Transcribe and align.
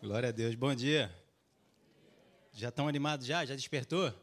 Glória 0.00 0.28
a 0.28 0.32
Deus. 0.32 0.54
Bom 0.54 0.72
dia. 0.76 1.12
Já 2.52 2.68
estão 2.68 2.86
animados 2.86 3.26
já? 3.26 3.44
Já 3.44 3.56
despertou? 3.56 4.14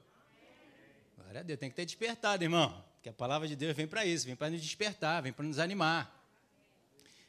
Glória 1.18 1.42
a 1.42 1.44
Deus. 1.44 1.60
Tem 1.60 1.70
que 1.70 1.76
ter 1.76 1.86
despertado, 1.86 2.46
irmão. 2.46 2.82
Porque 2.94 3.10
a 3.10 3.14
palavra 3.14 3.46
de 3.46 3.58
Deus 3.58 3.76
vem 3.76 3.86
para 3.86 4.06
isso, 4.06 4.26
vem 4.26 4.38
para 4.38 4.50
nos 4.50 4.62
despertar, 4.62 5.22
vem 5.22 5.34
para 5.34 5.44
nos 5.44 5.60
animar. 5.60 6.26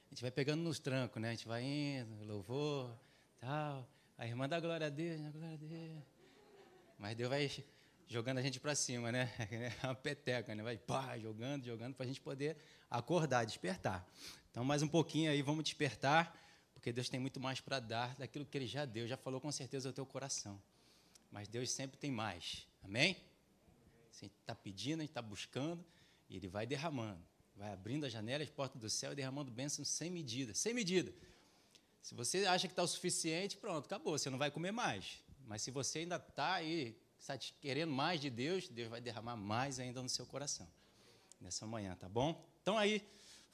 A 0.07 0.09
gente 0.11 0.23
vai 0.23 0.31
pegando 0.31 0.63
nos 0.63 0.79
trancos, 0.79 1.21
né? 1.21 1.31
A 1.31 1.33
gente 1.33 1.49
vai 1.49 1.61
indo, 1.65 2.25
louvor, 2.25 2.97
tal. 3.41 3.85
A 4.17 4.25
irmã 4.25 4.49
dá 4.49 4.61
glória 4.61 4.87
a 4.87 4.91
Deus, 4.91 5.21
né? 5.21 5.33
glória 5.35 5.55
a 5.55 5.57
Deus. 5.57 6.05
Mas 7.01 7.17
Deus 7.17 7.29
vai 7.29 7.51
jogando 8.07 8.39
a 8.39 8.43
gente 8.43 8.61
para 8.61 8.77
cima, 8.77 9.11
né? 9.11 9.29
É 9.83 9.87
uma 9.89 9.95
peteca, 9.97 10.55
né? 10.55 10.63
Vai 10.63 10.79
pá, 10.79 11.19
jogando, 11.19 11.65
jogando, 11.65 11.97
para 11.97 12.05
a 12.05 12.07
gente 12.07 12.21
poder 12.21 12.57
acordar, 12.89 13.45
despertar. 13.45 14.07
Então, 14.53 14.65
mais 14.65 14.85
um 14.85 14.89
pouquinho 14.89 15.33
aí, 15.33 15.43
vamos 15.43 15.65
despertar, 15.65 16.46
porque 16.77 16.93
Deus 16.93 17.09
tem 17.09 17.19
muito 17.19 17.41
mais 17.41 17.59
para 17.59 17.81
dar 17.81 18.15
daquilo 18.17 18.45
que 18.45 18.57
Ele 18.57 18.67
já 18.67 18.85
deu, 18.85 19.09
já 19.09 19.17
falou 19.17 19.41
com 19.41 19.51
certeza 19.51 19.89
ao 19.89 19.95
teu 19.95 20.05
coração. 20.05 20.61
Mas 21.33 21.49
Deus 21.49 21.71
sempre 21.71 21.97
tem 21.97 22.11
mais, 22.11 22.69
amém? 22.85 23.17
A 24.11 24.21
gente 24.21 24.35
está 24.43 24.55
pedindo, 24.55 25.01
a 25.01 25.03
gente 25.03 25.11
está 25.11 25.23
buscando, 25.23 25.83
e 26.29 26.37
Ele 26.37 26.49
vai 26.49 26.67
derramando, 26.67 27.21
vai 27.57 27.73
abrindo 27.73 28.05
as 28.05 28.13
janelas, 28.13 28.47
as 28.47 28.55
portas 28.55 28.79
do 28.79 28.91
céu 28.91 29.13
e 29.13 29.17
derramando 29.17 29.51
bênçãos 29.51 29.89
sem 29.89 30.11
medida, 30.11 30.53
sem 30.53 30.75
medida. 30.75 31.13
Se 32.03 32.15
você 32.15 32.45
acha 32.45 32.69
que 32.69 32.73
está 32.73 32.83
o 32.83 32.87
suficiente, 32.87 33.57
pronto, 33.57 33.87
acabou, 33.87 34.19
você 34.19 34.29
não 34.29 34.39
vai 34.39 34.51
comer 34.51 34.71
mais. 34.71 35.25
Mas 35.47 35.63
se 35.63 35.71
você 35.71 36.01
ainda 36.01 36.17
está 36.17 36.55
aí 36.55 36.95
está 37.19 37.39
querendo 37.39 37.91
mais 37.91 38.21
de 38.21 38.29
Deus, 38.29 38.69
Deus 38.69 38.91
vai 38.91 39.01
derramar 39.01 39.35
mais 39.35 39.81
ainda 39.81 40.03
no 40.03 40.09
seu 40.09 40.27
coração 40.27 40.69
nessa 41.41 41.67
manhã, 41.67 41.97
tá 41.97 42.09
bom? 42.09 42.45
Então 42.63 42.77
aí 42.77 43.03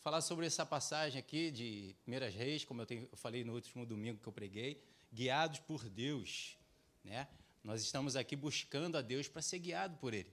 falar 0.03 0.21
sobre 0.21 0.45
essa 0.47 0.67
passagem 0.67 1.19
aqui 1.19 1.51
de 1.53 1.95
Primeiras 2.03 2.35
Reis, 2.35 2.65
como 2.65 2.83
eu, 2.83 2.87
tenho, 2.87 3.09
eu 3.11 3.17
falei 3.17 3.45
no 3.45 3.55
último 3.55 3.87
domingo 3.87 4.19
que 4.21 4.29
eu 4.29 4.33
preguei, 4.33 4.83
guiados 5.15 5.61
por 5.61 5.89
Deus, 5.89 6.57
né? 7.05 7.29
Nós 7.63 7.81
estamos 7.81 8.17
aqui 8.17 8.35
buscando 8.35 8.99
a 8.99 9.01
Deus 9.03 9.29
para 9.29 9.41
ser 9.41 9.61
guiado 9.61 9.97
por 9.99 10.13
Ele, 10.13 10.29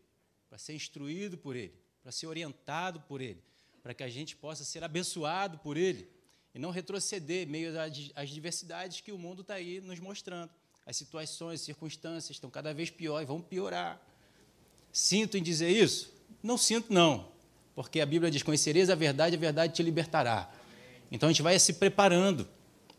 para 0.49 0.57
ser 0.57 0.73
instruído 0.73 1.37
por 1.37 1.55
Ele, 1.55 1.79
para 2.01 2.11
ser 2.11 2.25
orientado 2.25 2.99
por 3.01 3.21
Ele, 3.21 3.43
para 3.83 3.93
que 3.93 4.01
a 4.01 4.09
gente 4.09 4.35
possa 4.35 4.63
ser 4.63 4.83
abençoado 4.83 5.59
por 5.59 5.77
Ele 5.77 6.09
e 6.55 6.57
não 6.57 6.71
retroceder 6.71 7.47
meio 7.47 7.71
às 8.15 8.29
diversidades 8.29 9.01
que 9.01 9.11
o 9.11 9.19
mundo 9.19 9.43
está 9.43 9.53
aí 9.53 9.79
nos 9.81 9.99
mostrando. 9.99 10.51
As 10.83 10.97
situações, 10.97 11.59
as 11.59 11.65
circunstâncias 11.65 12.31
estão 12.31 12.49
cada 12.49 12.73
vez 12.73 12.89
piores, 12.89 13.27
vão 13.27 13.39
piorar. 13.39 14.01
Sinto 14.91 15.37
em 15.37 15.43
dizer 15.43 15.69
isso? 15.69 16.11
Não 16.41 16.57
sinto, 16.57 16.91
não. 16.91 17.31
Porque 17.81 18.01
a 18.01 18.05
Bíblia 18.05 18.29
diz: 18.29 18.43
Conhecereis 18.43 18.89
a 18.89 18.95
verdade, 18.95 19.37
a 19.37 19.39
verdade 19.39 19.73
te 19.73 19.81
libertará. 19.81 20.49
Então 21.09 21.29
a 21.29 21.31
gente 21.31 21.41
vai 21.41 21.57
se 21.57 21.71
preparando, 21.71 22.45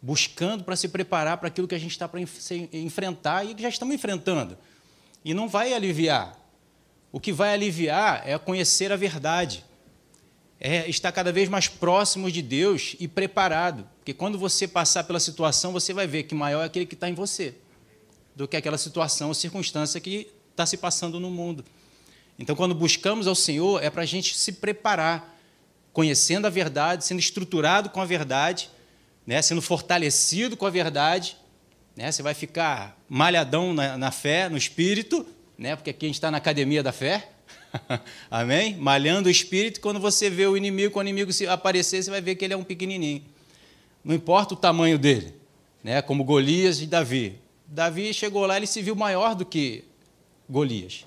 buscando 0.00 0.64
para 0.64 0.74
se 0.74 0.88
preparar 0.88 1.36
para 1.36 1.48
aquilo 1.48 1.68
que 1.68 1.74
a 1.74 1.78
gente 1.78 1.90
está 1.90 2.08
para 2.08 2.18
enfrentar 2.72 3.44
e 3.44 3.54
que 3.54 3.60
já 3.60 3.68
estamos 3.68 3.94
enfrentando. 3.94 4.56
E 5.22 5.34
não 5.34 5.50
vai 5.50 5.74
aliviar. 5.74 6.34
O 7.12 7.20
que 7.20 7.30
vai 7.30 7.52
aliviar 7.52 8.22
é 8.26 8.38
conhecer 8.38 8.90
a 8.90 8.96
verdade, 8.96 9.66
é 10.58 10.88
estar 10.88 11.12
cada 11.12 11.30
vez 11.30 11.46
mais 11.46 11.68
próximos 11.68 12.32
de 12.32 12.40
Deus 12.40 12.96
e 12.98 13.06
preparado. 13.06 13.86
Porque 13.98 14.14
quando 14.14 14.38
você 14.38 14.66
passar 14.66 15.04
pela 15.04 15.20
situação, 15.20 15.72
você 15.72 15.92
vai 15.92 16.06
ver 16.06 16.22
que 16.22 16.34
maior 16.34 16.62
é 16.62 16.64
aquele 16.64 16.86
que 16.86 16.94
está 16.94 17.06
em 17.06 17.14
você 17.14 17.54
do 18.34 18.48
que 18.48 18.56
aquela 18.56 18.78
situação 18.78 19.28
ou 19.28 19.34
circunstância 19.34 20.00
que 20.00 20.30
está 20.52 20.64
se 20.64 20.78
passando 20.78 21.20
no 21.20 21.30
mundo. 21.30 21.66
Então, 22.41 22.56
quando 22.56 22.74
buscamos 22.74 23.27
ao 23.27 23.34
Senhor, 23.34 23.84
é 23.84 23.91
para 23.91 24.00
a 24.00 24.06
gente 24.06 24.34
se 24.34 24.52
preparar, 24.52 25.38
conhecendo 25.92 26.47
a 26.47 26.50
verdade, 26.50 27.05
sendo 27.05 27.19
estruturado 27.19 27.91
com 27.91 28.00
a 28.00 28.06
verdade, 28.06 28.70
né, 29.27 29.42
sendo 29.42 29.60
fortalecido 29.60 30.56
com 30.56 30.64
a 30.64 30.70
verdade. 30.70 31.36
Né, 31.94 32.10
você 32.10 32.22
vai 32.22 32.32
ficar 32.32 32.98
malhadão 33.10 33.74
na, 33.74 33.98
na 33.98 34.10
fé, 34.10 34.48
no 34.48 34.56
espírito, 34.56 35.27
né, 35.58 35.77
porque 35.77 35.91
aqui 35.91 36.06
a 36.06 36.08
gente 36.08 36.14
está 36.14 36.30
na 36.30 36.38
academia 36.38 36.82
da 36.82 36.92
fé. 36.92 37.28
Amém? 38.30 38.75
Malhando 38.75 39.28
o 39.28 39.31
espírito, 39.31 39.78
quando 39.78 40.00
você 40.00 40.31
vê 40.31 40.47
o 40.47 40.56
inimigo, 40.56 40.94
quando 40.94 41.09
o 41.09 41.10
inimigo 41.10 41.31
aparecer, 41.47 42.03
você 42.03 42.10
vai 42.10 42.22
ver 42.22 42.37
que 42.37 42.44
ele 42.47 42.54
é 42.54 42.56
um 42.56 42.64
pequenininho. 42.64 43.22
Não 44.03 44.14
importa 44.14 44.54
o 44.54 44.56
tamanho 44.56 44.98
dele, 44.98 45.34
né, 45.84 46.00
como 46.00 46.25
Golias 46.25 46.81
e 46.81 46.87
Davi. 46.87 47.38
Davi 47.66 48.14
chegou 48.14 48.47
lá, 48.47 48.56
ele 48.56 48.66
se 48.66 48.81
viu 48.81 48.97
maior 48.97 49.34
do 49.34 49.44
que 49.44 49.84
Golias. 50.48 51.04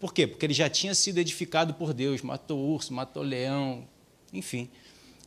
Por 0.00 0.14
quê? 0.14 0.26
Porque 0.26 0.46
ele 0.46 0.54
já 0.54 0.68
tinha 0.68 0.94
sido 0.94 1.18
edificado 1.18 1.74
por 1.74 1.92
Deus, 1.92 2.22
matou 2.22 2.58
urso, 2.58 2.92
matou 2.92 3.22
leão, 3.22 3.86
enfim. 4.32 4.70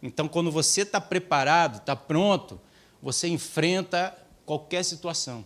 Então, 0.02 0.28
quando 0.28 0.52
você 0.52 0.82
está 0.82 1.00
preparado, 1.00 1.78
está 1.78 1.96
pronto, 1.96 2.60
você 3.02 3.28
enfrenta 3.28 4.18
qualquer 4.46 4.84
situação. 4.84 5.46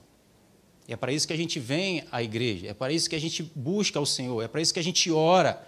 E 0.88 0.94
é 0.94 0.96
para 0.96 1.12
isso 1.12 1.28
que 1.28 1.34
a 1.34 1.38
gente 1.38 1.60
vem 1.60 2.06
à 2.10 2.24
igreja, 2.24 2.68
é 2.68 2.74
para 2.74 2.94
isso 2.94 3.10
que 3.10 3.16
a 3.16 3.20
gente 3.20 3.44
busca 3.54 4.00
o 4.00 4.06
Senhor, 4.06 4.42
é 4.42 4.48
para 4.48 4.62
isso 4.62 4.74
que 4.74 4.80
a 4.80 4.84
gente 4.84 5.12
ora. 5.12 5.68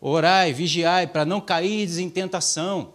Orai, 0.00 0.54
vigiai, 0.54 1.06
para 1.06 1.26
não 1.26 1.40
cair 1.40 1.86
em 2.00 2.08
tentação. 2.08 2.94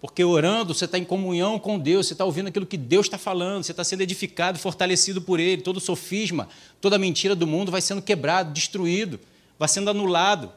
Porque 0.00 0.24
orando, 0.24 0.72
você 0.72 0.86
está 0.86 0.96
em 0.96 1.04
comunhão 1.04 1.58
com 1.58 1.78
Deus, 1.78 2.06
você 2.06 2.14
está 2.14 2.24
ouvindo 2.24 2.48
aquilo 2.48 2.64
que 2.64 2.78
Deus 2.78 3.06
está 3.06 3.18
falando, 3.18 3.64
você 3.64 3.72
está 3.72 3.84
sendo 3.84 4.00
edificado, 4.00 4.58
fortalecido 4.58 5.20
por 5.20 5.38
Ele. 5.38 5.60
Todo 5.60 5.78
sofisma, 5.78 6.48
toda 6.80 6.98
mentira 6.98 7.34
do 7.34 7.46
mundo 7.46 7.70
vai 7.70 7.82
sendo 7.82 8.00
quebrado, 8.00 8.52
destruído, 8.52 9.20
vai 9.58 9.68
sendo 9.68 9.90
anulado. 9.90 10.50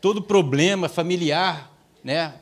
Todo 0.00 0.22
problema 0.22 0.88
familiar, 0.88 1.70
né, 2.02 2.34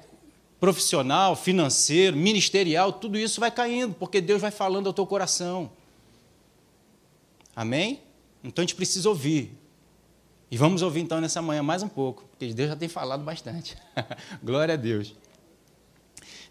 profissional, 0.61 1.35
financeiro, 1.35 2.17
ministerial, 2.17 2.93
tudo 2.93 3.19
isso 3.19 3.41
vai 3.41 3.51
caindo, 3.51 3.95
porque 3.95 4.21
Deus 4.21 4.41
vai 4.41 4.53
falando 4.53 4.87
ao 4.87 4.93
teu 4.93 5.07
coração. 5.07 5.71
Amém? 7.57 8.03
Então 8.45 8.63
a 8.63 8.67
gente 8.67 8.77
precisa 8.77 9.09
ouvir. 9.09 9.53
E 10.49 10.57
vamos 10.57 10.81
ouvir 10.81 11.01
então 11.01 11.21
nessa 11.21 11.43
manhã 11.43 11.61
mais 11.61 11.83
um 11.83 11.89
pouco, 11.89 12.25
porque 12.31 12.55
Deus 12.55 12.69
já 12.69 12.77
tem 12.77 12.89
falado 12.89 13.25
bastante. 13.25 13.77
Glória 14.45 14.75
a 14.75 14.77
Deus. 14.77 15.15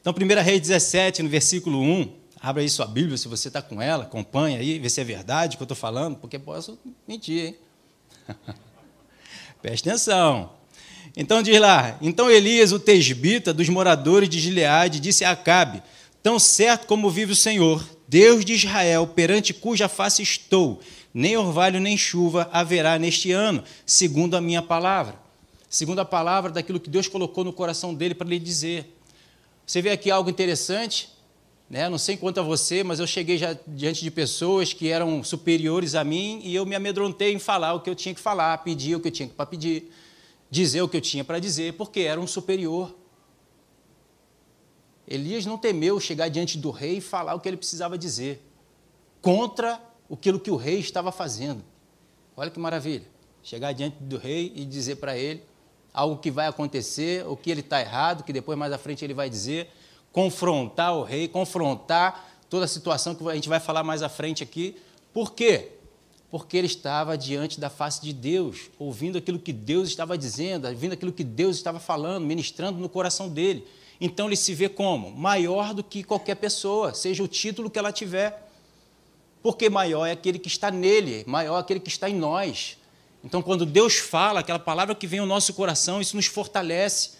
Então, 0.07 0.13
1 0.13 0.43
Reis 0.43 0.61
17, 0.61 1.23
no 1.23 1.29
versículo 1.29 1.81
1, 1.81 2.13
abra 2.39 2.61
aí 2.61 2.69
sua 2.69 2.85
Bíblia, 2.85 3.17
se 3.17 3.27
você 3.27 3.47
está 3.47 3.59
com 3.59 3.81
ela, 3.81 4.03
acompanha 4.03 4.59
aí, 4.59 4.77
vê 4.77 4.87
se 4.87 5.01
é 5.01 5.03
verdade 5.03 5.55
o 5.55 5.57
que 5.57 5.63
eu 5.63 5.65
estou 5.65 5.75
falando, 5.75 6.17
porque 6.17 6.37
posso 6.37 6.77
mentir, 7.07 7.45
hein? 7.47 7.55
Preste 9.63 9.89
atenção. 9.89 10.51
Então 11.17 11.41
diz 11.41 11.59
lá: 11.59 11.97
Então 12.03 12.29
Elias, 12.29 12.71
o 12.71 12.77
tesbita 12.77 13.51
dos 13.51 13.67
moradores 13.67 14.29
de 14.29 14.39
Gileade, 14.39 14.99
disse 14.99 15.25
a 15.25 15.31
Acabe: 15.31 15.81
Tão 16.21 16.37
certo 16.37 16.85
como 16.85 17.09
vive 17.09 17.31
o 17.31 17.35
Senhor, 17.35 17.83
Deus 18.07 18.45
de 18.45 18.53
Israel, 18.53 19.07
perante 19.07 19.55
cuja 19.55 19.89
face 19.89 20.21
estou, 20.21 20.81
nem 21.11 21.35
orvalho 21.35 21.79
nem 21.79 21.97
chuva 21.97 22.47
haverá 22.53 22.99
neste 22.99 23.31
ano, 23.31 23.63
segundo 23.87 24.37
a 24.37 24.41
minha 24.41 24.61
palavra. 24.61 25.15
Segundo 25.67 25.97
a 25.97 26.05
palavra 26.05 26.51
daquilo 26.51 26.79
que 26.79 26.91
Deus 26.91 27.07
colocou 27.07 27.43
no 27.43 27.51
coração 27.51 27.91
dele 27.91 28.13
para 28.13 28.27
lhe 28.27 28.37
dizer. 28.37 28.94
Você 29.65 29.81
vê 29.81 29.89
aqui 29.89 30.11
algo 30.11 30.29
interessante, 30.29 31.09
né? 31.67 31.89
não 31.89 31.97
sei 31.97 32.15
quanto 32.15 32.39
a 32.39 32.43
você, 32.43 32.83
mas 32.83 32.99
eu 32.99 33.07
cheguei 33.07 33.35
já 33.37 33.57
diante 33.65 34.03
de 34.03 34.11
pessoas 34.11 34.73
que 34.73 34.89
eram 34.89 35.23
superiores 35.23 35.95
a 35.95 36.03
mim 36.03 36.39
e 36.43 36.53
eu 36.53 36.65
me 36.67 36.75
amedrontei 36.75 37.33
em 37.33 37.39
falar 37.39 37.73
o 37.73 37.79
que 37.79 37.89
eu 37.89 37.95
tinha 37.95 38.13
que 38.13 38.21
falar, 38.21 38.55
pedir 38.59 38.95
o 38.95 38.99
que 38.99 39.07
eu 39.07 39.11
tinha 39.11 39.27
para 39.27 39.45
pedir, 39.45 39.91
dizer 40.51 40.83
o 40.83 40.87
que 40.87 40.97
eu 40.97 41.01
tinha 41.01 41.23
para 41.23 41.39
dizer, 41.39 41.73
porque 41.73 42.01
era 42.01 42.21
um 42.21 42.27
superior. 42.27 42.95
Elias 45.07 45.47
não 45.47 45.57
temeu 45.57 45.99
chegar 45.99 46.29
diante 46.29 46.59
do 46.59 46.69
rei 46.69 46.97
e 46.97 47.01
falar 47.01 47.33
o 47.33 47.39
que 47.39 47.49
ele 47.49 47.57
precisava 47.57 47.97
dizer, 47.97 48.43
contra 49.19 49.81
aquilo 50.11 50.39
que 50.39 50.51
o 50.51 50.55
rei 50.55 50.77
estava 50.77 51.11
fazendo. 51.11 51.63
Olha 52.37 52.51
que 52.51 52.59
maravilha. 52.59 53.07
Chegar 53.41 53.71
diante 53.73 53.97
do 53.99 54.17
rei 54.17 54.51
e 54.55 54.63
dizer 54.63 54.97
para 54.97 55.17
ele 55.17 55.41
algo 55.95 56.17
que 56.17 56.29
vai 56.29 56.45
acontecer, 56.45 57.25
o 57.25 57.37
que 57.37 57.49
ele 57.49 57.61
está 57.61 57.79
errado, 57.79 58.23
que 58.23 58.33
depois 58.33 58.57
mais 58.57 58.73
à 58.73 58.77
frente 58.77 59.03
ele 59.03 59.13
vai 59.13 59.29
dizer, 59.29 59.69
confrontar 60.11 60.93
o 60.93 61.03
rei, 61.03 61.27
confrontar 61.27 62.37
toda 62.49 62.65
a 62.65 62.67
situação 62.67 63.15
que 63.15 63.27
a 63.27 63.33
gente 63.33 63.47
vai 63.47 63.61
falar 63.61 63.83
mais 63.83 64.03
à 64.03 64.09
frente 64.09 64.43
aqui. 64.43 64.75
Por 65.13 65.31
quê? 65.31 65.71
Porque 66.29 66.57
ele 66.57 66.67
estava 66.67 67.17
diante 67.17 67.59
da 67.59 67.69
face 67.69 68.01
de 68.01 68.11
Deus, 68.11 68.69
ouvindo 68.77 69.17
aquilo 69.17 69.39
que 69.39 69.53
Deus 69.53 69.87
estava 69.87 70.17
dizendo, 70.17 70.67
ouvindo 70.67 70.91
aquilo 70.91 71.13
que 71.13 71.23
Deus 71.23 71.55
estava 71.55 71.79
falando, 71.79 72.25
ministrando 72.25 72.77
no 72.77 72.89
coração 72.89 73.29
dele. 73.29 73.65
Então 73.99 74.27
ele 74.27 74.35
se 74.35 74.53
vê 74.53 74.67
como? 74.67 75.11
Maior 75.11 75.73
do 75.73 75.81
que 75.81 76.03
qualquer 76.03 76.35
pessoa, 76.35 76.93
seja 76.93 77.23
o 77.23 77.27
título 77.27 77.69
que 77.69 77.79
ela 77.79 77.93
tiver. 77.93 78.51
Porque 79.41 79.69
maior 79.69 80.05
é 80.05 80.11
aquele 80.11 80.39
que 80.39 80.49
está 80.49 80.69
nele, 80.69 81.23
maior 81.25 81.57
é 81.57 81.61
aquele 81.61 81.79
que 81.79 81.89
está 81.89 82.09
em 82.09 82.15
nós. 82.15 82.77
Então, 83.25 83.41
quando 83.41 83.65
Deus 83.65 83.95
fala, 83.95 84.41
aquela 84.41 84.59
palavra 84.59 84.93
que 84.93 85.07
vem 85.07 85.19
ao 85.19 85.25
nosso 85.25 85.51
coração, 85.55 85.99
isso 85.99 86.15
nos 86.15 86.27
fortalece, 86.27 87.13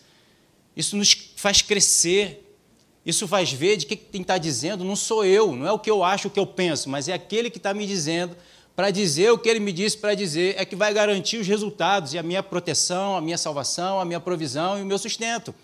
isso 0.77 0.95
nos 0.95 1.13
faz 1.35 1.63
crescer, 1.63 2.55
isso 3.03 3.27
faz 3.27 3.51
ver 3.51 3.77
de 3.77 3.87
que 3.87 3.95
quem 3.95 4.21
está 4.21 4.37
dizendo 4.37 4.83
não 4.83 4.95
sou 4.95 5.25
eu, 5.25 5.51
não 5.55 5.67
é 5.67 5.71
o 5.71 5.79
que 5.79 5.89
eu 5.89 6.03
acho, 6.03 6.27
o 6.27 6.31
que 6.31 6.39
eu 6.39 6.45
penso, 6.45 6.89
mas 6.89 7.09
é 7.09 7.13
aquele 7.13 7.49
que 7.49 7.57
está 7.57 7.73
me 7.73 7.87
dizendo 7.87 8.37
para 8.75 8.91
dizer 8.91 9.31
o 9.31 9.37
que 9.39 9.49
ele 9.49 9.59
me 9.59 9.71
disse 9.71 9.97
para 9.97 10.13
dizer, 10.13 10.55
é 10.59 10.65
que 10.65 10.75
vai 10.75 10.93
garantir 10.93 11.37
os 11.37 11.47
resultados 11.47 12.13
e 12.13 12.19
a 12.19 12.23
minha 12.23 12.43
proteção, 12.43 13.17
a 13.17 13.21
minha 13.21 13.37
salvação, 13.37 13.99
a 13.99 14.05
minha 14.05 14.19
provisão 14.19 14.77
e 14.77 14.83
o 14.83 14.85
meu 14.85 14.99
sustento. 14.99 15.55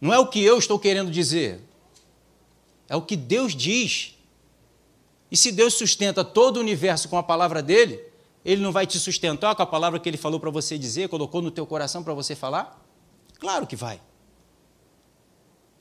Não 0.00 0.12
é 0.12 0.18
o 0.18 0.26
que 0.26 0.42
eu 0.42 0.58
estou 0.58 0.78
querendo 0.78 1.10
dizer, 1.10 1.60
É 2.88 2.96
o 2.96 3.00
que 3.00 3.16
Deus 3.16 3.56
diz. 3.56 4.18
E 5.30 5.36
se 5.36 5.50
Deus 5.50 5.72
sustenta 5.74 6.22
todo 6.22 6.58
o 6.58 6.60
universo 6.60 7.08
com 7.08 7.16
a 7.16 7.22
palavra 7.22 7.62
dele, 7.62 8.11
ele 8.44 8.60
não 8.60 8.72
vai 8.72 8.86
te 8.86 8.98
sustentar 8.98 9.54
com 9.54 9.62
a 9.62 9.66
palavra 9.66 9.98
que 9.98 10.08
ele 10.08 10.16
falou 10.16 10.40
para 10.40 10.50
você 10.50 10.76
dizer, 10.76 11.08
colocou 11.08 11.40
no 11.40 11.50
teu 11.50 11.66
coração 11.66 12.02
para 12.02 12.12
você 12.12 12.34
falar? 12.34 12.84
Claro 13.38 13.66
que 13.66 13.76
vai. 13.76 14.00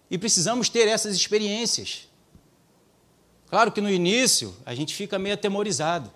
E 0.09 0.17
precisamos 0.17 0.69
ter 0.69 0.87
essas 0.87 1.15
experiências. 1.15 2.07
Claro 3.49 3.71
que 3.71 3.81
no 3.81 3.89
início 3.89 4.55
a 4.65 4.75
gente 4.75 4.93
fica 4.93 5.17
meio 5.17 5.35
atemorizado. 5.35 6.11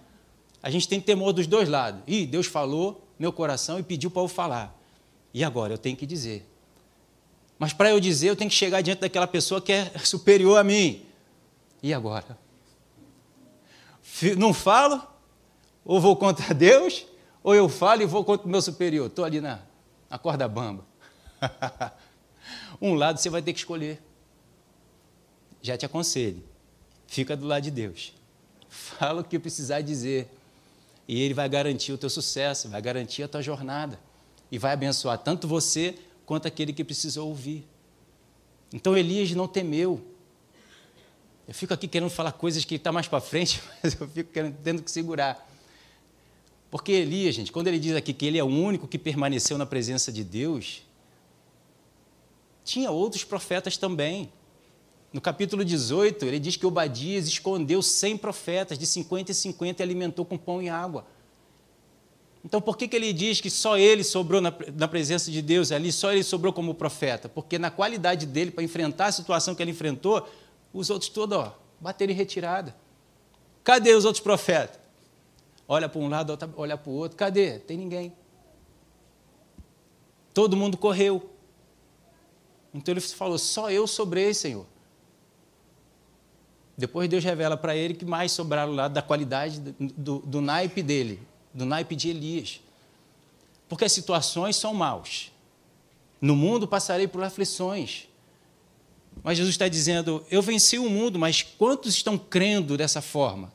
A 0.61 0.69
gente 0.69 0.87
tem 0.87 0.99
temor 0.99 1.33
dos 1.33 1.47
dois 1.47 1.69
lados. 1.69 2.01
Ih, 2.07 2.25
Deus 2.25 2.47
falou 2.47 3.07
meu 3.17 3.31
coração 3.31 3.79
e 3.79 3.83
pediu 3.83 4.11
para 4.11 4.21
eu 4.21 4.27
falar. 4.27 4.75
E 5.33 5.43
agora 5.43 5.73
eu 5.73 5.77
tenho 5.77 5.95
que 5.95 6.05
dizer. 6.05 6.45
Mas 7.57 7.73
para 7.73 7.89
eu 7.89 7.99
dizer, 7.99 8.29
eu 8.29 8.35
tenho 8.35 8.49
que 8.49 8.55
chegar 8.55 8.81
diante 8.81 8.99
daquela 8.99 9.27
pessoa 9.27 9.61
que 9.61 9.71
é 9.71 9.91
superior 9.99 10.57
a 10.57 10.63
mim. 10.63 11.05
E 11.81 11.93
agora? 11.93 12.37
Não 14.37 14.53
falo? 14.53 15.01
Ou 15.85 16.01
vou 16.01 16.15
contra 16.15 16.51
Deus? 16.55 17.05
Ou 17.43 17.53
eu 17.53 17.69
falo 17.69 18.01
e 18.01 18.05
vou 18.05 18.25
contra 18.25 18.47
o 18.47 18.49
meu 18.49 18.61
superior? 18.61 19.07
Estou 19.07 19.23
ali 19.23 19.39
na, 19.39 19.59
na 20.09 20.17
corda 20.17 20.47
bamba. 20.47 20.83
um 22.81 22.95
lado 22.95 23.19
você 23.19 23.29
vai 23.29 23.41
ter 23.41 23.53
que 23.53 23.59
escolher. 23.59 24.01
Já 25.61 25.77
te 25.77 25.85
aconselho. 25.85 26.43
Fica 27.07 27.37
do 27.37 27.45
lado 27.45 27.61
de 27.61 27.71
Deus. 27.71 28.13
Fala 28.67 29.21
o 29.21 29.23
que 29.23 29.37
precisar 29.37 29.81
dizer. 29.81 30.27
E 31.07 31.21
Ele 31.21 31.35
vai 31.35 31.47
garantir 31.47 31.93
o 31.93 31.97
teu 31.99 32.09
sucesso, 32.09 32.67
vai 32.67 32.81
garantir 32.81 33.21
a 33.21 33.27
tua 33.27 33.43
jornada. 33.43 33.99
E 34.51 34.57
vai 34.57 34.73
abençoar 34.73 35.19
tanto 35.19 35.47
você 35.47 35.95
quanto 36.25 36.47
aquele 36.47 36.73
que 36.73 36.83
precisou 36.83 37.29
ouvir. 37.29 37.67
Então 38.73 38.97
Elias 38.97 39.31
não 39.31 39.47
temeu. 39.47 40.03
Eu 41.47 41.53
fico 41.53 41.73
aqui 41.73 41.87
querendo 41.87 42.09
falar 42.09 42.31
coisas 42.31 42.65
que 42.65 42.75
está 42.75 42.91
mais 42.91 43.07
para 43.07 43.21
frente, 43.21 43.61
mas 43.83 43.99
eu 43.99 44.07
fico 44.07 44.31
querendo, 44.31 44.57
tendo 44.63 44.81
que 44.81 44.89
segurar. 44.89 45.47
Porque 46.75 46.91
Elias, 46.91 47.33
gente, 47.33 47.53
quando 47.53 47.67
ele 47.67 47.79
diz 47.79 47.95
aqui 47.95 48.11
que 48.11 48.25
ele 48.25 48.37
é 48.37 48.43
o 48.43 48.47
único 48.47 48.85
que 48.85 48.99
permaneceu 48.99 49.57
na 49.57 49.65
presença 49.65 50.11
de 50.11 50.25
Deus, 50.25 50.83
tinha 52.65 52.91
outros 52.91 53.23
profetas 53.23 53.77
também. 53.77 54.29
No 55.13 55.21
capítulo 55.21 55.63
18, 55.63 56.25
ele 56.25 56.37
diz 56.37 56.57
que 56.57 56.65
Obadias 56.65 57.29
escondeu 57.29 57.81
100 57.81 58.17
profetas, 58.17 58.77
de 58.77 58.85
50 58.85 59.31
e 59.31 59.33
50, 59.33 59.81
e 59.81 59.83
alimentou 59.83 60.25
com 60.25 60.37
pão 60.37 60.61
e 60.61 60.67
água. 60.67 61.07
Então, 62.43 62.59
por 62.59 62.75
que, 62.75 62.89
que 62.89 62.97
ele 62.97 63.13
diz 63.13 63.39
que 63.39 63.49
só 63.49 63.77
ele 63.77 64.03
sobrou 64.03 64.41
na, 64.41 64.53
na 64.75 64.87
presença 64.89 65.31
de 65.31 65.41
Deus 65.41 65.71
ali, 65.71 65.93
só 65.93 66.11
ele 66.11 66.23
sobrou 66.23 66.51
como 66.51 66.75
profeta? 66.75 67.29
Porque 67.29 67.57
na 67.57 67.71
qualidade 67.71 68.25
dele, 68.25 68.51
para 68.51 68.65
enfrentar 68.65 69.05
a 69.05 69.11
situação 69.13 69.55
que 69.55 69.63
ele 69.63 69.71
enfrentou, 69.71 70.27
os 70.73 70.89
outros 70.89 71.09
todos, 71.09 71.37
ó, 71.37 71.57
bateram 71.79 72.11
em 72.11 72.17
retirada. 72.17 72.75
Cadê 73.63 73.93
os 73.93 74.03
outros 74.03 74.21
profetas? 74.21 74.84
Olha 75.67 75.89
para 75.89 75.99
um 75.99 76.07
lado, 76.07 76.37
olha 76.55 76.77
para 76.77 76.89
o 76.91 76.93
outro. 76.93 77.17
Cadê? 77.17 77.59
Tem 77.59 77.77
ninguém. 77.77 78.13
Todo 80.33 80.55
mundo 80.55 80.77
correu. 80.77 81.29
Então 82.73 82.93
ele 82.93 83.01
falou: 83.01 83.37
só 83.37 83.71
eu 83.71 83.87
sobrei, 83.87 84.33
Senhor. 84.33 84.65
Depois 86.77 87.09
Deus 87.09 87.23
revela 87.23 87.55
para 87.55 87.75
ele 87.75 87.93
que 87.93 88.03
mais 88.03 88.33
sobraram 88.33 88.73
lá 88.73 88.89
da 88.89 89.01
qualidade 89.01 89.59
do, 89.79 90.19
do, 90.19 90.41
naipe 90.41 90.83
dele, 90.83 91.25
do 91.53 91.65
naipe 91.65 91.95
de 91.95 92.09
Elias. 92.09 92.59
Porque 93.69 93.85
as 93.85 93.93
situações 93.93 94.57
são 94.57 94.73
maus. 94.73 95.31
No 96.19 96.35
mundo 96.35 96.67
passarei 96.67 97.07
por 97.07 97.23
aflições. 97.23 98.09
Mas 99.23 99.37
Jesus 99.37 99.53
está 99.53 99.69
dizendo: 99.69 100.25
Eu 100.29 100.41
venci 100.41 100.77
o 100.77 100.89
mundo, 100.89 101.17
mas 101.17 101.41
quantos 101.41 101.95
estão 101.95 102.17
crendo 102.17 102.75
dessa 102.75 103.01
forma? 103.01 103.54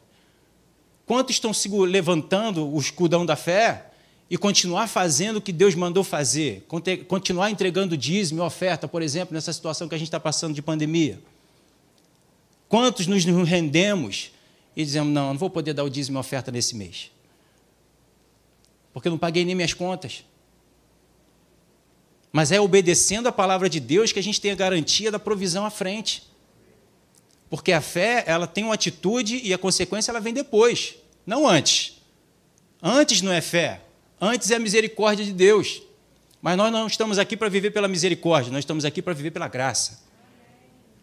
Quantos 1.11 1.35
estão 1.35 1.53
se 1.53 1.69
levantando 1.69 2.73
o 2.73 2.79
escudão 2.79 3.27
da 3.27 3.35
fé 3.35 3.87
e 4.31 4.39
continuar 4.39 4.87
fazendo 4.87 5.39
o 5.39 5.43
que 5.43 5.51
Deus 5.51 5.75
mandou 5.75 6.05
fazer? 6.05 6.65
Continuar 7.09 7.51
entregando 7.51 7.97
dízimo 7.97 8.41
e 8.41 8.47
oferta, 8.47 8.87
por 8.87 9.03
exemplo, 9.03 9.35
nessa 9.35 9.53
situação 9.53 9.89
que 9.89 9.95
a 9.97 9.99
gente 9.99 10.07
está 10.07 10.21
passando 10.21 10.55
de 10.55 10.63
pandemia? 10.63 11.21
Quantos 12.69 13.09
nos 13.09 13.25
rendemos 13.25 14.31
e 14.77 14.85
dizemos: 14.85 15.13
Não, 15.13 15.31
não 15.31 15.37
vou 15.37 15.51
poder 15.51 15.75
dar 15.75 15.83
o 15.83 15.91
dízimo 15.91 16.17
e 16.17 16.21
oferta 16.21 16.53
nesse 16.53 16.77
mês? 16.77 17.11
Porque 18.93 19.09
eu 19.09 19.11
não 19.11 19.19
paguei 19.19 19.45
nem 19.45 19.57
minhas 19.57 19.75
contas. 19.75 20.25
Mas 22.31 22.53
é 22.53 22.61
obedecendo 22.61 23.27
a 23.27 23.33
palavra 23.33 23.69
de 23.69 23.81
Deus 23.81 24.13
que 24.13 24.21
a 24.21 24.23
gente 24.23 24.41
tem 24.41 24.53
a 24.53 24.55
garantia 24.55 25.11
da 25.11 25.19
provisão 25.19 25.67
à 25.67 25.71
frente. 25.71 26.30
Porque 27.51 27.73
a 27.73 27.81
fé, 27.81 28.23
ela 28.27 28.47
tem 28.47 28.63
uma 28.63 28.75
atitude 28.75 29.41
e 29.43 29.53
a 29.53 29.59
consequência 29.59 30.13
ela 30.13 30.21
vem 30.21 30.33
depois, 30.33 30.95
não 31.27 31.47
antes. 31.47 32.01
Antes 32.81 33.21
não 33.21 33.33
é 33.33 33.41
fé, 33.41 33.81
antes 34.21 34.51
é 34.53 34.55
a 34.55 34.59
misericórdia 34.61 35.25
de 35.25 35.33
Deus. 35.33 35.83
Mas 36.41 36.57
nós 36.57 36.73
não 36.73 36.87
estamos 36.87 37.19
aqui 37.19 37.37
para 37.37 37.49
viver 37.49 37.73
pela 37.73 37.89
misericórdia, 37.89 38.53
nós 38.53 38.61
estamos 38.61 38.85
aqui 38.85 39.03
para 39.03 39.13
viver 39.13 39.33
pela 39.33 39.49
graça. 39.49 40.09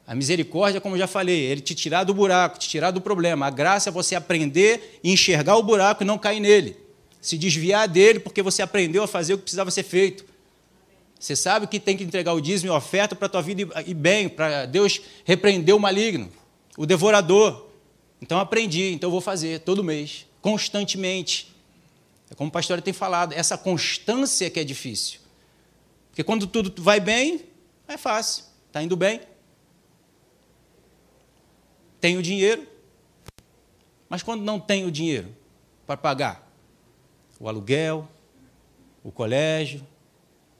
A 0.07 0.15
misericórdia, 0.15 0.79
como 0.79 0.95
eu 0.95 0.99
já 0.99 1.05
falei, 1.05 1.37
ele 1.37 1.59
te 1.59 1.75
tirar 1.75 2.05
do 2.05 2.13
buraco, 2.13 2.57
te 2.57 2.69
tirar 2.69 2.91
do 2.91 3.01
problema. 3.01 3.45
A 3.45 3.49
graça 3.49 3.89
é 3.89 3.91
você 3.91 4.15
aprender 4.15 5.01
e 5.03 5.11
enxergar 5.11 5.57
o 5.57 5.63
buraco 5.63 6.01
e 6.01 6.05
não 6.05 6.17
cair 6.17 6.39
nele. 6.39 6.77
Se 7.19 7.37
desviar 7.37 7.89
dele 7.89 8.21
porque 8.21 8.41
você 8.41 8.61
aprendeu 8.61 9.03
a 9.03 9.07
fazer 9.07 9.33
o 9.33 9.37
que 9.37 9.43
precisava 9.43 9.69
ser 9.69 9.83
feito. 9.83 10.23
Você 11.19 11.35
sabe 11.35 11.65
que 11.67 11.79
tem 11.79 11.97
que 11.97 12.03
entregar 12.03 12.33
o 12.33 12.41
dízimo 12.41 12.71
e 12.71 12.73
a 12.73 12.77
oferta 12.77 13.15
para 13.15 13.25
a 13.25 13.29
tua 13.29 13.41
vida 13.41 13.63
ir 13.85 13.93
bem, 13.93 14.29
para 14.29 14.65
Deus 14.65 15.01
repreender 15.25 15.75
o 15.75 15.79
maligno, 15.79 16.31
o 16.77 16.85
devorador. 16.85 17.67
Então 18.21 18.39
aprendi, 18.39 18.91
então 18.91 19.09
vou 19.09 19.21
fazer 19.21 19.61
todo 19.61 19.83
mês, 19.83 20.27
constantemente. 20.41 21.53
É 22.29 22.35
como 22.35 22.49
o 22.49 22.51
pastor 22.51 22.81
tem 22.81 22.93
falado, 22.93 23.33
essa 23.33 23.57
constância 23.57 24.49
que 24.49 24.59
é 24.59 24.63
difícil. 24.63 25.19
Porque 26.09 26.23
quando 26.23 26.45
tudo 26.45 26.81
vai 26.81 26.99
bem, 26.99 27.45
é 27.87 27.97
fácil, 27.97 28.43
está 28.67 28.81
indo 28.81 28.95
bem. 28.95 29.21
Tenho 31.99 32.21
dinheiro, 32.21 32.67
mas 34.07 34.21
quando 34.21 34.43
não 34.43 34.59
tenho 34.59 34.91
dinheiro 34.91 35.35
para 35.85 35.97
pagar 35.97 36.47
o 37.39 37.47
aluguel, 37.47 38.07
o 39.03 39.11
colégio, 39.11 39.85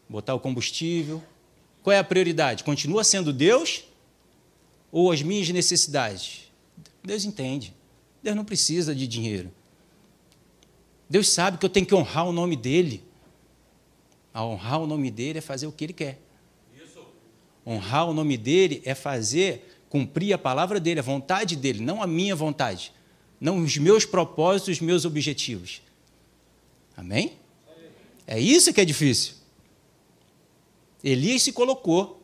botar 0.09 0.33
o 0.33 0.39
combustível. 0.39 1.23
Qual 1.83 1.93
é 1.93 1.99
a 1.99 2.03
prioridade? 2.03 2.63
Continua 2.63 3.03
sendo 3.03 3.31
Deus 3.31 3.83
ou 4.91 5.11
as 5.11 5.21
minhas 5.21 5.49
necessidades? 5.49 6.51
Deus 7.03 7.23
entende. 7.23 7.73
Deus 8.21 8.35
não 8.35 8.43
precisa 8.43 8.93
de 8.93 9.07
dinheiro. 9.07 9.51
Deus 11.09 11.29
sabe 11.29 11.57
que 11.57 11.65
eu 11.65 11.69
tenho 11.69 11.85
que 11.85 11.95
honrar 11.95 12.27
o 12.27 12.33
nome 12.33 12.55
dEle. 12.55 13.03
A 14.33 14.45
honrar 14.45 14.81
o 14.81 14.87
nome 14.87 15.09
dEle 15.09 15.39
é 15.39 15.41
fazer 15.41 15.67
o 15.67 15.71
que 15.71 15.85
Ele 15.85 15.93
quer. 15.93 16.19
Isso. 16.75 16.99
Honrar 17.65 18.09
o 18.09 18.13
nome 18.13 18.37
dEle 18.37 18.81
é 18.83 18.93
fazer, 18.93 19.81
cumprir 19.89 20.33
a 20.33 20.37
palavra 20.37 20.79
dEle, 20.79 20.99
a 20.99 21.03
vontade 21.03 21.55
dEle, 21.55 21.79
não 21.79 22.03
a 22.03 22.07
minha 22.07 22.35
vontade. 22.35 22.91
Não 23.39 23.63
os 23.63 23.77
meus 23.77 24.05
propósitos, 24.05 24.75
os 24.75 24.81
meus 24.81 25.05
objetivos. 25.05 25.81
Amém? 26.95 27.33
É 28.25 28.39
isso 28.39 28.73
que 28.73 28.81
é 28.81 28.85
difícil. 28.85 29.36
Elias 31.03 31.43
se 31.43 31.51
colocou. 31.51 32.21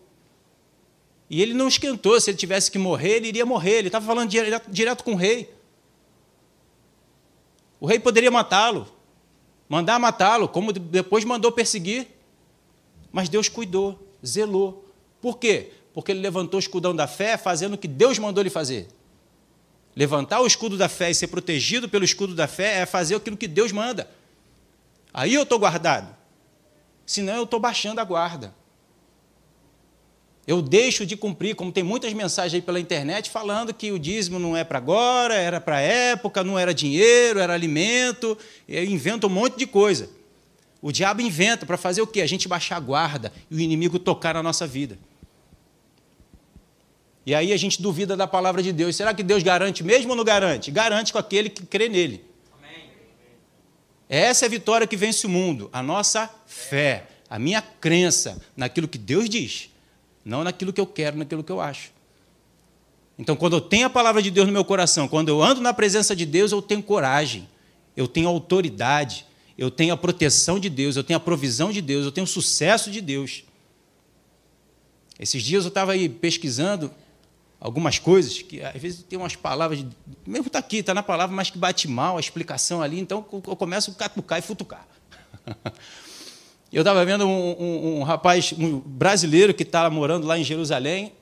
E 1.29 1.41
ele 1.41 1.53
não 1.53 1.67
esquentou. 1.67 2.19
Se 2.19 2.29
ele 2.29 2.37
tivesse 2.37 2.69
que 2.69 2.77
morrer, 2.77 3.17
ele 3.17 3.27
iria 3.27 3.45
morrer. 3.45 3.79
Ele 3.79 3.87
estava 3.87 4.05
falando 4.05 4.29
direto, 4.29 4.69
direto 4.69 5.03
com 5.03 5.13
o 5.13 5.15
rei. 5.15 5.53
O 7.79 7.85
rei 7.85 7.99
poderia 7.99 8.31
matá-lo, 8.31 8.87
mandar 9.67 9.99
matá-lo, 9.99 10.47
como 10.47 10.71
depois 10.71 11.25
mandou 11.25 11.51
perseguir. 11.51 12.07
Mas 13.11 13.27
Deus 13.27 13.49
cuidou, 13.49 13.99
zelou. 14.25 14.89
Por 15.21 15.37
quê? 15.37 15.71
Porque 15.93 16.11
ele 16.11 16.21
levantou 16.21 16.57
o 16.57 16.61
escudão 16.61 16.95
da 16.95 17.07
fé, 17.07 17.37
fazendo 17.37 17.73
o 17.73 17.77
que 17.77 17.87
Deus 17.87 18.17
mandou 18.17 18.41
ele 18.41 18.49
fazer. 18.49 18.87
Levantar 19.95 20.39
o 20.39 20.47
escudo 20.47 20.77
da 20.77 20.89
fé 20.89 21.11
e 21.11 21.15
ser 21.15 21.27
protegido 21.27 21.87
pelo 21.87 22.03
escudo 22.03 22.33
da 22.33 22.47
fé 22.47 22.79
é 22.79 22.85
fazer 22.85 23.15
aquilo 23.15 23.37
que 23.37 23.47
Deus 23.47 23.71
manda. 23.71 24.09
Aí 25.13 25.33
eu 25.33 25.43
estou 25.43 25.59
guardado. 25.59 26.15
Senão 27.05 27.35
eu 27.35 27.43
estou 27.43 27.59
baixando 27.59 28.01
a 28.01 28.03
guarda. 28.03 28.55
Eu 30.45 30.61
deixo 30.61 31.05
de 31.05 31.15
cumprir, 31.15 31.55
como 31.55 31.71
tem 31.71 31.83
muitas 31.83 32.11
mensagens 32.11 32.55
aí 32.55 32.61
pela 32.61 32.79
internet 32.79 33.29
falando 33.29 33.73
que 33.73 33.91
o 33.93 33.99
dízimo 33.99 34.37
não 34.37 34.57
é 34.57 34.63
para 34.65 34.77
agora, 34.77 35.35
era 35.35 35.61
para 35.61 35.79
época, 35.79 36.43
não 36.43 36.59
era 36.59 36.73
dinheiro, 36.73 37.39
era 37.39 37.53
alimento, 37.53 38.37
inventa 38.67 39.25
um 39.27 39.29
monte 39.29 39.57
de 39.57 39.65
coisa. 39.65 40.09
O 40.81 40.91
diabo 40.91 41.21
inventa 41.21 41.65
para 41.65 41.77
fazer 41.77 42.01
o 42.01 42.07
quê? 42.07 42.21
A 42.21 42.27
gente 42.27 42.45
baixar 42.45 42.75
a 42.75 42.79
guarda 42.81 43.31
e 43.49 43.55
o 43.55 43.59
inimigo 43.59 43.97
tocar 43.97 44.33
na 44.33 44.43
nossa 44.43 44.67
vida. 44.67 44.99
E 47.25 47.33
aí 47.33 47.53
a 47.53 47.57
gente 47.57 47.81
duvida 47.81 48.17
da 48.17 48.27
palavra 48.27 48.61
de 48.61 48.73
Deus. 48.73 48.97
Será 48.97 49.13
que 49.13 49.23
Deus 49.23 49.41
garante 49.43 49.81
mesmo 49.81 50.09
ou 50.09 50.15
não 50.17 50.25
garante? 50.25 50.69
Garante 50.71 51.13
com 51.13 51.19
aquele 51.19 51.49
que 51.49 51.65
crê 51.65 51.87
nele. 51.87 52.21
Amém. 52.59 52.89
Essa 54.09 54.43
é 54.43 54.47
a 54.47 54.49
vitória 54.49 54.85
que 54.85 54.97
vence 54.97 55.25
o 55.25 55.29
mundo, 55.29 55.69
a 55.71 55.81
nossa 55.81 56.29
fé, 56.45 57.07
a 57.29 57.39
minha 57.39 57.61
crença 57.61 58.41
naquilo 58.57 58.89
que 58.89 58.97
Deus 58.97 59.29
diz 59.29 59.71
não 60.23 60.43
naquilo 60.43 60.71
que 60.71 60.81
eu 60.81 60.85
quero, 60.85 61.17
naquilo 61.17 61.43
que 61.43 61.51
eu 61.51 61.59
acho. 61.59 61.91
Então, 63.17 63.35
quando 63.35 63.53
eu 63.53 63.61
tenho 63.61 63.85
a 63.85 63.89
palavra 63.89 64.21
de 64.21 64.31
Deus 64.31 64.47
no 64.47 64.53
meu 64.53 64.65
coração, 64.65 65.07
quando 65.07 65.29
eu 65.29 65.41
ando 65.41 65.61
na 65.61 65.73
presença 65.73 66.15
de 66.15 66.25
Deus, 66.25 66.51
eu 66.51 66.61
tenho 66.61 66.81
coragem, 66.81 67.47
eu 67.95 68.07
tenho 68.07 68.27
autoridade, 68.27 69.25
eu 69.57 69.69
tenho 69.69 69.93
a 69.93 69.97
proteção 69.97 70.59
de 70.59 70.69
Deus, 70.69 70.95
eu 70.95 71.03
tenho 71.03 71.17
a 71.17 71.19
provisão 71.19 71.71
de 71.71 71.81
Deus, 71.81 72.05
eu 72.05 72.11
tenho 72.11 72.25
o 72.25 72.27
sucesso 72.27 72.89
de 72.89 73.01
Deus. 73.01 73.43
Esses 75.19 75.43
dias 75.43 75.63
eu 75.63 75.69
estava 75.69 75.91
aí 75.91 76.09
pesquisando 76.09 76.91
algumas 77.59 77.99
coisas, 77.99 78.41
que 78.41 78.61
às 78.61 78.81
vezes 78.81 79.03
tem 79.03 79.17
umas 79.17 79.35
palavras, 79.35 79.85
mesmo 80.25 80.47
está 80.47 80.59
aqui, 80.59 80.77
está 80.77 80.93
na 80.93 81.03
palavra, 81.03 81.35
mas 81.35 81.49
que 81.49 81.57
bate 81.57 81.87
mal 81.87 82.17
a 82.17 82.19
explicação 82.19 82.81
ali, 82.81 82.99
então 82.99 83.25
eu 83.31 83.55
começo 83.55 83.91
a 83.91 83.93
catucar 83.93 84.39
e 84.39 84.41
futucar. 84.41 84.87
Eu 86.73 86.81
estava 86.81 87.05
vendo 87.05 87.27
um, 87.27 87.51
um, 87.51 87.99
um, 87.99 88.03
rapaz 88.03 88.51
um 88.57 88.79
brasileiro 88.79 89.53
que 89.53 89.61
está 89.61 89.87
morando 89.91 90.25
lá 90.25 90.39
em 90.39 90.43
Jerusalém, 90.43 91.13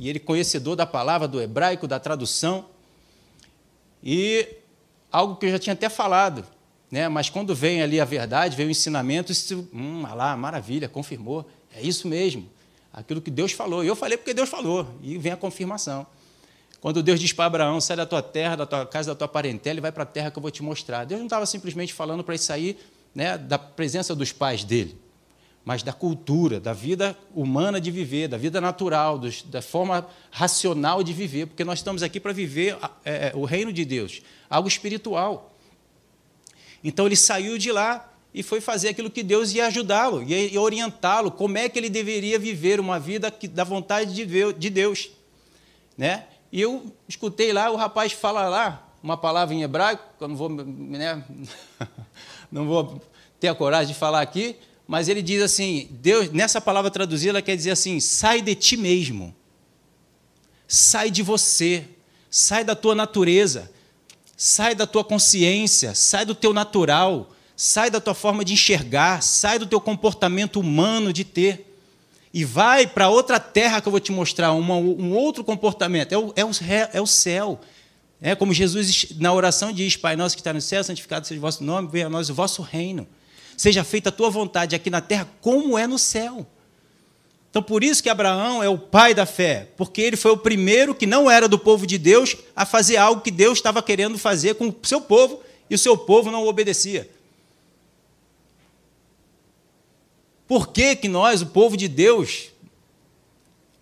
e 0.00 0.08
ele 0.08 0.18
conhecedor 0.18 0.76
da 0.76 0.86
palavra, 0.86 1.28
do 1.28 1.42
hebraico, 1.42 1.86
da 1.86 2.00
tradução, 2.00 2.64
e 4.02 4.48
algo 5.12 5.36
que 5.36 5.44
eu 5.44 5.50
já 5.50 5.58
tinha 5.58 5.74
até 5.74 5.90
falado, 5.90 6.42
né? 6.90 7.06
mas 7.06 7.28
quando 7.28 7.54
vem 7.54 7.82
ali 7.82 8.00
a 8.00 8.04
verdade, 8.06 8.56
vem 8.56 8.66
o 8.66 8.70
ensinamento, 8.70 9.30
isso, 9.30 9.68
hum, 9.74 10.04
lá, 10.14 10.34
maravilha, 10.38 10.88
confirmou, 10.88 11.46
é 11.76 11.82
isso 11.82 12.08
mesmo, 12.08 12.48
aquilo 12.90 13.20
que 13.20 13.30
Deus 13.30 13.52
falou. 13.52 13.84
E 13.84 13.86
eu 13.86 13.94
falei 13.94 14.16
porque 14.16 14.32
Deus 14.32 14.48
falou, 14.48 14.88
e 15.02 15.18
vem 15.18 15.32
a 15.32 15.36
confirmação. 15.36 16.06
Quando 16.80 17.02
Deus 17.02 17.20
diz 17.20 17.30
para 17.30 17.44
Abraão, 17.44 17.78
sai 17.78 17.98
da 17.98 18.06
tua 18.06 18.22
terra, 18.22 18.56
da 18.56 18.64
tua 18.64 18.86
casa, 18.86 19.10
da 19.10 19.14
tua 19.14 19.28
parentela 19.28 19.78
e 19.78 19.82
vai 19.82 19.92
para 19.92 20.04
a 20.04 20.06
terra 20.06 20.30
que 20.30 20.38
eu 20.38 20.42
vou 20.42 20.50
te 20.50 20.62
mostrar. 20.62 21.04
Deus 21.04 21.18
não 21.18 21.26
estava 21.26 21.44
simplesmente 21.44 21.92
falando 21.92 22.24
para 22.24 22.34
ele 22.34 22.42
sair 22.42 22.78
né, 23.14 23.38
da 23.38 23.58
presença 23.58 24.14
dos 24.14 24.32
pais 24.32 24.64
dele, 24.64 24.96
mas 25.64 25.82
da 25.82 25.92
cultura, 25.92 26.60
da 26.60 26.72
vida 26.72 27.16
humana 27.34 27.80
de 27.80 27.90
viver, 27.90 28.28
da 28.28 28.36
vida 28.36 28.60
natural, 28.60 29.18
dos, 29.18 29.42
da 29.42 29.62
forma 29.62 30.06
racional 30.30 31.02
de 31.02 31.12
viver, 31.12 31.46
porque 31.46 31.64
nós 31.64 31.78
estamos 31.78 32.02
aqui 32.02 32.18
para 32.18 32.32
viver 32.32 32.76
é, 33.04 33.28
é, 33.28 33.32
o 33.34 33.44
reino 33.44 33.72
de 33.72 33.84
Deus, 33.84 34.20
algo 34.50 34.68
espiritual. 34.68 35.54
Então 36.82 37.06
ele 37.06 37.16
saiu 37.16 37.56
de 37.56 37.72
lá 37.72 38.12
e 38.34 38.42
foi 38.42 38.60
fazer 38.60 38.88
aquilo 38.88 39.08
que 39.08 39.22
Deus 39.22 39.54
ia 39.54 39.66
ajudá-lo, 39.66 40.22
ia 40.22 40.60
orientá-lo, 40.60 41.30
como 41.30 41.56
é 41.56 41.68
que 41.68 41.78
ele 41.78 41.88
deveria 41.88 42.38
viver 42.38 42.80
uma 42.80 42.98
vida 42.98 43.30
que, 43.30 43.46
da 43.46 43.64
vontade 43.64 44.12
de 44.12 44.70
Deus. 44.70 45.10
Né? 45.96 46.26
E 46.52 46.60
eu 46.60 46.92
escutei 47.08 47.52
lá, 47.52 47.70
o 47.70 47.76
rapaz 47.76 48.12
fala 48.12 48.48
lá, 48.48 48.88
uma 49.02 49.16
palavra 49.16 49.54
em 49.54 49.62
hebraico, 49.62 50.02
que 50.16 50.24
eu 50.24 50.28
não 50.28 50.36
vou 50.36 50.48
né, 50.48 51.22
não 52.50 52.66
vou 52.66 53.00
ter 53.40 53.48
a 53.48 53.54
coragem 53.54 53.92
de 53.92 53.98
falar 53.98 54.20
aqui, 54.20 54.56
mas 54.86 55.08
ele 55.08 55.22
diz 55.22 55.42
assim: 55.42 55.88
Deus, 55.90 56.30
nessa 56.30 56.60
palavra 56.60 56.90
traduzida, 56.90 57.30
ela 57.30 57.42
quer 57.42 57.56
dizer 57.56 57.70
assim: 57.70 58.00
sai 58.00 58.42
de 58.42 58.54
ti 58.54 58.76
mesmo, 58.76 59.34
sai 60.66 61.10
de 61.10 61.22
você, 61.22 61.84
sai 62.30 62.64
da 62.64 62.74
tua 62.74 62.94
natureza, 62.94 63.70
sai 64.36 64.74
da 64.74 64.86
tua 64.86 65.04
consciência, 65.04 65.94
sai 65.94 66.24
do 66.24 66.34
teu 66.34 66.52
natural, 66.52 67.30
sai 67.56 67.90
da 67.90 68.00
tua 68.00 68.14
forma 68.14 68.44
de 68.44 68.52
enxergar, 68.52 69.22
sai 69.22 69.58
do 69.58 69.66
teu 69.66 69.80
comportamento 69.80 70.60
humano 70.60 71.12
de 71.12 71.24
ter. 71.24 71.70
E 72.32 72.44
vai 72.44 72.84
para 72.84 73.08
outra 73.08 73.38
terra 73.38 73.80
que 73.80 73.86
eu 73.86 73.92
vou 73.92 74.00
te 74.00 74.10
mostrar, 74.10 74.52
uma, 74.52 74.74
um 74.74 75.14
outro 75.14 75.44
comportamento. 75.44 76.12
É 76.12 76.18
o, 76.18 76.32
é 76.34 76.44
o, 76.44 76.50
é 76.92 77.00
o 77.00 77.06
céu, 77.06 77.60
é 78.20 78.34
como 78.34 78.54
Jesus 78.54 79.06
na 79.16 79.32
oração 79.32 79.72
diz: 79.72 79.96
Pai 79.96 80.16
nosso 80.16 80.34
que 80.34 80.40
está 80.40 80.52
no 80.52 80.60
céu, 80.60 80.82
santificado 80.82 81.26
seja 81.26 81.38
o 81.38 81.42
vosso 81.42 81.62
nome, 81.62 81.88
venha 81.90 82.06
a 82.06 82.10
nós 82.10 82.30
o 82.30 82.34
vosso 82.34 82.62
reino. 82.62 83.06
Seja 83.56 83.84
feita 83.84 84.08
a 84.08 84.12
tua 84.12 84.30
vontade 84.30 84.74
aqui 84.74 84.90
na 84.90 85.00
terra, 85.00 85.28
como 85.40 85.78
é 85.78 85.86
no 85.86 85.98
céu. 85.98 86.46
Então, 87.50 87.62
por 87.62 87.84
isso 87.84 88.02
que 88.02 88.08
Abraão 88.08 88.62
é 88.62 88.68
o 88.68 88.76
pai 88.76 89.14
da 89.14 89.24
fé, 89.24 89.68
porque 89.76 90.00
ele 90.00 90.16
foi 90.16 90.32
o 90.32 90.36
primeiro 90.36 90.92
que 90.92 91.06
não 91.06 91.30
era 91.30 91.46
do 91.46 91.56
povo 91.56 91.86
de 91.86 91.96
Deus 91.96 92.36
a 92.56 92.66
fazer 92.66 92.96
algo 92.96 93.20
que 93.20 93.30
Deus 93.30 93.58
estava 93.58 93.80
querendo 93.80 94.18
fazer 94.18 94.54
com 94.56 94.68
o 94.68 94.76
seu 94.82 95.00
povo 95.00 95.40
e 95.70 95.74
o 95.76 95.78
seu 95.78 95.96
povo 95.96 96.32
não 96.32 96.48
obedecia. 96.48 97.08
Por 100.48 100.72
que, 100.72 100.96
que 100.96 101.08
nós, 101.08 101.42
o 101.42 101.46
povo 101.46 101.76
de 101.76 101.86
Deus, 101.86 102.50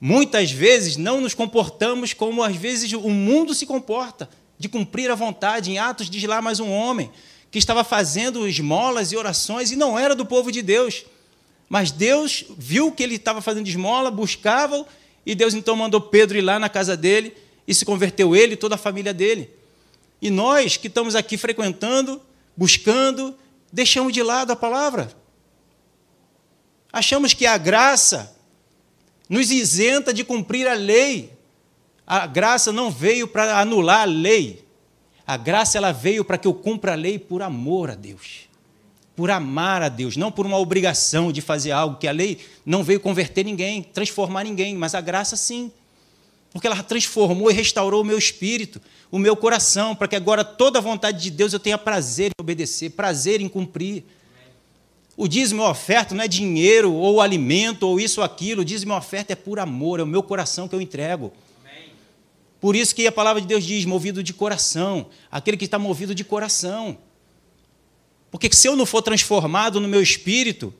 Muitas 0.04 0.50
vezes 0.50 0.96
não 0.96 1.20
nos 1.20 1.32
comportamos 1.32 2.12
como 2.12 2.42
às 2.42 2.56
vezes 2.56 2.92
o 2.92 3.08
mundo 3.08 3.54
se 3.54 3.64
comporta, 3.64 4.28
de 4.58 4.68
cumprir 4.68 5.08
a 5.08 5.14
vontade. 5.14 5.70
Em 5.70 5.78
Atos 5.78 6.10
diz 6.10 6.24
lá 6.24 6.42
mais 6.42 6.58
um 6.58 6.68
homem 6.72 7.08
que 7.52 7.58
estava 7.60 7.84
fazendo 7.84 8.48
esmolas 8.48 9.12
e 9.12 9.16
orações 9.16 9.70
e 9.70 9.76
não 9.76 9.96
era 9.96 10.16
do 10.16 10.26
povo 10.26 10.50
de 10.50 10.60
Deus. 10.60 11.04
Mas 11.68 11.92
Deus 11.92 12.44
viu 12.58 12.90
que 12.90 13.00
ele 13.00 13.14
estava 13.14 13.40
fazendo 13.40 13.68
esmola, 13.68 14.10
buscava, 14.10 14.84
e 15.24 15.36
Deus 15.36 15.54
então 15.54 15.76
mandou 15.76 16.00
Pedro 16.00 16.36
ir 16.36 16.42
lá 16.42 16.58
na 16.58 16.68
casa 16.68 16.96
dele 16.96 17.36
e 17.64 17.72
se 17.72 17.84
converteu 17.84 18.34
ele 18.34 18.54
e 18.54 18.56
toda 18.56 18.74
a 18.74 18.78
família 18.78 19.14
dele. 19.14 19.50
E 20.20 20.30
nós 20.30 20.76
que 20.76 20.88
estamos 20.88 21.14
aqui 21.14 21.38
frequentando, 21.38 22.20
buscando, 22.56 23.36
deixamos 23.72 24.12
de 24.12 24.20
lado 24.20 24.50
a 24.50 24.56
palavra. 24.56 25.12
Achamos 26.92 27.32
que 27.32 27.46
a 27.46 27.56
graça 27.56 28.41
nos 29.32 29.50
isenta 29.50 30.12
de 30.12 30.22
cumprir 30.22 30.68
a 30.68 30.74
lei. 30.74 31.32
A 32.06 32.26
graça 32.26 32.70
não 32.70 32.90
veio 32.90 33.26
para 33.26 33.58
anular 33.58 34.02
a 34.02 34.04
lei. 34.04 34.62
A 35.26 35.38
graça 35.38 35.78
ela 35.78 35.90
veio 35.90 36.22
para 36.22 36.36
que 36.36 36.46
eu 36.46 36.52
cumpra 36.52 36.92
a 36.92 36.94
lei 36.94 37.18
por 37.18 37.40
amor 37.40 37.90
a 37.90 37.94
Deus. 37.94 38.50
Por 39.16 39.30
amar 39.30 39.80
a 39.80 39.88
Deus, 39.88 40.18
não 40.18 40.30
por 40.30 40.44
uma 40.44 40.58
obrigação 40.58 41.32
de 41.32 41.40
fazer 41.40 41.70
algo 41.70 41.96
que 41.96 42.06
a 42.06 42.12
lei 42.12 42.40
não 42.66 42.84
veio 42.84 43.00
converter 43.00 43.42
ninguém, 43.42 43.82
transformar 43.82 44.44
ninguém, 44.44 44.76
mas 44.76 44.94
a 44.94 45.00
graça 45.00 45.34
sim. 45.34 45.72
Porque 46.52 46.66
ela 46.66 46.82
transformou 46.82 47.50
e 47.50 47.54
restaurou 47.54 48.02
o 48.02 48.04
meu 48.04 48.18
espírito, 48.18 48.82
o 49.10 49.18
meu 49.18 49.34
coração, 49.34 49.96
para 49.96 50.08
que 50.08 50.16
agora 50.16 50.44
toda 50.44 50.78
a 50.78 50.82
vontade 50.82 51.22
de 51.22 51.30
Deus 51.30 51.54
eu 51.54 51.58
tenha 51.58 51.78
prazer 51.78 52.32
em 52.32 52.42
obedecer, 52.42 52.90
prazer 52.90 53.40
em 53.40 53.48
cumprir. 53.48 54.04
O 55.16 55.28
dízimo 55.28 55.62
e 55.62 55.64
a 55.64 55.70
oferta 55.70 56.14
não 56.14 56.24
é 56.24 56.28
dinheiro 56.28 56.92
ou 56.92 57.20
alimento 57.20 57.82
ou 57.86 58.00
isso 58.00 58.20
ou 58.20 58.24
aquilo. 58.24 58.62
O 58.62 58.64
dízimo 58.64 58.92
e 58.92 58.94
a 58.94 58.98
oferta 58.98 59.32
é 59.32 59.36
por 59.36 59.58
amor, 59.58 60.00
é 60.00 60.02
o 60.02 60.06
meu 60.06 60.22
coração 60.22 60.66
que 60.66 60.74
eu 60.74 60.80
entrego. 60.80 61.32
Por 62.60 62.76
isso 62.76 62.94
que 62.94 63.06
a 63.06 63.12
palavra 63.12 63.40
de 63.40 63.46
Deus 63.46 63.64
diz: 63.64 63.84
movido 63.84 64.22
de 64.22 64.32
coração, 64.32 65.06
aquele 65.30 65.56
que 65.56 65.64
está 65.64 65.78
movido 65.78 66.14
de 66.14 66.24
coração. 66.24 66.96
Porque 68.30 68.48
se 68.54 68.68
eu 68.68 68.76
não 68.76 68.86
for 68.86 69.02
transformado 69.02 69.80
no 69.80 69.88
meu 69.88 70.00
espírito, 70.00 70.72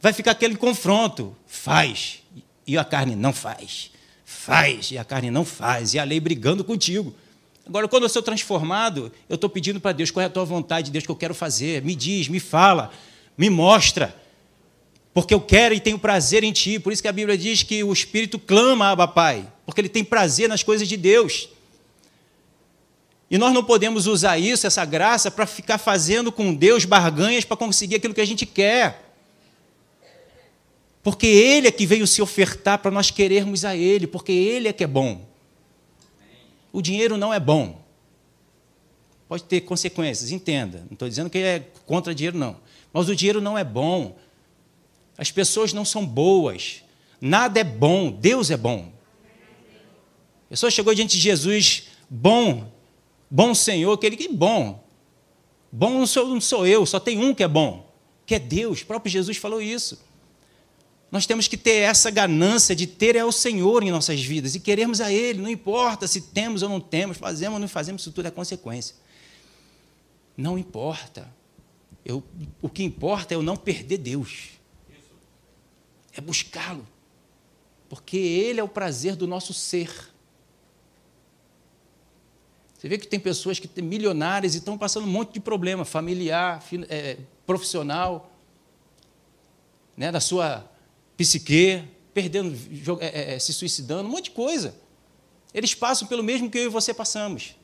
vai 0.00 0.12
ficar 0.12 0.32
aquele 0.32 0.56
confronto: 0.56 1.36
faz, 1.46 2.22
e 2.66 2.76
a 2.76 2.84
carne 2.84 3.14
não 3.14 3.32
faz. 3.32 3.90
Faz, 4.24 4.90
e 4.90 4.98
a 4.98 5.04
carne 5.04 5.30
não 5.30 5.44
faz, 5.44 5.92
e 5.92 5.98
a 5.98 6.04
lei 6.04 6.18
brigando 6.18 6.64
contigo. 6.64 7.14
Agora, 7.66 7.86
quando 7.86 8.04
eu 8.04 8.08
sou 8.08 8.22
transformado, 8.22 9.12
eu 9.28 9.34
estou 9.34 9.50
pedindo 9.50 9.78
para 9.78 9.92
Deus 9.92 10.10
qual 10.10 10.22
é 10.22 10.26
a 10.26 10.30
tua 10.30 10.44
vontade, 10.44 10.90
Deus, 10.90 11.04
que 11.04 11.10
eu 11.10 11.16
quero 11.16 11.34
fazer. 11.34 11.82
Me 11.82 11.94
diz, 11.94 12.26
me 12.28 12.40
fala 12.40 12.90
me 13.40 13.48
mostra, 13.48 14.14
porque 15.14 15.32
eu 15.32 15.40
quero 15.40 15.74
e 15.74 15.80
tenho 15.80 15.98
prazer 15.98 16.44
em 16.44 16.52
ti. 16.52 16.78
Por 16.78 16.92
isso 16.92 17.00
que 17.00 17.08
a 17.08 17.12
Bíblia 17.12 17.38
diz 17.38 17.62
que 17.62 17.82
o 17.82 17.90
Espírito 17.90 18.38
clama, 18.38 18.90
Abba 18.90 19.08
Pai, 19.08 19.50
porque 19.64 19.80
ele 19.80 19.88
tem 19.88 20.04
prazer 20.04 20.46
nas 20.46 20.62
coisas 20.62 20.86
de 20.86 20.94
Deus. 20.94 21.48
E 23.30 23.38
nós 23.38 23.54
não 23.54 23.64
podemos 23.64 24.06
usar 24.06 24.36
isso, 24.36 24.66
essa 24.66 24.84
graça, 24.84 25.30
para 25.30 25.46
ficar 25.46 25.78
fazendo 25.78 26.30
com 26.30 26.54
Deus 26.54 26.84
barganhas 26.84 27.42
para 27.42 27.56
conseguir 27.56 27.94
aquilo 27.94 28.12
que 28.12 28.20
a 28.20 28.26
gente 28.26 28.44
quer. 28.44 29.10
Porque 31.02 31.26
Ele 31.26 31.66
é 31.66 31.72
que 31.72 31.86
veio 31.86 32.06
se 32.06 32.20
ofertar 32.20 32.80
para 32.80 32.90
nós 32.90 33.10
querermos 33.10 33.64
a 33.64 33.74
Ele, 33.74 34.06
porque 34.06 34.32
Ele 34.32 34.68
é 34.68 34.72
que 34.74 34.84
é 34.84 34.86
bom. 34.86 35.26
O 36.70 36.82
dinheiro 36.82 37.16
não 37.16 37.32
é 37.32 37.40
bom. 37.40 37.80
Pode 39.26 39.44
ter 39.44 39.62
consequências, 39.62 40.30
entenda. 40.30 40.80
Não 40.80 40.92
estou 40.92 41.08
dizendo 41.08 41.30
que 41.30 41.38
é 41.38 41.64
contra 41.86 42.14
dinheiro, 42.14 42.36
não. 42.36 42.54
Mas 42.92 43.08
o 43.08 43.16
dinheiro 43.16 43.40
não 43.40 43.56
é 43.56 43.64
bom. 43.64 44.16
As 45.16 45.30
pessoas 45.30 45.72
não 45.72 45.84
são 45.84 46.06
boas. 46.06 46.82
Nada 47.20 47.60
é 47.60 47.64
bom. 47.64 48.10
Deus 48.10 48.50
é 48.50 48.56
bom. 48.56 48.92
A 50.46 50.50
pessoa 50.50 50.70
chegou 50.70 50.92
diante 50.94 51.16
de 51.16 51.22
Jesus, 51.22 51.84
bom, 52.08 52.68
bom 53.30 53.54
Senhor, 53.54 53.92
aquele 53.92 54.16
que 54.16 54.24
é 54.24 54.32
bom. 54.32 54.82
Bom 55.70 55.90
não 55.90 56.06
sou, 56.06 56.26
não 56.26 56.40
sou 56.40 56.66
eu, 56.66 56.84
só 56.84 56.98
tem 56.98 57.22
um 57.22 57.32
que 57.32 57.44
é 57.44 57.48
bom, 57.48 57.88
que 58.26 58.34
é 58.34 58.38
Deus. 58.40 58.80
O 58.80 58.86
próprio 58.86 59.12
Jesus 59.12 59.36
falou 59.36 59.62
isso. 59.62 60.02
Nós 61.10 61.26
temos 61.26 61.46
que 61.46 61.56
ter 61.56 61.82
essa 61.82 62.10
ganância 62.10 62.74
de 62.74 62.86
ter 62.86 63.14
é 63.14 63.24
o 63.24 63.30
Senhor 63.30 63.82
em 63.84 63.90
nossas 63.90 64.20
vidas 64.20 64.54
e 64.56 64.60
queremos 64.60 65.00
a 65.00 65.12
Ele, 65.12 65.40
não 65.40 65.48
importa 65.48 66.08
se 66.08 66.20
temos 66.20 66.62
ou 66.62 66.68
não 66.68 66.80
temos, 66.80 67.16
fazemos 67.16 67.54
ou 67.54 67.60
não 67.60 67.68
fazemos, 67.68 68.02
isso 68.02 68.12
tudo 68.12 68.26
é 68.26 68.30
consequência. 68.30 68.96
Não 70.36 70.58
importa. 70.58 71.32
Eu, 72.04 72.22
o 72.62 72.68
que 72.68 72.82
importa 72.82 73.34
é 73.34 73.36
eu 73.36 73.42
não 73.42 73.56
perder 73.56 73.98
Deus. 73.98 74.50
É 76.12 76.20
buscá-lo. 76.20 76.86
Porque 77.88 78.16
Ele 78.16 78.60
é 78.60 78.62
o 78.62 78.68
prazer 78.68 79.16
do 79.16 79.26
nosso 79.26 79.52
ser. 79.52 79.90
Você 82.76 82.88
vê 82.88 82.96
que 82.96 83.06
tem 83.06 83.20
pessoas 83.20 83.58
que 83.58 83.68
têm 83.68 83.84
milionárias 83.84 84.54
e 84.54 84.58
estão 84.58 84.78
passando 84.78 85.04
um 85.04 85.10
monte 85.10 85.34
de 85.34 85.40
problema 85.40 85.84
familiar, 85.84 86.64
é, 86.88 87.18
profissional, 87.44 88.32
né, 89.96 90.10
da 90.10 90.20
sua 90.20 90.66
psique, 91.16 91.84
perdendo, 92.14 92.56
é, 93.00 93.34
é, 93.34 93.38
se 93.38 93.52
suicidando, 93.52 94.08
um 94.08 94.12
monte 94.12 94.24
de 94.24 94.30
coisa. 94.30 94.74
Eles 95.52 95.74
passam 95.74 96.08
pelo 96.08 96.22
mesmo 96.22 96.50
que 96.50 96.56
eu 96.56 96.64
e 96.64 96.68
você 96.68 96.94
passamos. 96.94 97.54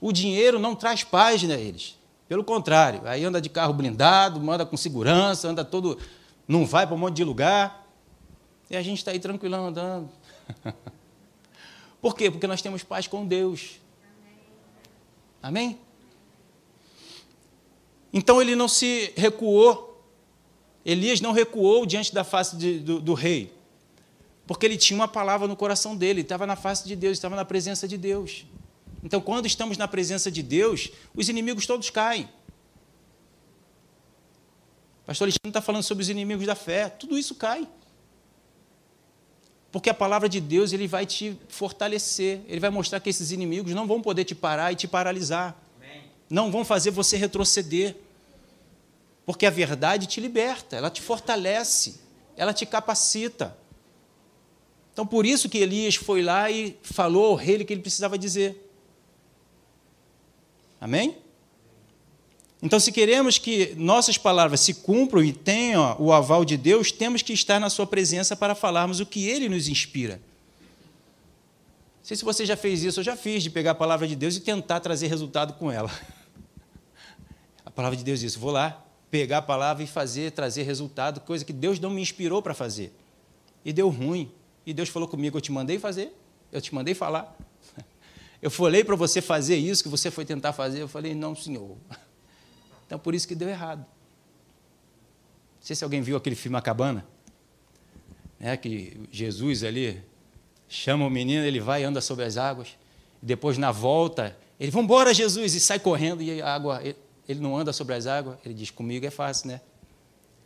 O 0.00 0.10
dinheiro 0.10 0.58
não 0.58 0.74
traz 0.74 1.04
paz 1.04 1.42
neles. 1.42 1.96
Pelo 2.28 2.42
contrário, 2.42 3.02
aí 3.04 3.24
anda 3.24 3.40
de 3.40 3.48
carro 3.48 3.74
blindado, 3.74 4.40
manda 4.40 4.64
com 4.64 4.76
segurança, 4.76 5.48
anda 5.48 5.64
todo. 5.64 5.98
não 6.48 6.64
vai 6.64 6.86
para 6.86 6.94
um 6.94 6.98
monte 6.98 7.16
de 7.16 7.24
lugar. 7.24 7.86
E 8.70 8.76
a 8.76 8.82
gente 8.82 8.98
está 8.98 9.10
aí 9.10 9.18
tranquilão 9.18 9.66
andando. 9.66 10.08
Por 12.00 12.16
quê? 12.16 12.30
Porque 12.30 12.46
nós 12.46 12.62
temos 12.62 12.82
paz 12.82 13.06
com 13.06 13.26
Deus. 13.26 13.80
Amém? 15.42 15.78
Então 18.12 18.40
ele 18.40 18.56
não 18.56 18.68
se 18.68 19.12
recuou. 19.16 20.02
Elias 20.84 21.20
não 21.20 21.32
recuou 21.32 21.84
diante 21.84 22.14
da 22.14 22.24
face 22.24 22.56
de, 22.56 22.78
do, 22.78 23.00
do 23.00 23.14
rei. 23.14 23.52
Porque 24.46 24.66
ele 24.66 24.76
tinha 24.76 24.98
uma 24.98 25.08
palavra 25.08 25.48
no 25.48 25.56
coração 25.56 25.96
dele, 25.96 26.20
estava 26.20 26.46
na 26.46 26.56
face 26.56 26.86
de 26.86 26.94
Deus, 26.94 27.12
estava 27.12 27.34
na 27.34 27.44
presença 27.44 27.88
de 27.88 27.96
Deus. 27.96 28.46
Então, 29.04 29.20
quando 29.20 29.44
estamos 29.44 29.76
na 29.76 29.86
presença 29.86 30.30
de 30.30 30.42
Deus, 30.42 30.90
os 31.14 31.28
inimigos 31.28 31.66
todos 31.66 31.90
caem. 31.90 32.24
O 35.02 35.06
pastor 35.06 35.26
Alexandre 35.26 35.50
está 35.50 35.60
falando 35.60 35.82
sobre 35.82 36.00
os 36.00 36.08
inimigos 36.08 36.46
da 36.46 36.54
fé. 36.54 36.88
Tudo 36.88 37.18
isso 37.18 37.34
cai. 37.34 37.68
Porque 39.70 39.90
a 39.90 39.94
palavra 39.94 40.26
de 40.26 40.40
Deus 40.40 40.72
ele 40.72 40.86
vai 40.86 41.04
te 41.04 41.38
fortalecer. 41.48 42.40
Ele 42.48 42.58
vai 42.58 42.70
mostrar 42.70 42.98
que 42.98 43.10
esses 43.10 43.30
inimigos 43.30 43.74
não 43.74 43.86
vão 43.86 44.00
poder 44.00 44.24
te 44.24 44.34
parar 44.34 44.72
e 44.72 44.76
te 44.76 44.88
paralisar. 44.88 45.54
Amém. 45.76 46.04
Não 46.30 46.50
vão 46.50 46.64
fazer 46.64 46.90
você 46.90 47.18
retroceder. 47.18 47.94
Porque 49.26 49.44
a 49.44 49.50
verdade 49.50 50.06
te 50.06 50.18
liberta, 50.18 50.76
ela 50.76 50.90
te 50.90 51.02
fortalece, 51.02 52.00
ela 52.36 52.54
te 52.54 52.64
capacita. 52.64 53.56
Então, 54.94 55.06
por 55.06 55.26
isso 55.26 55.48
que 55.48 55.58
Elias 55.58 55.96
foi 55.96 56.22
lá 56.22 56.50
e 56.50 56.78
falou 56.82 57.26
ao 57.26 57.34
rei 57.34 57.56
o 57.56 57.66
que 57.66 57.72
ele 57.74 57.82
precisava 57.82 58.16
dizer. 58.16 58.63
Amém? 60.84 61.16
Então, 62.62 62.78
se 62.78 62.92
queremos 62.92 63.38
que 63.38 63.74
nossas 63.74 64.18
palavras 64.18 64.60
se 64.60 64.74
cumpram 64.74 65.24
e 65.24 65.32
tenham 65.32 65.96
o 65.98 66.12
aval 66.12 66.44
de 66.44 66.58
Deus, 66.58 66.92
temos 66.92 67.22
que 67.22 67.32
estar 67.32 67.58
na 67.58 67.70
Sua 67.70 67.86
presença 67.86 68.36
para 68.36 68.54
falarmos 68.54 69.00
o 69.00 69.06
que 69.06 69.26
Ele 69.26 69.48
nos 69.48 69.66
inspira. 69.66 70.16
Não 71.96 72.02
sei 72.02 72.18
se 72.18 72.22
você 72.22 72.44
já 72.44 72.54
fez 72.54 72.84
isso, 72.84 73.00
eu 73.00 73.04
já 73.04 73.16
fiz, 73.16 73.42
de 73.42 73.48
pegar 73.48 73.70
a 73.70 73.74
palavra 73.74 74.06
de 74.06 74.14
Deus 74.14 74.36
e 74.36 74.40
tentar 74.40 74.78
trazer 74.80 75.06
resultado 75.06 75.54
com 75.54 75.72
ela. 75.72 75.90
A 77.64 77.70
palavra 77.70 77.96
de 77.96 78.04
Deus 78.04 78.20
diz: 78.20 78.36
vou 78.36 78.50
lá, 78.50 78.84
pegar 79.10 79.38
a 79.38 79.42
palavra 79.42 79.82
e 79.82 79.86
fazer, 79.86 80.32
trazer 80.32 80.64
resultado, 80.64 81.18
coisa 81.20 81.46
que 81.46 81.52
Deus 81.52 81.80
não 81.80 81.88
me 81.88 82.02
inspirou 82.02 82.42
para 82.42 82.52
fazer. 82.52 82.92
E 83.64 83.72
deu 83.72 83.88
ruim. 83.88 84.30
E 84.66 84.74
Deus 84.74 84.90
falou 84.90 85.08
comigo: 85.08 85.38
Eu 85.38 85.40
te 85.40 85.50
mandei 85.50 85.78
fazer, 85.78 86.14
eu 86.52 86.60
te 86.60 86.74
mandei 86.74 86.92
falar. 86.92 87.34
Eu 88.44 88.50
falei 88.50 88.84
para 88.84 88.94
você 88.94 89.22
fazer 89.22 89.56
isso 89.56 89.82
que 89.82 89.88
você 89.88 90.10
foi 90.10 90.22
tentar 90.26 90.52
fazer. 90.52 90.82
Eu 90.82 90.86
falei: 90.86 91.14
Não, 91.14 91.34
senhor. 91.34 91.78
Então 92.86 92.98
por 92.98 93.14
isso 93.14 93.26
que 93.26 93.34
deu 93.34 93.48
errado. 93.48 93.78
Não 93.78 93.86
sei 95.62 95.74
se 95.74 95.82
alguém 95.82 96.02
viu 96.02 96.18
aquele 96.18 96.36
filme 96.36 96.58
A 96.58 96.60
Cabana, 96.60 97.06
né, 98.38 98.58
que 98.58 99.08
Jesus 99.10 99.64
ali 99.64 100.04
chama 100.68 101.06
o 101.06 101.10
menino, 101.10 101.42
ele 101.42 101.60
vai 101.60 101.82
anda 101.82 102.02
sobre 102.02 102.26
as 102.26 102.36
águas. 102.36 102.76
E 103.22 103.26
depois, 103.26 103.56
na 103.56 103.72
volta, 103.72 104.36
ele, 104.60 104.70
vamos 104.70 104.84
embora, 104.84 105.14
Jesus, 105.14 105.54
e 105.54 105.60
sai 105.60 105.78
correndo, 105.78 106.22
e 106.22 106.42
a 106.42 106.54
água, 106.54 106.82
ele 107.26 107.40
não 107.40 107.56
anda 107.56 107.72
sobre 107.72 107.94
as 107.94 108.06
águas. 108.06 108.36
Ele 108.44 108.52
diz: 108.52 108.70
Comigo 108.70 109.06
é 109.06 109.10
fácil, 109.10 109.48
né? 109.48 109.62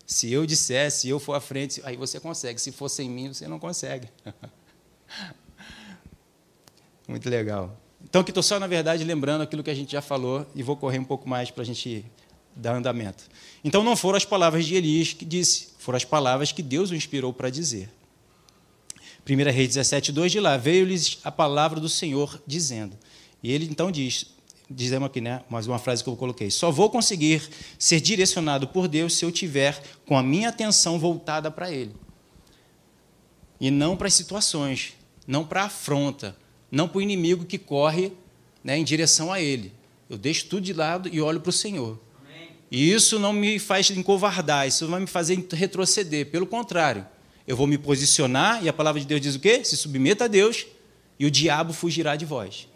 Se 0.06 0.32
eu 0.32 0.46
dissesse, 0.46 1.00
se 1.00 1.08
eu 1.08 1.18
for 1.18 1.34
à 1.34 1.40
frente, 1.40 1.82
aí 1.84 1.96
você 1.96 2.20
consegue. 2.20 2.60
Se 2.60 2.70
for 2.70 2.88
sem 2.88 3.10
mim, 3.10 3.34
você 3.34 3.48
não 3.48 3.58
consegue. 3.58 4.08
Muito 7.08 7.28
legal. 7.28 7.76
Então, 8.02 8.20
aqui 8.20 8.30
estou 8.30 8.42
só, 8.42 8.58
na 8.58 8.66
verdade, 8.66 9.04
lembrando 9.04 9.42
aquilo 9.42 9.62
que 9.62 9.70
a 9.70 9.74
gente 9.74 9.92
já 9.92 10.00
falou 10.00 10.46
e 10.54 10.62
vou 10.62 10.76
correr 10.76 10.98
um 10.98 11.04
pouco 11.04 11.28
mais 11.28 11.50
para 11.50 11.62
a 11.62 11.66
gente 11.66 12.04
dar 12.54 12.74
andamento. 12.74 13.24
Então, 13.64 13.82
não 13.82 13.96
foram 13.96 14.16
as 14.16 14.24
palavras 14.24 14.64
de 14.66 14.74
Elias 14.74 15.12
que 15.12 15.24
disse, 15.24 15.68
foram 15.78 15.96
as 15.96 16.04
palavras 16.04 16.52
que 16.52 16.62
Deus 16.62 16.90
o 16.90 16.94
inspirou 16.94 17.32
para 17.32 17.50
dizer. 17.50 17.90
1 19.28 19.50
Reis 19.50 19.68
17, 19.68 20.10
2 20.10 20.32
de 20.32 20.40
lá, 20.40 20.56
veio-lhes 20.56 21.18
a 21.22 21.30
palavra 21.30 21.78
do 21.78 21.88
Senhor 21.88 22.40
dizendo. 22.46 22.96
E 23.42 23.52
ele 23.52 23.66
então 23.66 23.90
diz: 23.90 24.26
dizemos 24.70 25.06
aqui, 25.06 25.20
né? 25.20 25.42
Mais 25.50 25.66
uma 25.66 25.78
frase 25.78 26.02
que 26.02 26.08
eu 26.08 26.16
coloquei. 26.16 26.50
Só 26.50 26.70
vou 26.70 26.88
conseguir 26.88 27.48
ser 27.78 28.00
direcionado 28.00 28.68
por 28.68 28.88
Deus 28.88 29.14
se 29.14 29.24
eu 29.24 29.32
tiver 29.32 29.80
com 30.06 30.16
a 30.16 30.22
minha 30.22 30.48
atenção 30.48 30.98
voltada 30.98 31.50
para 31.50 31.70
Ele. 31.70 31.94
E 33.60 33.70
não 33.70 33.96
para 33.96 34.08
as 34.08 34.14
situações, 34.14 34.94
não 35.26 35.44
para 35.44 35.62
a 35.62 35.66
afronta, 35.66 36.36
não 36.70 36.88
para 36.88 36.98
o 36.98 37.02
inimigo 37.02 37.44
que 37.44 37.58
corre 37.58 38.12
né, 38.62 38.78
em 38.78 38.84
direção 38.84 39.32
a 39.32 39.40
Ele. 39.40 39.72
Eu 40.08 40.16
deixo 40.16 40.46
tudo 40.46 40.62
de 40.62 40.72
lado 40.72 41.08
e 41.12 41.20
olho 41.20 41.40
para 41.40 41.50
o 41.50 41.52
Senhor. 41.52 41.98
Amém. 42.24 42.50
E 42.70 42.92
isso 42.92 43.18
não 43.18 43.32
me 43.32 43.58
faz 43.58 43.90
encovardar, 43.90 44.66
isso 44.66 44.84
não 44.84 44.92
vai 44.92 45.00
me 45.00 45.06
fazer 45.06 45.46
retroceder. 45.52 46.26
Pelo 46.26 46.46
contrário, 46.46 47.06
eu 47.46 47.56
vou 47.56 47.66
me 47.66 47.78
posicionar 47.78 48.62
e 48.64 48.68
a 48.68 48.72
palavra 48.72 49.00
de 49.00 49.06
Deus 49.06 49.20
diz 49.20 49.34
o 49.34 49.40
quê? 49.40 49.64
Se 49.64 49.76
submeta 49.76 50.24
a 50.24 50.28
Deus 50.28 50.66
e 51.18 51.26
o 51.26 51.30
diabo 51.30 51.72
fugirá 51.72 52.16
de 52.16 52.24
vós. 52.24 52.68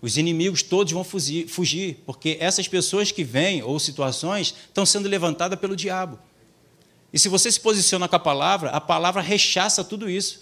Os 0.00 0.16
inimigos 0.16 0.62
todos 0.62 0.92
vão 0.92 1.02
fugir, 1.02 1.48
fugir, 1.48 2.02
porque 2.06 2.36
essas 2.40 2.68
pessoas 2.68 3.10
que 3.10 3.24
vêm, 3.24 3.62
ou 3.62 3.78
situações, 3.80 4.54
estão 4.66 4.86
sendo 4.86 5.08
levantadas 5.08 5.58
pelo 5.58 5.74
diabo. 5.74 6.18
E 7.12 7.18
se 7.18 7.28
você 7.28 7.50
se 7.50 7.58
posiciona 7.58 8.06
com 8.06 8.16
a 8.16 8.20
palavra, 8.20 8.70
a 8.70 8.80
palavra 8.80 9.20
rechaça 9.20 9.82
tudo 9.82 10.08
isso. 10.08 10.40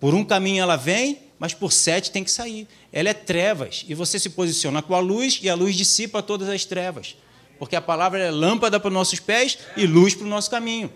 Por 0.00 0.14
um 0.14 0.24
caminho 0.24 0.62
ela 0.62 0.76
vem, 0.76 1.18
mas 1.40 1.54
por 1.54 1.72
sete 1.72 2.10
tem 2.10 2.22
que 2.22 2.30
sair. 2.30 2.68
Ela 2.92 3.08
é 3.08 3.14
trevas, 3.14 3.86
e 3.88 3.94
você 3.94 4.18
se 4.18 4.28
posiciona 4.28 4.82
com 4.82 4.94
a 4.94 5.00
luz, 5.00 5.40
e 5.42 5.48
a 5.48 5.54
luz 5.54 5.74
dissipa 5.74 6.22
todas 6.22 6.50
as 6.50 6.66
trevas. 6.66 7.16
Porque 7.58 7.74
a 7.74 7.80
palavra 7.80 8.18
é 8.18 8.30
lâmpada 8.30 8.78
para 8.78 8.88
os 8.88 8.94
nossos 8.94 9.18
pés 9.20 9.58
e 9.74 9.86
luz 9.86 10.14
para 10.14 10.26
o 10.26 10.28
nosso 10.28 10.50
caminho. 10.50 10.92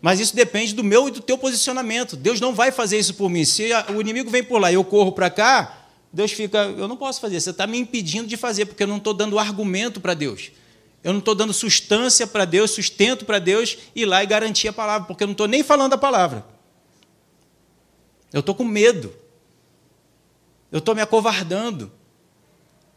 Mas 0.00 0.18
isso 0.18 0.34
depende 0.34 0.74
do 0.74 0.82
meu 0.82 1.08
e 1.08 1.10
do 1.12 1.20
teu 1.20 1.38
posicionamento. 1.38 2.16
Deus 2.16 2.40
não 2.40 2.52
vai 2.52 2.70
fazer 2.72 2.98
isso 2.98 3.14
por 3.14 3.28
mim. 3.28 3.44
Se 3.44 3.70
o 3.96 4.00
inimigo 4.00 4.30
vem 4.30 4.42
por 4.42 4.58
lá 4.60 4.70
e 4.70 4.74
eu 4.74 4.84
corro 4.84 5.12
para 5.12 5.30
cá, 5.30 5.86
Deus 6.12 6.32
fica, 6.32 6.58
eu 6.58 6.88
não 6.88 6.96
posso 6.96 7.20
fazer, 7.20 7.40
você 7.40 7.50
está 7.50 7.66
me 7.66 7.78
impedindo 7.78 8.26
de 8.26 8.36
fazer, 8.36 8.66
porque 8.66 8.82
eu 8.82 8.86
não 8.88 8.96
estou 8.96 9.14
dando 9.14 9.38
argumento 9.38 10.00
para 10.00 10.14
Deus. 10.14 10.50
Eu 11.04 11.12
não 11.12 11.20
estou 11.20 11.34
dando 11.34 11.52
sustância 11.52 12.26
para 12.26 12.44
Deus, 12.44 12.72
sustento 12.72 13.24
para 13.24 13.38
Deus 13.38 13.78
ir 13.94 14.04
lá 14.04 14.22
e 14.22 14.26
garantir 14.26 14.66
a 14.66 14.72
palavra, 14.72 15.06
porque 15.06 15.22
eu 15.22 15.28
não 15.28 15.32
estou 15.32 15.46
nem 15.46 15.62
falando 15.62 15.92
a 15.92 15.98
palavra. 15.98 16.57
Eu 18.32 18.40
estou 18.40 18.54
com 18.54 18.64
medo. 18.64 19.14
Eu 20.70 20.78
estou 20.78 20.94
me 20.94 21.00
acovardando. 21.00 21.90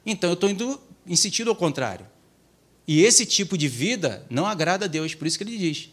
Então 0.06 0.30
eu 0.30 0.34
estou 0.34 0.50
indo 0.50 0.80
em 1.06 1.16
sentido 1.16 1.50
ao 1.50 1.56
contrário. 1.56 2.06
E 2.88 3.04
esse 3.04 3.26
tipo 3.26 3.58
de 3.58 3.68
vida 3.68 4.26
não 4.30 4.46
agrada 4.46 4.86
a 4.86 4.88
Deus, 4.88 5.16
por 5.16 5.28
isso 5.28 5.38
que 5.38 5.44
ele 5.44 5.58
diz: 5.58 5.90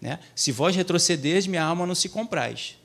né? 0.00 0.20
se 0.34 0.52
vós 0.52 0.76
retrocederes, 0.76 1.46
minha 1.46 1.64
alma 1.64 1.86
não 1.86 1.94
se 1.94 2.08
compraz. 2.08 2.76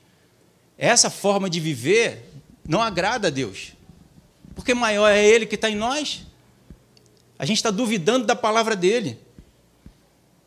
Essa 0.76 1.08
forma 1.08 1.48
de 1.48 1.60
viver 1.60 2.30
não 2.66 2.82
agrada 2.82 3.28
a 3.28 3.30
Deus. 3.30 3.72
Porque 4.54 4.74
maior 4.74 5.08
é 5.08 5.24
Ele 5.24 5.46
que 5.46 5.54
está 5.54 5.70
em 5.70 5.76
nós. 5.76 6.26
A 7.38 7.44
gente 7.44 7.58
está 7.58 7.70
duvidando 7.70 8.26
da 8.26 8.34
palavra 8.34 8.74
dele. 8.74 9.18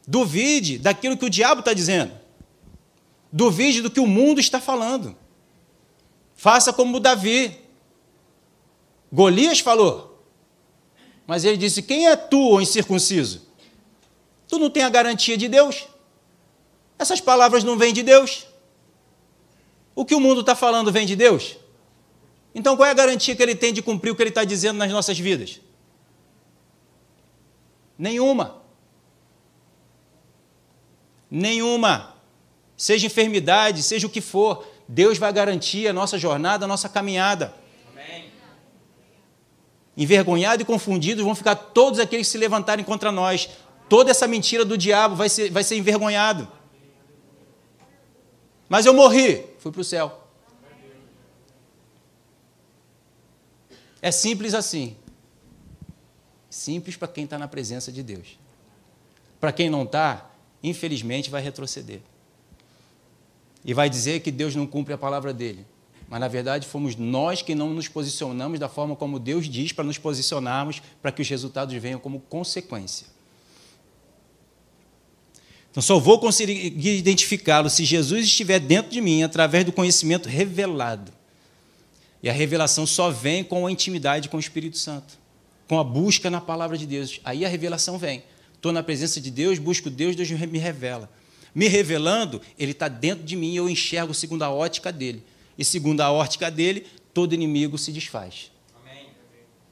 Duvide 0.08 0.78
daquilo 0.78 1.18
que 1.18 1.26
o 1.26 1.30
diabo 1.30 1.60
está 1.60 1.74
dizendo. 1.74 2.12
Duvide 3.32 3.82
do 3.82 3.92
que 3.92 4.00
o 4.00 4.08
mundo 4.08 4.40
está 4.40 4.60
falando. 4.60 5.16
Faça 6.38 6.72
como 6.72 7.00
Davi. 7.00 7.60
Golias 9.12 9.60
falou. 9.60 10.24
Mas 11.26 11.44
ele 11.44 11.58
disse: 11.58 11.82
Quem 11.82 12.08
é 12.08 12.16
tu, 12.16 12.54
o 12.54 12.62
incircunciso? 12.62 13.48
Tu 14.48 14.58
não 14.60 14.70
tem 14.70 14.84
a 14.84 14.90
garantia 14.90 15.36
de 15.36 15.50
Deus. 15.50 15.88
Essas 16.98 17.20
palavras 17.20 17.64
não 17.64 17.78
vêm 17.78 17.92
de 17.92 18.04
Deus. 18.04 18.48
O 19.94 20.06
que 20.06 20.16
o 20.16 20.20
mundo 20.20 20.42
está 20.42 20.56
falando 20.56 20.92
vem 20.92 21.06
de 21.06 21.16
Deus? 21.16 21.58
Então, 22.54 22.78
qual 22.78 22.88
é 22.88 22.92
a 22.92 22.94
garantia 22.94 23.36
que 23.36 23.44
ele 23.44 23.56
tem 23.56 23.74
de 23.74 23.82
cumprir 23.82 24.12
o 24.12 24.16
que 24.16 24.22
ele 24.22 24.30
está 24.30 24.44
dizendo 24.44 24.78
nas 24.78 24.92
nossas 24.92 25.18
vidas? 25.20 25.60
Nenhuma. 27.98 28.62
Nenhuma. 31.30 32.16
Seja 32.76 33.08
enfermidade, 33.08 33.82
seja 33.82 34.06
o 34.06 34.10
que 34.10 34.22
for, 34.22 34.66
Deus 34.88 35.18
vai 35.18 35.34
garantir 35.34 35.88
a 35.88 35.94
nossa 35.94 36.18
jornada, 36.18 36.66
a 36.66 36.68
nossa 36.68 36.88
caminhada. 36.88 37.54
Amém. 37.92 38.32
Envergonhados 39.96 40.64
e 40.64 40.66
confundidos 40.66 41.24
vão 41.24 41.36
ficar 41.36 41.56
todos 41.56 42.00
aqueles 42.00 42.28
que 42.28 42.32
se 42.32 42.38
levantarem 42.38 42.86
contra 42.86 43.12
nós. 43.12 43.50
Toda 43.90 44.12
essa 44.12 44.28
mentira 44.28 44.64
do 44.64 44.78
diabo 44.78 45.16
vai 45.16 45.30
ser, 45.30 45.52
vai 45.52 45.64
ser 45.64 45.78
envergonhado. 45.78 46.48
Mas 48.70 48.86
eu 48.86 48.94
morri, 48.94 49.46
fui 49.60 49.72
para 49.72 49.82
o 49.82 49.84
céu. 49.84 50.28
É 54.02 54.12
simples 54.12 54.54
assim. 54.54 54.96
Simples 56.50 56.96
para 56.96 57.08
quem 57.08 57.24
está 57.24 57.38
na 57.38 57.48
presença 57.48 57.92
de 57.92 58.04
Deus. 58.04 58.38
Para 59.40 59.52
quem 59.52 59.70
não 59.70 59.84
está, 59.84 60.30
infelizmente 60.64 61.30
vai 61.30 61.42
retroceder. 61.42 62.02
E 63.68 63.74
vai 63.74 63.90
dizer 63.90 64.22
que 64.22 64.32
Deus 64.32 64.56
não 64.56 64.66
cumpre 64.66 64.94
a 64.94 64.98
palavra 64.98 65.34
dele. 65.34 65.66
Mas, 66.10 66.22
na 66.22 66.30
verdade, 66.30 66.66
fomos 66.66 66.96
nós 66.96 67.42
que 67.42 67.54
não 67.54 67.74
nos 67.74 67.90
posicionamos 67.90 68.58
da 68.58 68.70
forma 68.70 68.96
como 68.96 69.20
Deus 69.20 69.50
diz 69.50 69.74
para 69.74 69.84
nos 69.84 69.98
posicionarmos, 69.98 70.82
para 71.02 71.12
que 71.12 71.22
os 71.22 71.28
resultados 71.28 71.76
venham 71.76 72.00
como 72.00 72.22
consequência. 72.22 73.08
Então, 75.70 75.84
só 75.84 76.00
vou 76.00 76.18
conseguir 76.18 76.98
identificá-lo 76.98 77.70
se 77.70 77.84
Jesus 77.84 78.24
estiver 78.26 78.60
dentro 78.60 78.90
de 78.90 79.02
mim 79.02 79.22
através 79.22 79.66
do 79.66 79.74
conhecimento 79.74 80.30
revelado. 80.30 81.12
E 82.24 82.30
a 82.30 82.34
revelação 82.34 82.88
só 82.88 83.12
vem 83.12 83.44
com 83.44 83.68
a 83.68 83.72
intimidade 83.72 84.30
com 84.30 84.38
o 84.38 84.40
Espírito 84.40 84.78
Santo, 84.78 85.20
com 85.68 85.78
a 85.78 85.84
busca 85.84 86.30
na 86.30 86.40
palavra 86.40 86.78
de 86.78 86.86
Deus. 86.86 87.20
Aí 87.24 87.46
a 87.46 87.50
revelação 87.50 87.98
vem. 87.98 88.24
Estou 88.56 88.72
na 88.72 88.82
presença 88.82 89.20
de 89.20 89.30
Deus, 89.30 89.60
busco 89.60 89.90
Deus, 89.90 90.16
Deus 90.16 90.30
me 90.32 90.58
revela. 90.58 91.12
Me 91.58 91.68
revelando, 91.68 92.40
Ele 92.56 92.72
está 92.72 92.88
dentro 92.88 93.24
de 93.24 93.36
mim 93.36 93.54
e 93.54 93.56
eu 93.56 93.68
enxergo 93.68 94.14
segundo 94.14 94.44
a 94.44 94.52
ótica 94.52 94.92
dele. 94.92 95.24
E 95.58 95.66
segundo 95.66 96.02
a 96.02 96.12
ótica 96.12 96.52
dele, 96.52 96.86
todo 97.12 97.34
inimigo 97.34 97.80
se 97.80 97.92
desfaz. 97.92 98.52
Amém. 98.80 99.08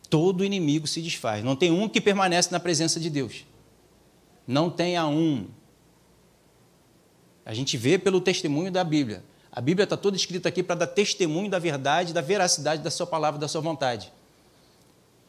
Todo 0.10 0.44
inimigo 0.44 0.88
se 0.88 1.00
desfaz. 1.00 1.44
Não 1.44 1.56
tem 1.56 1.70
um 1.70 1.88
que 1.88 2.02
permanece 2.02 2.52
na 2.52 2.60
presença 2.60 3.00
de 3.00 3.08
Deus. 3.08 3.46
Não 4.48 4.68
tem 4.68 4.98
a 4.98 5.06
um. 5.06 5.46
A 7.46 7.54
gente 7.54 7.78
vê 7.78 8.00
pelo 8.00 8.20
testemunho 8.20 8.72
da 8.72 8.84
Bíblia. 8.84 9.24
A 9.52 9.62
Bíblia 9.62 9.84
está 9.84 9.96
toda 9.96 10.18
escrita 10.18 10.50
aqui 10.50 10.64
para 10.64 10.74
dar 10.74 10.88
testemunho 10.88 11.52
da 11.52 11.60
verdade, 11.60 12.14
da 12.14 12.22
veracidade 12.22 12.82
da 12.82 12.90
sua 12.90 13.06
palavra, 13.06 13.40
da 13.40 13.48
sua 13.48 13.62
vontade. 13.62 14.12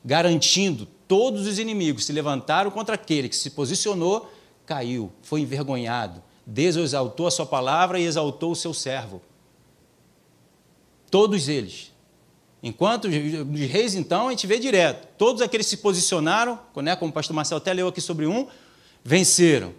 Garantindo 0.03 0.89
todos 1.07 1.47
os 1.47 1.59
inimigos 1.59 2.07
se 2.07 2.15
levantaram 2.15 2.71
contra 2.71 2.95
aquele 2.95 3.29
que 3.29 3.37
se 3.37 3.51
posicionou, 3.51 4.33
caiu, 4.65 5.13
foi 5.21 5.43
envergonhado. 5.43 6.25
Deus 6.47 6.77
exaltou 6.77 7.27
a 7.27 7.31
sua 7.31 7.45
palavra 7.45 7.99
e 7.99 8.05
exaltou 8.05 8.53
o 8.53 8.57
seu 8.57 8.73
servo. 8.73 9.21
Todos 11.11 11.49
eles. 11.49 11.93
Enquanto 12.63 13.07
os 13.07 13.61
reis, 13.61 13.95
então, 13.95 14.29
a 14.29 14.31
gente 14.31 14.47
vê 14.47 14.59
direto. 14.59 15.07
Todos 15.19 15.43
aqueles 15.43 15.67
se 15.67 15.79
posicionaram, 15.79 16.59
né, 16.77 16.95
como 16.97 17.11
o 17.11 17.15
pastor 17.15 17.35
Marcelo 17.35 17.59
até 17.59 17.73
leu 17.73 17.89
aqui 17.89 18.01
sobre 18.01 18.27
um, 18.27 18.47
venceram 19.05 19.73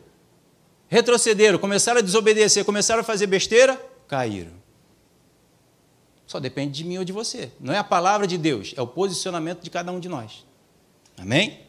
retrocederam, 0.87 1.59
começaram 1.59 1.99
a 1.99 2.01
desobedecer, 2.01 2.63
começaram 2.65 3.01
a 3.01 3.03
fazer 3.03 3.27
besteira, 3.27 3.79
caíram. 4.07 4.53
Só 6.25 6.39
depende 6.39 6.73
de 6.73 6.83
mim 6.83 6.97
ou 6.97 7.03
de 7.05 7.13
você. 7.13 7.51
Não 7.59 7.73
é 7.73 7.77
a 7.77 7.83
palavra 7.83 8.27
de 8.27 8.37
Deus, 8.37 8.73
é 8.75 8.81
o 8.81 8.87
posicionamento 8.87 9.61
de 9.61 9.69
cada 9.69 9.91
um 9.91 9.99
de 9.99 10.09
nós. 10.09 10.45
Amém? 11.17 11.66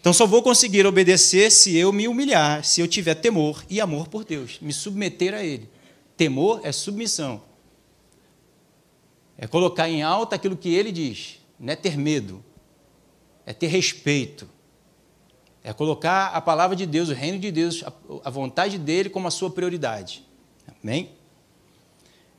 Então 0.00 0.12
só 0.12 0.26
vou 0.26 0.42
conseguir 0.42 0.86
obedecer 0.86 1.50
se 1.50 1.76
eu 1.76 1.92
me 1.92 2.08
humilhar, 2.08 2.64
se 2.64 2.80
eu 2.80 2.88
tiver 2.88 3.14
temor 3.14 3.62
e 3.68 3.80
amor 3.80 4.08
por 4.08 4.24
Deus, 4.24 4.58
me 4.60 4.72
submeter 4.72 5.34
a 5.34 5.44
Ele. 5.44 5.68
Temor 6.16 6.60
é 6.64 6.72
submissão. 6.72 7.42
É 9.36 9.46
colocar 9.46 9.88
em 9.88 10.02
alta 10.02 10.36
aquilo 10.36 10.56
que 10.56 10.74
Ele 10.74 10.90
diz. 10.90 11.38
Não 11.58 11.72
é 11.72 11.76
ter 11.76 11.96
medo, 11.96 12.42
é 13.44 13.52
ter 13.52 13.66
respeito 13.66 14.48
é 15.62 15.72
colocar 15.72 16.28
a 16.28 16.40
palavra 16.40 16.74
de 16.74 16.86
Deus, 16.86 17.10
o 17.10 17.12
reino 17.12 17.38
de 17.38 17.50
Deus, 17.50 17.84
a 18.24 18.30
vontade 18.30 18.78
dele 18.78 19.10
como 19.10 19.28
a 19.28 19.30
sua 19.30 19.50
prioridade. 19.50 20.24
Amém? 20.82 21.10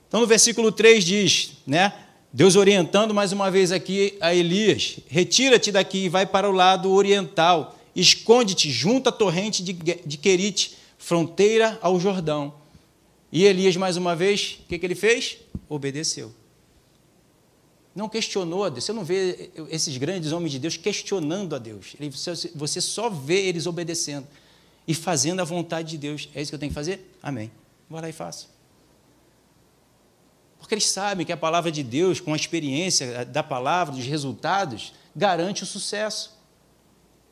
Então, 0.07 0.19
no 0.19 0.27
versículo 0.27 0.71
3 0.71 1.03
diz, 1.05 1.53
né? 1.65 1.93
Deus 2.33 2.55
orientando 2.55 3.13
mais 3.13 3.33
uma 3.33 3.51
vez 3.51 3.71
aqui 3.71 4.17
a 4.21 4.33
Elias: 4.33 4.99
Retira-te 5.07 5.71
daqui 5.71 6.05
e 6.05 6.09
vai 6.09 6.25
para 6.25 6.49
o 6.49 6.53
lado 6.53 6.89
oriental, 6.91 7.77
esconde-te 7.95 8.71
junto 8.71 9.09
à 9.09 9.11
torrente 9.11 9.61
de, 9.61 9.73
de 9.73 10.17
Querite, 10.17 10.77
fronteira 10.97 11.77
ao 11.81 11.99
Jordão. 11.99 12.53
E 13.31 13.43
Elias, 13.43 13.75
mais 13.75 13.97
uma 13.97 14.15
vez, 14.15 14.59
o 14.63 14.67
que, 14.67 14.79
que 14.79 14.85
ele 14.85 14.95
fez? 14.95 15.37
Obedeceu. 15.67 16.33
Não 17.93 18.07
questionou 18.07 18.63
a 18.63 18.69
Deus. 18.69 18.85
Você 18.85 18.93
não 18.93 19.03
vê 19.03 19.51
esses 19.69 19.97
grandes 19.97 20.31
homens 20.31 20.51
de 20.51 20.59
Deus 20.59 20.77
questionando 20.77 21.55
a 21.55 21.59
Deus. 21.59 21.95
Você 22.55 22.79
só 22.81 23.09
vê 23.09 23.47
eles 23.47 23.65
obedecendo 23.65 24.27
e 24.87 24.93
fazendo 24.93 25.41
a 25.41 25.43
vontade 25.43 25.91
de 25.91 25.97
Deus. 25.97 26.29
É 26.33 26.41
isso 26.41 26.51
que 26.51 26.55
eu 26.55 26.59
tenho 26.59 26.69
que 26.69 26.75
fazer? 26.75 27.13
Amém. 27.21 27.51
Vou 27.89 27.99
lá 27.99 28.07
e 28.07 28.13
faço. 28.13 28.49
Porque 30.61 30.73
eles 30.73 30.87
sabem 30.87 31.25
que 31.25 31.33
a 31.33 31.37
palavra 31.37 31.69
de 31.69 31.83
Deus, 31.83 32.21
com 32.21 32.31
a 32.31 32.37
experiência 32.37 33.25
da 33.25 33.43
palavra, 33.43 33.93
dos 33.93 34.05
resultados, 34.05 34.93
garante 35.13 35.63
o 35.63 35.65
sucesso. 35.65 36.39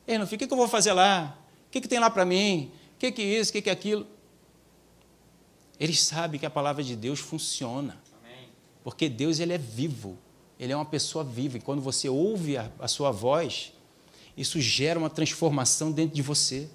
Ei, 0.06 0.18
não 0.18 0.26
fica, 0.26 0.44
o 0.44 0.48
que 0.48 0.52
eu 0.52 0.58
vou 0.58 0.68
fazer 0.68 0.92
lá? 0.92 1.38
O 1.68 1.70
que, 1.70 1.80
que 1.80 1.88
tem 1.88 1.98
lá 1.98 2.10
para 2.10 2.26
mim? 2.26 2.70
O 2.96 2.98
que, 2.98 3.10
que 3.10 3.22
é 3.22 3.40
isso? 3.40 3.48
O 3.48 3.52
que, 3.54 3.62
que 3.62 3.70
é 3.70 3.72
aquilo? 3.72 4.06
Eles 5.78 6.02
sabem 6.02 6.38
que 6.38 6.44
a 6.44 6.50
palavra 6.50 6.84
de 6.84 6.94
Deus 6.94 7.18
funciona. 7.18 7.98
Porque 8.84 9.08
Deus 9.08 9.40
ele 9.40 9.54
é 9.54 9.58
vivo 9.58 10.18
ele 10.60 10.74
é 10.74 10.76
uma 10.76 10.84
pessoa 10.84 11.24
viva. 11.24 11.56
E 11.56 11.60
quando 11.60 11.80
você 11.80 12.06
ouve 12.06 12.58
a, 12.58 12.70
a 12.78 12.86
sua 12.86 13.10
voz, 13.10 13.72
isso 14.36 14.60
gera 14.60 14.98
uma 14.98 15.08
transformação 15.08 15.90
dentro 15.90 16.14
de 16.14 16.20
você. 16.20 16.68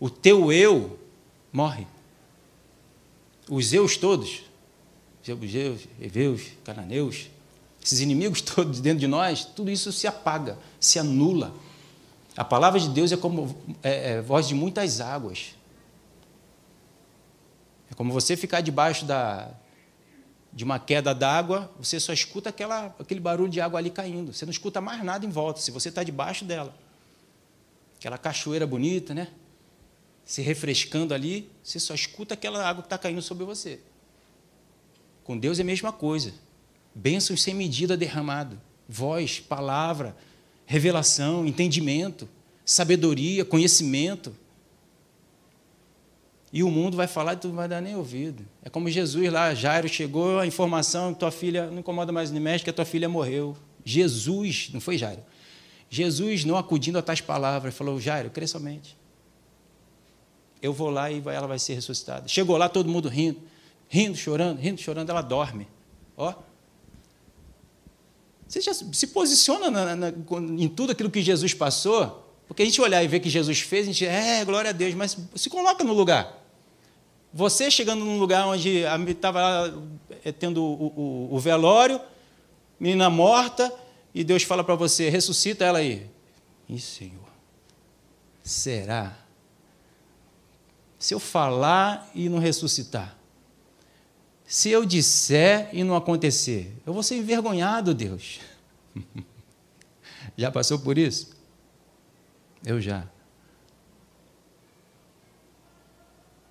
O 0.00 0.10
teu 0.10 0.52
eu 0.52 0.98
morre. 1.52 1.86
Os 3.48 3.72
eus 3.72 3.96
todos, 3.96 4.42
Jebuseus, 5.22 5.82
Eveus, 6.00 6.42
Cananeus, 6.64 7.28
esses 7.82 8.00
inimigos 8.00 8.40
todos 8.42 8.80
dentro 8.80 9.00
de 9.00 9.06
nós, 9.06 9.44
tudo 9.44 9.70
isso 9.70 9.92
se 9.92 10.06
apaga, 10.06 10.58
se 10.78 10.98
anula. 10.98 11.54
A 12.36 12.44
palavra 12.44 12.78
de 12.78 12.88
Deus 12.88 13.12
é 13.12 13.16
como 13.16 13.56
é, 13.82 14.12
é, 14.12 14.22
voz 14.22 14.46
de 14.46 14.54
muitas 14.54 15.00
águas. 15.00 15.54
É 17.90 17.94
como 17.94 18.12
você 18.12 18.36
ficar 18.36 18.60
debaixo 18.60 19.04
da, 19.04 19.50
de 20.52 20.64
uma 20.64 20.78
queda 20.78 21.14
d'água, 21.14 21.70
você 21.78 21.98
só 21.98 22.12
escuta 22.12 22.48
aquela, 22.48 22.94
aquele 22.98 23.20
barulho 23.20 23.50
de 23.50 23.60
água 23.60 23.78
ali 23.78 23.90
caindo. 23.90 24.32
Você 24.32 24.44
não 24.44 24.50
escuta 24.50 24.80
mais 24.80 25.02
nada 25.04 25.26
em 25.26 25.30
volta, 25.30 25.60
se 25.60 25.70
você 25.70 25.88
está 25.88 26.02
debaixo 26.02 26.44
dela. 26.44 26.74
Aquela 27.98 28.16
cachoeira 28.16 28.66
bonita, 28.66 29.12
né? 29.12 29.28
Se 30.24 30.40
refrescando 30.40 31.12
ali, 31.12 31.50
você 31.62 31.78
só 31.80 31.94
escuta 31.94 32.34
aquela 32.34 32.66
água 32.66 32.82
que 32.82 32.86
está 32.86 32.96
caindo 32.96 33.20
sobre 33.20 33.44
você. 33.44 33.80
Com 35.30 35.38
Deus 35.38 35.60
é 35.60 35.62
a 35.62 35.64
mesma 35.64 35.92
coisa. 35.92 36.34
Bênçãos 36.92 37.40
sem 37.40 37.54
medida 37.54 37.96
derramado. 37.96 38.60
Voz, 38.88 39.38
palavra, 39.38 40.16
revelação, 40.66 41.46
entendimento, 41.46 42.28
sabedoria, 42.64 43.44
conhecimento. 43.44 44.34
E 46.52 46.64
o 46.64 46.68
mundo 46.68 46.96
vai 46.96 47.06
falar 47.06 47.34
e 47.34 47.36
tu 47.36 47.46
não 47.46 47.54
vai 47.54 47.68
dar 47.68 47.80
nem 47.80 47.94
ouvido. 47.94 48.44
É 48.60 48.68
como 48.68 48.90
Jesus 48.90 49.32
lá, 49.32 49.54
Jairo 49.54 49.88
chegou, 49.88 50.40
a 50.40 50.48
informação 50.48 51.14
tua 51.14 51.30
filha, 51.30 51.70
não 51.70 51.78
incomoda 51.78 52.10
mais 52.10 52.32
no 52.32 52.40
médico, 52.40 52.64
que 52.64 52.70
a 52.70 52.72
tua 52.72 52.84
filha 52.84 53.08
morreu. 53.08 53.56
Jesus, 53.84 54.70
não 54.72 54.80
foi 54.80 54.98
Jairo. 54.98 55.22
Jesus, 55.88 56.44
não 56.44 56.56
acudindo 56.56 56.98
a 56.98 57.02
tais 57.02 57.20
palavras, 57.20 57.72
falou: 57.72 58.00
Jairo, 58.00 58.30
crê 58.30 58.48
somente. 58.48 58.96
Eu 60.60 60.72
vou 60.72 60.90
lá 60.90 61.08
e 61.08 61.22
ela 61.24 61.46
vai 61.46 61.60
ser 61.60 61.74
ressuscitada. 61.74 62.26
Chegou 62.26 62.56
lá, 62.56 62.68
todo 62.68 62.90
mundo 62.90 63.08
rindo, 63.08 63.40
rindo, 63.90 64.16
chorando, 64.16 64.58
rindo, 64.60 64.80
chorando, 64.80 65.10
ela 65.10 65.20
dorme. 65.20 65.66
Ó. 66.16 66.32
Você 68.46 68.60
já 68.60 68.72
se 68.72 69.08
posiciona 69.08 69.68
na, 69.68 69.96
na, 69.96 70.08
em 70.08 70.68
tudo 70.68 70.92
aquilo 70.92 71.10
que 71.10 71.20
Jesus 71.20 71.52
passou, 71.52 72.32
porque 72.46 72.62
a 72.62 72.64
gente 72.64 72.80
olhar 72.80 73.02
e 73.02 73.08
ver 73.08 73.18
que 73.18 73.28
Jesus 73.28 73.60
fez, 73.60 73.82
a 73.82 73.86
gente, 73.92 74.06
é, 74.06 74.44
glória 74.44 74.70
a 74.70 74.72
Deus, 74.72 74.94
mas 74.94 75.18
se 75.34 75.50
coloca 75.50 75.82
no 75.82 75.92
lugar. 75.92 76.38
Você 77.32 77.70
chegando 77.70 78.04
num 78.04 78.18
lugar 78.18 78.46
onde 78.46 78.84
estava 79.08 79.72
eh, 80.24 80.32
tendo 80.32 80.64
o, 80.64 81.28
o, 81.30 81.34
o, 81.34 81.38
velório, 81.38 82.00
menina 82.78 83.10
morta, 83.10 83.72
e 84.12 84.24
Deus 84.24 84.42
fala 84.42 84.64
para 84.64 84.74
você: 84.74 85.08
ressuscita 85.08 85.64
ela 85.64 85.78
aí. 85.78 86.08
Ih, 86.68 86.80
Senhor, 86.80 87.30
será? 88.42 89.16
Se 90.98 91.14
eu 91.14 91.20
falar 91.20 92.10
e 92.14 92.28
não 92.28 92.38
ressuscitar? 92.38 93.19
Se 94.50 94.68
eu 94.68 94.84
disser 94.84 95.70
e 95.72 95.84
não 95.84 95.94
acontecer? 95.94 96.76
Eu 96.84 96.92
vou 96.92 97.04
ser 97.04 97.14
envergonhado, 97.14 97.94
Deus. 97.94 98.40
já 100.36 100.50
passou 100.50 100.76
por 100.76 100.98
isso? 100.98 101.30
Eu 102.66 102.80
já. 102.80 103.06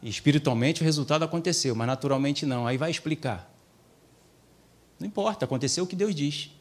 Espiritualmente 0.01 0.81
o 0.81 0.85
resultado 0.85 1.25
aconteceu, 1.25 1.75
mas 1.75 1.87
naturalmente 1.87 2.45
não. 2.45 2.65
Aí 2.65 2.77
vai 2.77 2.89
explicar. 2.89 3.53
Não 4.97 5.05
importa, 5.05 5.43
aconteceu 5.43 5.83
o 5.83 5.87
que 5.87 5.95
Deus 5.97 6.15
diz. 6.15 6.51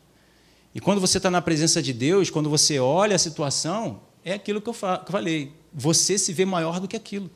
E 0.75 0.81
quando 0.81 1.01
você 1.01 1.19
está 1.19 1.31
na 1.31 1.41
presença 1.41 1.81
de 1.81 1.93
Deus, 1.93 2.31
quando 2.31 2.51
você 2.51 2.81
olha 2.81 3.15
a 3.15 3.19
situação, 3.19 4.01
é 4.25 4.33
aquilo 4.33 4.61
que 4.61 4.69
eu 4.69 4.75
falei. 4.75 5.53
Você 5.73 6.19
se 6.19 6.33
vê 6.33 6.45
maior 6.45 6.81
do 6.81 6.89
que 6.89 6.97
aquilo. 6.97 7.31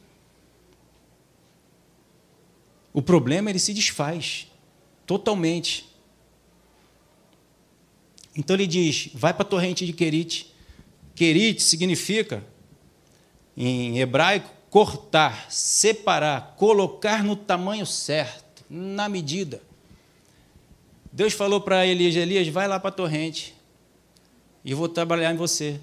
O 2.92 3.00
problema 3.00 3.50
ele 3.50 3.58
se 3.58 3.72
desfaz 3.72 4.46
totalmente. 5.06 5.88
Então 8.36 8.54
ele 8.54 8.66
diz: 8.66 9.10
vai 9.14 9.32
para 9.32 9.42
a 9.42 9.48
torrente 9.48 9.86
de 9.86 9.92
Querite. 9.92 10.52
Querite 11.14 11.62
significa, 11.62 12.44
em 13.56 14.00
hebraico, 14.00 14.50
cortar, 14.70 15.50
separar, 15.50 16.54
colocar 16.56 17.22
no 17.22 17.36
tamanho 17.36 17.84
certo. 17.84 18.64
na 18.70 19.08
medida. 19.08 19.62
Deus 21.12 21.34
falou 21.34 21.60
para 21.60 21.86
Elias: 21.86 22.16
Elias, 22.16 22.48
vai 22.48 22.66
lá 22.66 22.80
para 22.80 22.88
a 22.88 22.92
torrente 22.92 23.54
e 24.64 24.70
eu 24.70 24.76
vou 24.76 24.88
trabalhar 24.88 25.32
em 25.32 25.36
você. 25.36 25.80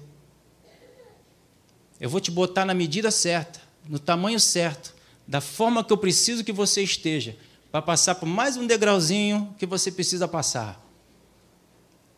Eu 2.00 2.08
vou 2.08 2.20
te 2.20 2.30
botar 2.30 2.64
na 2.64 2.72
medida 2.72 3.10
certa, 3.10 3.60
no 3.86 3.98
tamanho 3.98 4.40
certo, 4.40 4.94
da 5.26 5.40
forma 5.40 5.84
que 5.84 5.92
eu 5.92 5.96
preciso 5.96 6.44
que 6.44 6.52
você 6.52 6.82
esteja, 6.82 7.36
para 7.70 7.80
passar 7.80 8.16
por 8.16 8.26
mais 8.26 8.56
um 8.56 8.66
degrauzinho 8.66 9.54
que 9.58 9.66
você 9.66 9.92
precisa 9.92 10.26
passar. 10.26 10.84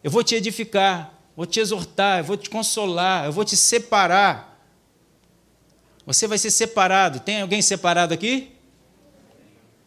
Eu 0.03 0.11
vou 0.11 0.25
te 0.25 0.35
edificar, 0.35 1.19
vou 1.37 1.47
te 1.47 1.61
exortar, 1.61 2.21
eu 2.21 2.25
vou 2.25 2.37
te 2.37 2.49
consolar, 2.49 3.27
eu 3.27 3.33
vou 3.33 3.45
te 3.45 3.57
separar. 3.57 4.53
Você 6.07 6.27
vai 6.27 6.38
ser 6.38 6.51
separado. 6.51 7.21
Tem 7.21 7.43
alguém 7.43 7.62
separado 7.62 8.12
aqui? 8.12 8.53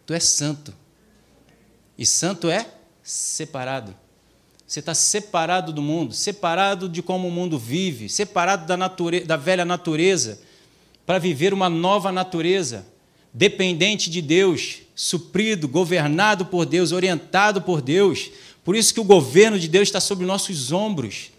Tu 0.06 0.14
é 0.14 0.20
santo. 0.20 0.74
E 1.98 2.06
santo 2.06 2.50
é 2.50 2.68
separado. 3.04 3.96
Você 4.66 4.80
está 4.80 4.94
separado 4.94 5.72
do 5.72 5.82
mundo, 5.82 6.14
separado 6.14 6.90
de 6.90 7.02
como 7.02 7.28
o 7.28 7.32
mundo 7.32 7.60
vive, 7.60 8.10
separado 8.10 8.66
da, 8.66 8.76
da 9.26 9.38
velha 9.38 9.64
natureza, 9.64 10.40
para 11.06 11.20
viver 11.20 11.54
uma 11.54 11.70
nova 11.70 12.12
natureza, 12.12 12.86
dependente 13.36 14.10
de 14.10 14.22
Deus, 14.22 14.78
suprido, 14.96 15.68
governado 15.68 16.46
por 16.46 16.66
Deus, 16.66 16.94
orientado 16.94 17.62
por 17.62 17.82
Deus. 17.82 18.32
Por 18.64 18.78
isso 18.78 18.94
que 18.94 19.00
o 19.00 19.04
governo 19.04 19.60
de 19.60 19.68
Deus 19.68 19.90
está 19.90 20.00
sobre 20.00 20.26
nossos 20.26 20.72
ombros. 20.72 21.32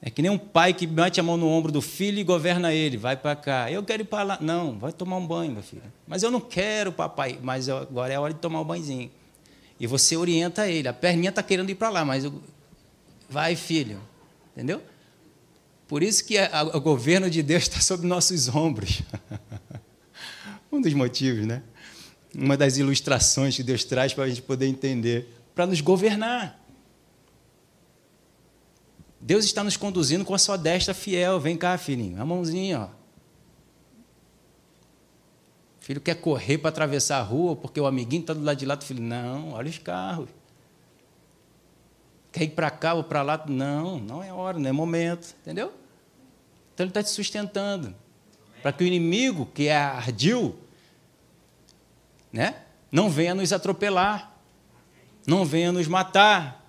É 0.00 0.10
que 0.10 0.22
nem 0.22 0.30
um 0.30 0.38
pai 0.38 0.72
que 0.72 0.86
mete 0.86 1.18
a 1.18 1.22
mão 1.24 1.36
no 1.36 1.48
ombro 1.48 1.72
do 1.72 1.80
filho 1.80 2.20
e 2.20 2.24
governa 2.24 2.72
ele. 2.72 2.96
Vai 2.96 3.16
para 3.16 3.34
cá. 3.34 3.70
Eu 3.70 3.82
quero 3.82 4.02
ir 4.02 4.04
para 4.04 4.22
lá. 4.22 4.38
Não, 4.40 4.78
vai 4.78 4.92
tomar 4.92 5.16
um 5.16 5.26
banho, 5.26 5.50
meu 5.50 5.62
filho. 5.62 5.82
Mas 6.06 6.22
eu 6.22 6.30
não 6.30 6.40
quero, 6.40 6.92
papai. 6.92 7.38
Mas 7.42 7.68
agora 7.68 8.12
é 8.12 8.16
a 8.16 8.20
hora 8.20 8.32
de 8.32 8.38
tomar 8.38 8.60
um 8.60 8.64
banhozinho. 8.64 9.10
E 9.80 9.86
você 9.88 10.16
orienta 10.16 10.68
ele. 10.68 10.86
A 10.86 10.92
perninha 10.92 11.30
está 11.30 11.42
querendo 11.42 11.70
ir 11.70 11.74
para 11.74 11.88
lá, 11.88 12.04
mas 12.04 12.24
eu... 12.24 12.40
vai, 13.28 13.56
filho. 13.56 13.98
Entendeu? 14.52 14.80
Por 15.88 16.02
isso 16.02 16.24
que 16.24 16.36
o 16.72 16.80
governo 16.80 17.28
de 17.28 17.42
Deus 17.42 17.64
está 17.64 17.80
sobre 17.82 18.06
nossos 18.06 18.48
ombros. 18.48 19.02
um 20.76 20.80
dos 20.80 20.94
motivos, 20.94 21.46
né? 21.46 21.62
Uma 22.34 22.56
das 22.56 22.76
ilustrações 22.76 23.56
que 23.56 23.62
Deus 23.62 23.84
traz 23.84 24.12
para 24.12 24.24
a 24.24 24.28
gente 24.28 24.42
poder 24.42 24.66
entender, 24.66 25.28
para 25.54 25.66
nos 25.66 25.80
governar. 25.80 26.60
Deus 29.20 29.44
está 29.44 29.64
nos 29.64 29.76
conduzindo 29.76 30.24
com 30.24 30.34
a 30.34 30.38
sua 30.38 30.58
destra 30.58 30.92
fiel. 30.92 31.40
Vem 31.40 31.56
cá, 31.56 31.78
filhinho, 31.78 32.20
a 32.20 32.24
mãozinha, 32.24 32.80
ó. 32.80 33.04
O 35.80 35.84
filho 35.84 36.00
quer 36.00 36.16
correr 36.16 36.58
para 36.58 36.70
atravessar 36.70 37.18
a 37.18 37.22
rua 37.22 37.54
porque 37.56 37.80
o 37.80 37.86
amiguinho 37.86 38.20
está 38.20 38.34
do 38.34 38.42
lado 38.42 38.58
de 38.58 38.66
lá. 38.66 38.74
O 38.74 38.82
filho, 38.82 39.02
não, 39.02 39.52
olha 39.52 39.70
os 39.70 39.78
carros. 39.78 40.28
Quer 42.32 42.44
ir 42.44 42.50
para 42.50 42.70
cá 42.70 42.94
ou 42.94 43.04
para 43.04 43.22
lá? 43.22 43.44
Não, 43.48 43.98
não 43.98 44.22
é 44.22 44.32
hora, 44.32 44.58
não 44.58 44.68
é 44.68 44.72
momento. 44.72 45.34
Entendeu? 45.40 45.72
Então 46.74 46.84
ele 46.84 46.90
está 46.90 47.02
te 47.02 47.10
sustentando. 47.10 47.94
Para 48.60 48.72
que 48.72 48.82
o 48.82 48.86
inimigo, 48.86 49.46
que 49.46 49.68
é 49.68 49.76
ardil, 49.76 50.56
né, 52.34 52.56
não 52.90 53.08
venha 53.08 53.32
nos 53.32 53.52
atropelar, 53.52 54.36
não 55.24 55.44
venha 55.44 55.70
nos 55.70 55.86
matar, 55.86 56.68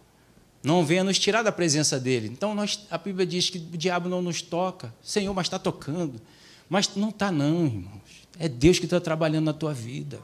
não 0.63 0.85
venha 0.85 1.03
nos 1.03 1.17
tirar 1.17 1.41
da 1.41 1.51
presença 1.51 1.99
dele. 1.99 2.27
Então 2.27 2.53
nós, 2.53 2.85
a 2.91 2.99
Bíblia 2.99 3.25
diz 3.25 3.49
que 3.49 3.57
o 3.57 3.77
diabo 3.77 4.07
não 4.07 4.21
nos 4.21 4.43
toca. 4.43 4.93
Senhor, 5.01 5.33
mas 5.33 5.47
está 5.47 5.57
tocando. 5.57 6.21
Mas 6.69 6.95
não 6.95 7.09
está, 7.09 7.31
não, 7.31 7.65
irmãos. 7.65 8.27
É 8.37 8.47
Deus 8.47 8.77
que 8.77 8.85
está 8.85 8.99
trabalhando 8.99 9.45
na 9.45 9.53
tua 9.53 9.73
vida. 9.73 10.19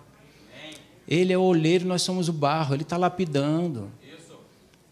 Ele 1.07 1.33
é 1.33 1.37
o 1.37 1.41
oleiro, 1.41 1.87
nós 1.87 2.03
somos 2.03 2.29
o 2.29 2.33
barro, 2.33 2.75
ele 2.75 2.83
está 2.83 2.97
lapidando. 2.97 3.91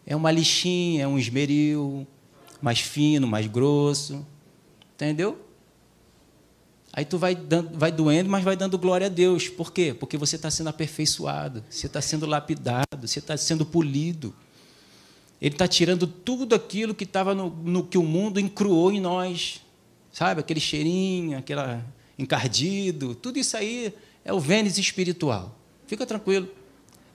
É 0.04 0.16
uma 0.16 0.32
lixinha, 0.32 1.04
é 1.04 1.06
um 1.06 1.18
esmeril, 1.18 2.06
mais 2.60 2.80
fino, 2.80 3.26
mais 3.26 3.46
grosso. 3.46 4.26
Entendeu? 4.94 5.38
Aí 7.00 7.04
tu 7.06 7.16
vai, 7.16 7.34
dando, 7.34 7.78
vai 7.78 7.90
doendo, 7.90 8.28
mas 8.28 8.44
vai 8.44 8.54
dando 8.54 8.76
glória 8.76 9.06
a 9.06 9.08
Deus. 9.08 9.48
Por 9.48 9.72
quê? 9.72 9.96
Porque 9.98 10.18
você 10.18 10.36
está 10.36 10.50
sendo 10.50 10.68
aperfeiçoado, 10.68 11.64
você 11.70 11.86
está 11.86 11.98
sendo 12.02 12.26
lapidado, 12.26 13.08
você 13.08 13.20
está 13.20 13.34
sendo 13.38 13.64
polido. 13.64 14.34
Ele 15.40 15.54
está 15.54 15.66
tirando 15.66 16.06
tudo 16.06 16.54
aquilo 16.54 16.94
que 16.94 17.04
estava 17.04 17.34
no, 17.34 17.48
no, 17.48 17.84
que 17.84 17.96
o 17.96 18.02
mundo 18.02 18.38
encruou 18.38 18.92
em 18.92 19.00
nós. 19.00 19.62
Sabe? 20.12 20.40
Aquele 20.40 20.60
cheirinho, 20.60 21.38
aquela 21.38 21.82
encardido, 22.18 23.14
tudo 23.14 23.38
isso 23.38 23.56
aí 23.56 23.94
é 24.22 24.30
o 24.30 24.38
Vênus 24.38 24.76
espiritual. 24.76 25.58
Fica 25.86 26.04
tranquilo. 26.04 26.50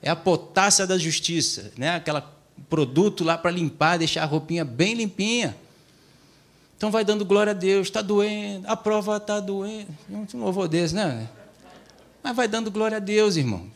É 0.02 0.10
a 0.10 0.16
potássia 0.16 0.84
da 0.84 0.98
justiça, 0.98 1.72
né? 1.78 1.90
Aquele 1.90 2.22
produto 2.68 3.22
lá 3.22 3.38
para 3.38 3.52
limpar, 3.52 3.98
deixar 3.98 4.24
a 4.24 4.26
roupinha 4.26 4.64
bem 4.64 4.94
limpinha. 4.94 5.56
Então 6.76 6.90
vai 6.90 7.04
dando 7.04 7.24
glória 7.24 7.52
a 7.52 7.54
Deus, 7.54 7.86
está 7.86 8.02
doendo, 8.02 8.66
a 8.68 8.76
prova 8.76 9.16
está 9.16 9.40
doendo. 9.40 9.88
Um 10.10 10.40
louvor 10.40 10.68
desse, 10.68 10.94
né? 10.94 11.28
Mas 12.22 12.36
vai 12.36 12.46
dando 12.46 12.70
glória 12.70 12.98
a 12.98 13.00
Deus, 13.00 13.36
irmãos. 13.36 13.70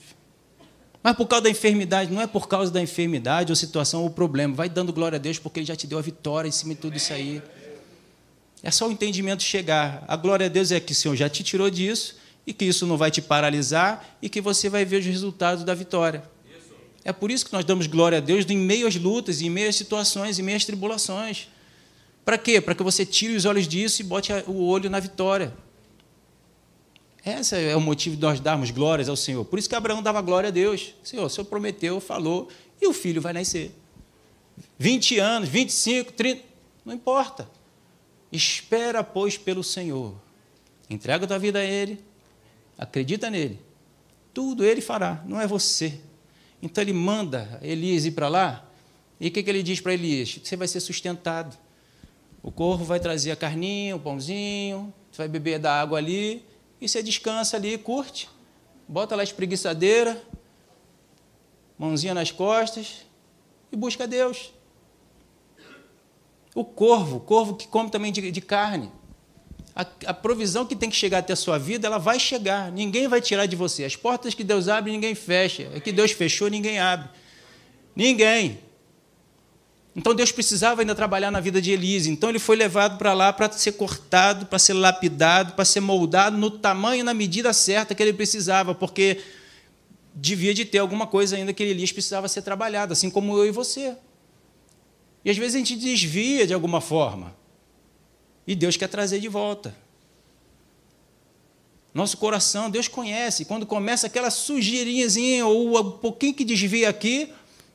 Mas 1.03 1.17
por 1.17 1.27
causa 1.27 1.45
da 1.45 1.51
enfermidade, 1.51 2.13
não 2.13 2.21
é 2.21 2.27
por 2.27 2.47
causa 2.47 2.71
da 2.71 2.81
enfermidade 2.81 3.51
ou 3.51 3.57
situação 3.57 4.03
ou 4.03 4.11
problema. 4.11 4.55
Vai 4.55 4.69
dando 4.69 4.93
glória 4.93 5.17
a 5.17 5.19
Deus 5.19 5.39
porque 5.39 5.61
Ele 5.61 5.67
já 5.67 5.75
te 5.75 5.87
deu 5.87 5.99
a 5.99 6.03
vitória 6.03 6.49
em 6.49 6.53
cima 6.53 6.75
de 6.75 6.81
tudo 6.81 6.97
isso 6.97 7.13
aí. 7.13 7.43
É 8.63 8.71
só 8.71 8.87
o 8.87 8.93
entendimento 8.93 9.43
chegar. 9.43 10.05
A 10.07 10.17
glória 10.17 10.45
a 10.45 10.49
Deus 10.49 10.71
é 10.71 10.79
que 10.79 10.93
o 10.93 10.95
Senhor 10.95 11.17
já 11.17 11.29
te 11.29 11.43
tirou 11.43 11.71
disso 11.71 12.17
e 12.47 12.53
que 12.53 12.67
isso 12.67 12.87
não 12.87 12.99
vai 12.99 13.11
te 13.11 13.23
paralisar 13.23 14.19
e 14.21 14.29
que 14.29 14.43
você 14.43 14.69
vai 14.69 14.85
ver 14.85 14.99
os 14.99 15.07
resultados 15.07 15.65
da 15.65 15.75
vitória. 15.75 16.23
É 17.03 17.15
por 17.15 17.31
isso 17.31 17.47
que 17.47 17.53
nós 17.55 17.65
damos 17.65 17.87
glória 17.87 18.19
a 18.19 18.21
Deus 18.21 18.45
em 18.51 18.59
meio 18.59 18.87
às 18.87 18.97
lutas, 18.97 19.41
em 19.41 19.49
meio 19.49 19.71
às 19.71 19.77
situações, 19.77 20.39
em 20.39 20.43
meio 20.43 20.59
às 20.59 20.67
tribulações. 20.67 21.49
Para 22.25 22.39
quê? 22.39 22.61
Para 22.61 22.75
que 22.75 22.83
você 22.83 23.05
tire 23.05 23.35
os 23.35 23.45
olhos 23.45 23.67
disso 23.67 24.03
e 24.03 24.05
bote 24.05 24.33
o 24.47 24.65
olho 24.65 24.89
na 24.89 25.01
vitória. 25.01 25.55
Esse 27.25 27.57
é 27.57 27.77
o 27.77 27.81
motivo 27.81 28.17
de 28.17 28.23
nós 28.23 28.41
darmos 28.41 28.71
glórias 28.71 29.09
ao 29.09 29.17
Senhor. 29.17 29.45
Por 29.45 29.59
isso 29.59 29.69
que 29.69 29.75
Abraão 29.75 30.03
dava 30.03 30.21
glória 30.23 30.49
a 30.49 30.51
Deus. 30.51 30.95
Senhor, 31.03 31.25
o 31.25 31.29
Senhor 31.29 31.47
prometeu, 31.47 32.01
falou, 32.01 32.49
e 32.81 32.87
o 32.87 32.93
filho 32.93 33.21
vai 33.21 33.33
nascer. 33.33 33.75
20 34.79 35.19
anos, 35.19 35.49
25, 35.49 36.13
30, 36.13 36.43
não 36.85 36.95
importa. 36.95 37.49
Espera, 38.33 39.05
pois, 39.05 39.37
pelo 39.37 39.63
Senhor. 39.63 40.15
Entrega 40.89 41.27
tua 41.27 41.39
vida 41.39 41.59
a 41.59 41.65
Ele, 41.65 42.03
acredita 42.79 43.29
nele. 43.29 43.61
Tudo 44.33 44.65
Ele 44.65 44.81
fará, 44.81 45.23
não 45.27 45.41
é 45.41 45.47
você. 45.47 46.01
Então 46.63 46.83
ele 46.83 46.93
manda 46.93 47.59
Elias 47.63 48.05
ir 48.05 48.13
para 48.13 48.29
lá, 48.29 48.67
e 49.19 49.29
o 49.29 49.31
que, 49.31 49.43
que 49.43 49.51
ele 49.51 49.63
diz 49.63 49.81
para 49.81 49.95
Elias? 49.95 50.41
Você 50.43 50.57
vai 50.57 50.69
ser 50.69 50.81
sustentado. 50.81 51.57
O 52.43 52.51
corvo 52.51 52.85
vai 52.85 52.99
trazer 52.99 53.31
a 53.31 53.37
carninha, 53.37 53.95
o 53.95 54.01
pãozinho, 54.01 54.93
você 55.11 55.19
vai 55.23 55.29
beber 55.29 55.59
da 55.59 55.81
água 55.81 55.99
ali, 55.99 56.45
e 56.81 56.89
você 56.89 57.03
descansa 57.03 57.57
ali, 57.57 57.77
curte, 57.77 58.29
bota 58.89 59.15
lá 59.15 59.23
a 59.23 59.25
espreguiçadeira, 59.25 60.21
mãozinha 61.79 62.15
nas 62.15 62.31
costas, 62.31 63.05
e 63.71 63.77
busca 63.77 64.07
Deus. 64.07 64.53
O 66.55 66.65
corvo, 66.65 67.19
o 67.19 67.21
corvo 67.21 67.55
que 67.55 67.69
come 67.69 67.91
também 67.91 68.11
de, 68.11 68.31
de 68.31 68.41
carne. 68.41 68.91
A, 69.75 69.87
a, 70.07 70.15
provisão 70.15 70.67
que 70.67 70.75
tem 70.75 70.91
que 70.91 70.97
chegar 70.97 71.19
até 71.19 71.33
a 71.33 71.37
sua 71.37 71.59
vida, 71.59 71.87
ela 71.87 71.99
vai 71.99 72.19
chegar. 72.19 72.73
Ninguém 72.73 73.07
vai 73.07 73.21
tirar 73.21 73.47
de 73.47 73.55
você. 73.55 73.85
As 73.85 73.95
portas 73.95 74.35
que 74.35 74.43
Deus 74.43 74.67
abre, 74.67 74.91
ninguém 74.91 75.15
fecha. 75.15 75.71
É 75.73 75.79
que 75.79 75.93
Deus 75.93 76.11
fechou, 76.11 76.49
ninguém 76.49 76.81
abre. 76.81 77.09
Ninguém. 77.95 78.59
Então 79.95 80.15
Deus 80.15 80.31
precisava 80.31 80.83
ainda 80.83 80.95
trabalhar 80.95 81.31
na 81.31 81.41
vida 81.41 81.61
de 81.61 81.73
Elise. 81.73 82.11
Então 82.11 82.31
ele 82.31 82.39
foi 82.39 82.57
levado 82.57 82.97
para 82.97 83.13
lá 83.13 83.33
para 83.33 83.51
ser 83.53 83.73
cortado, 83.73 84.47
para 84.47 84.59
ser 84.59 84.75
lapidado, 84.75 85.55
para 85.55 85.65
ser 85.65 85.81
moldado 85.81 86.37
no 86.37 86.51
tamanho 86.51 87.01
e 87.01 87.03
na 87.03 87.13
medida 87.13 87.53
certa 87.53 87.95
que 87.95 88.03
ele 88.03 88.13
precisava, 88.13 88.75
porque 88.75 89.21
devia 90.15 90.55
de 90.55 90.65
ter 90.65 90.79
alguma 90.79 91.07
coisa 91.07 91.37
ainda 91.37 91.53
que 91.53 91.63
Elias 91.63 91.93
precisava 91.93 92.29
ser 92.29 92.43
trabalhado, 92.43 92.93
assim 92.93 93.11
como 93.11 93.37
eu 93.37 93.47
e 93.47 93.51
você. 93.51 93.97
E 95.25 95.31
às 95.31 95.37
vezes 95.37 95.57
a 95.57 95.59
gente 95.59 95.77
desvia 95.77 96.47
de 96.47 96.55
alguma 96.55 96.81
forma. 96.81 97.35
E 98.47 98.55
Deus 98.55 98.77
quer 98.77 98.89
trazer 98.89 99.21
de 99.21 99.29
volta. 99.29 99.75
Nosso 101.93 102.17
coração, 102.17 102.71
Deus 102.71 102.87
conhece. 102.87 103.45
Quando 103.45 103.67
começa 103.67 104.07
aquela 104.07 104.31
sujeirinhazinha 104.31 105.45
ou 105.47 105.79
um 105.79 105.91
pouquinho 105.91 106.35
que 106.35 106.45
desvia 106.45 106.89
aqui, 106.89 107.33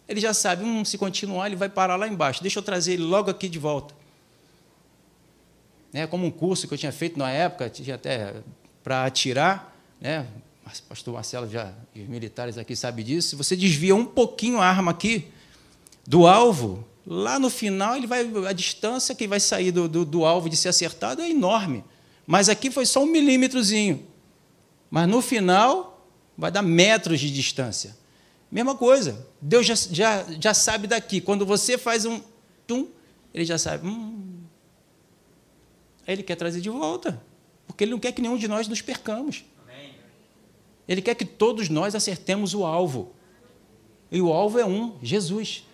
ele 0.08 0.20
já 0.20 0.34
sabe, 0.34 0.64
hum, 0.64 0.86
se 0.86 0.98
continuar, 0.98 1.48
ele 1.48 1.56
vai 1.56 1.70
parar 1.70 1.96
lá 1.96 2.08
embaixo. 2.08 2.42
Deixa 2.42 2.60
eu 2.60 2.64
trazer 2.64 2.94
ele 2.94 3.04
logo 3.04 3.30
aqui 3.30 3.50
de 3.50 3.60
volta. 3.60 3.94
É 5.94 6.06
como 6.06 6.26
um 6.26 6.32
curso 6.32 6.68
que 6.68 6.74
eu 6.74 6.78
tinha 6.78 6.92
feito 6.92 7.18
na 7.18 7.32
época, 7.32 7.70
tinha 7.70 7.96
até 7.96 8.34
para 8.84 9.06
atirar, 9.06 9.74
né? 10.00 10.28
O 10.66 10.90
pastor 10.90 11.14
Marcelo 11.14 11.50
já, 11.50 11.72
os 11.96 12.08
militares 12.08 12.58
aqui 12.58 12.76
sabem 12.76 13.06
disso. 13.06 13.30
Se 13.30 13.36
você 13.36 13.56
desvia 13.56 13.96
um 13.96 14.06
pouquinho 14.06 14.60
a 14.60 14.66
arma 14.66 14.92
aqui 14.92 15.28
do 16.06 16.28
alvo, 16.28 16.86
Lá 17.08 17.38
no 17.38 17.52
final, 17.52 17.96
ele 17.96 18.08
vai, 18.08 18.28
a 18.48 18.54
distância 18.54 19.14
que 19.14 19.28
vai 19.28 19.40
sair 19.40 19.72
do, 19.72 19.88
do, 19.88 20.04
do 20.04 20.26
alvo 20.26 20.50
de 20.50 20.58
ser 20.58 20.70
acertado 20.70 21.22
é 21.22 21.30
enorme. 21.30 21.84
Mas 22.26 22.50
aqui 22.50 22.72
foi 22.72 22.86
só 22.86 23.04
um 23.04 23.06
milímetrozinho. 23.06 24.04
Mas 24.90 25.08
no 25.08 25.22
final, 25.22 26.04
vai 26.36 26.50
dar 26.50 26.64
metros 26.64 27.20
de 27.20 27.32
distância. 27.32 27.96
Mesma 28.56 28.74
coisa, 28.74 29.28
Deus 29.42 29.66
já, 29.66 29.76
já, 29.76 30.26
já 30.40 30.54
sabe 30.54 30.88
daqui. 30.88 31.20
Quando 31.20 31.46
você 31.46 31.78
faz 31.78 32.06
um 32.06 32.22
tum, 32.66 32.88
ele 33.34 33.44
já 33.44 33.58
sabe. 33.58 33.86
Hum. 33.86 34.44
Aí 36.08 36.14
ele 36.14 36.24
quer 36.24 36.38
trazer 36.38 36.62
de 36.62 36.70
volta, 36.70 37.22
porque 37.68 37.84
ele 37.84 37.92
não 37.92 38.00
quer 38.00 38.14
que 38.14 38.22
nenhum 38.22 38.38
de 38.38 38.48
nós 38.48 38.66
nos 38.70 38.82
percamos. 38.82 39.44
Ele 40.88 41.02
quer 41.02 41.16
que 41.16 41.26
todos 41.26 41.68
nós 41.68 41.96
acertemos 41.96 42.54
o 42.54 42.64
alvo. 42.64 43.12
E 44.10 44.22
o 44.22 44.32
alvo 44.32 44.58
é 44.58 44.66
um: 44.66 44.98
Jesus. 45.04 45.68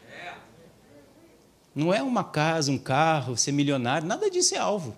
Não 1.76 1.94
é 1.94 2.02
uma 2.02 2.24
casa, 2.24 2.72
um 2.72 2.80
carro, 2.80 3.38
ser 3.38 3.52
milionário, 3.52 4.08
nada 4.08 4.28
disso 4.28 4.56
é 4.56 4.58
alvo. 4.58 4.98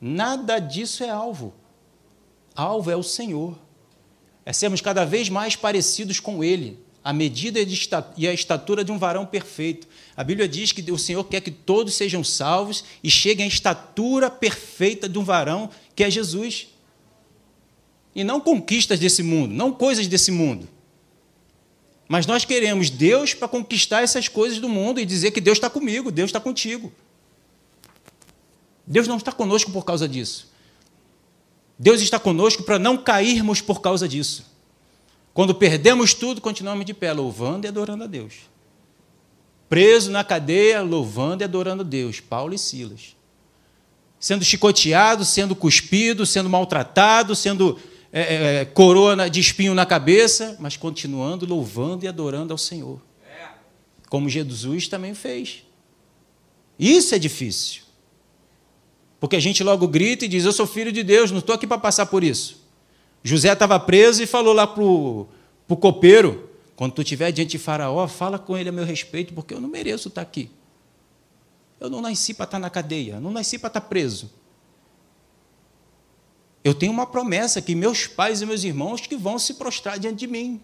Nada 0.00 0.60
disso 0.60 1.02
é 1.02 1.10
alvo. 1.10 1.52
Alvo 2.54 2.92
é 2.92 2.96
o 2.96 3.02
Senhor. 3.02 3.58
É 4.46 4.52
sermos 4.52 4.80
cada 4.80 5.04
vez 5.04 5.28
mais 5.28 5.56
parecidos 5.56 6.20
com 6.20 6.44
Ele, 6.44 6.78
a 7.02 7.12
medida 7.12 7.58
e 8.16 8.28
a 8.28 8.32
estatura 8.32 8.84
de 8.84 8.92
um 8.92 8.98
varão 8.98 9.26
perfeito. 9.26 9.88
A 10.16 10.22
Bíblia 10.22 10.48
diz 10.48 10.70
que 10.70 10.88
o 10.92 10.96
Senhor 10.96 11.24
quer 11.24 11.40
que 11.40 11.50
todos 11.50 11.94
sejam 11.94 12.22
salvos 12.22 12.84
e 13.02 13.10
cheguem 13.10 13.44
à 13.44 13.48
estatura 13.48 14.30
perfeita 14.30 15.08
de 15.08 15.18
um 15.18 15.24
varão 15.24 15.68
que 15.96 16.04
é 16.04 16.10
Jesus. 16.10 16.68
E 18.14 18.22
não 18.22 18.40
conquistas 18.40 19.00
desse 19.00 19.22
mundo, 19.22 19.52
não 19.52 19.72
coisas 19.72 20.06
desse 20.06 20.30
mundo. 20.30 20.68
Mas 22.08 22.24
nós 22.24 22.44
queremos 22.44 22.88
Deus 22.88 23.34
para 23.34 23.48
conquistar 23.48 24.02
essas 24.02 24.28
coisas 24.28 24.60
do 24.60 24.68
mundo 24.68 25.00
e 25.00 25.04
dizer 25.04 25.32
que 25.32 25.40
Deus 25.40 25.58
está 25.58 25.68
comigo, 25.68 26.12
Deus 26.12 26.28
está 26.28 26.38
contigo. 26.38 26.92
Deus 28.86 29.08
não 29.08 29.16
está 29.16 29.32
conosco 29.32 29.72
por 29.72 29.84
causa 29.84 30.08
disso. 30.08 30.48
Deus 31.78 32.00
está 32.00 32.18
conosco 32.18 32.62
para 32.62 32.78
não 32.78 32.96
cairmos 32.96 33.60
por 33.60 33.80
causa 33.80 34.08
disso. 34.08 34.46
Quando 35.34 35.54
perdemos 35.54 36.14
tudo, 36.14 36.40
continuamos 36.40 36.86
de 36.86 36.94
pé, 36.94 37.12
louvando 37.12 37.66
e 37.66 37.68
adorando 37.68 38.04
a 38.04 38.06
Deus. 38.06 38.34
Preso 39.68 40.10
na 40.10 40.24
cadeia, 40.24 40.80
louvando 40.80 41.42
e 41.42 41.44
adorando 41.44 41.82
a 41.82 41.84
Deus. 41.84 42.20
Paulo 42.20 42.54
e 42.54 42.58
Silas. 42.58 43.14
Sendo 44.18 44.44
chicoteado, 44.44 45.24
sendo 45.24 45.54
cuspido, 45.54 46.24
sendo 46.24 46.48
maltratado, 46.48 47.34
sendo 47.34 47.78
é, 48.10 48.20
é, 48.20 48.54
é 48.60 48.64
coroa 48.64 49.28
de 49.28 49.40
espinho 49.40 49.74
na 49.74 49.84
cabeça, 49.84 50.56
mas 50.58 50.76
continuando 50.76 51.44
louvando 51.44 52.04
e 52.04 52.08
adorando 52.08 52.54
ao 52.54 52.58
Senhor. 52.58 53.02
Como 54.08 54.28
Jesus 54.28 54.88
também 54.88 55.12
fez. 55.14 55.64
Isso 56.78 57.14
é 57.14 57.18
difícil. 57.18 57.82
Porque 59.26 59.34
a 59.34 59.40
gente 59.40 59.64
logo 59.64 59.88
grita 59.88 60.24
e 60.24 60.28
diz: 60.28 60.44
Eu 60.44 60.52
sou 60.52 60.68
filho 60.68 60.92
de 60.92 61.02
Deus, 61.02 61.32
não 61.32 61.40
estou 61.40 61.52
aqui 61.52 61.66
para 61.66 61.78
passar 61.78 62.06
por 62.06 62.22
isso. 62.22 62.64
José 63.24 63.52
estava 63.52 63.76
preso 63.80 64.22
e 64.22 64.26
falou 64.26 64.54
lá 64.54 64.68
para 64.68 64.80
o 64.84 65.26
copeiro: 65.80 66.48
Quando 66.76 66.92
tu 66.92 67.02
estiver 67.02 67.32
diante 67.32 67.50
de 67.50 67.58
Faraó, 67.58 68.06
fala 68.06 68.38
com 68.38 68.56
ele 68.56 68.68
a 68.68 68.72
meu 68.72 68.84
respeito, 68.84 69.34
porque 69.34 69.52
eu 69.52 69.60
não 69.60 69.68
mereço 69.68 70.06
estar 70.06 70.22
aqui. 70.22 70.48
Eu 71.80 71.90
não 71.90 72.00
nasci 72.00 72.34
para 72.34 72.44
estar 72.44 72.60
na 72.60 72.70
cadeia, 72.70 73.18
não 73.18 73.32
nasci 73.32 73.58
para 73.58 73.66
estar 73.66 73.80
preso. 73.80 74.30
Eu 76.62 76.72
tenho 76.72 76.92
uma 76.92 77.04
promessa 77.04 77.60
que 77.60 77.74
meus 77.74 78.06
pais 78.06 78.42
e 78.42 78.46
meus 78.46 78.62
irmãos 78.62 79.00
que 79.00 79.16
vão 79.16 79.40
se 79.40 79.54
prostrar 79.54 79.98
diante 79.98 80.20
de 80.20 80.28
mim. 80.28 80.60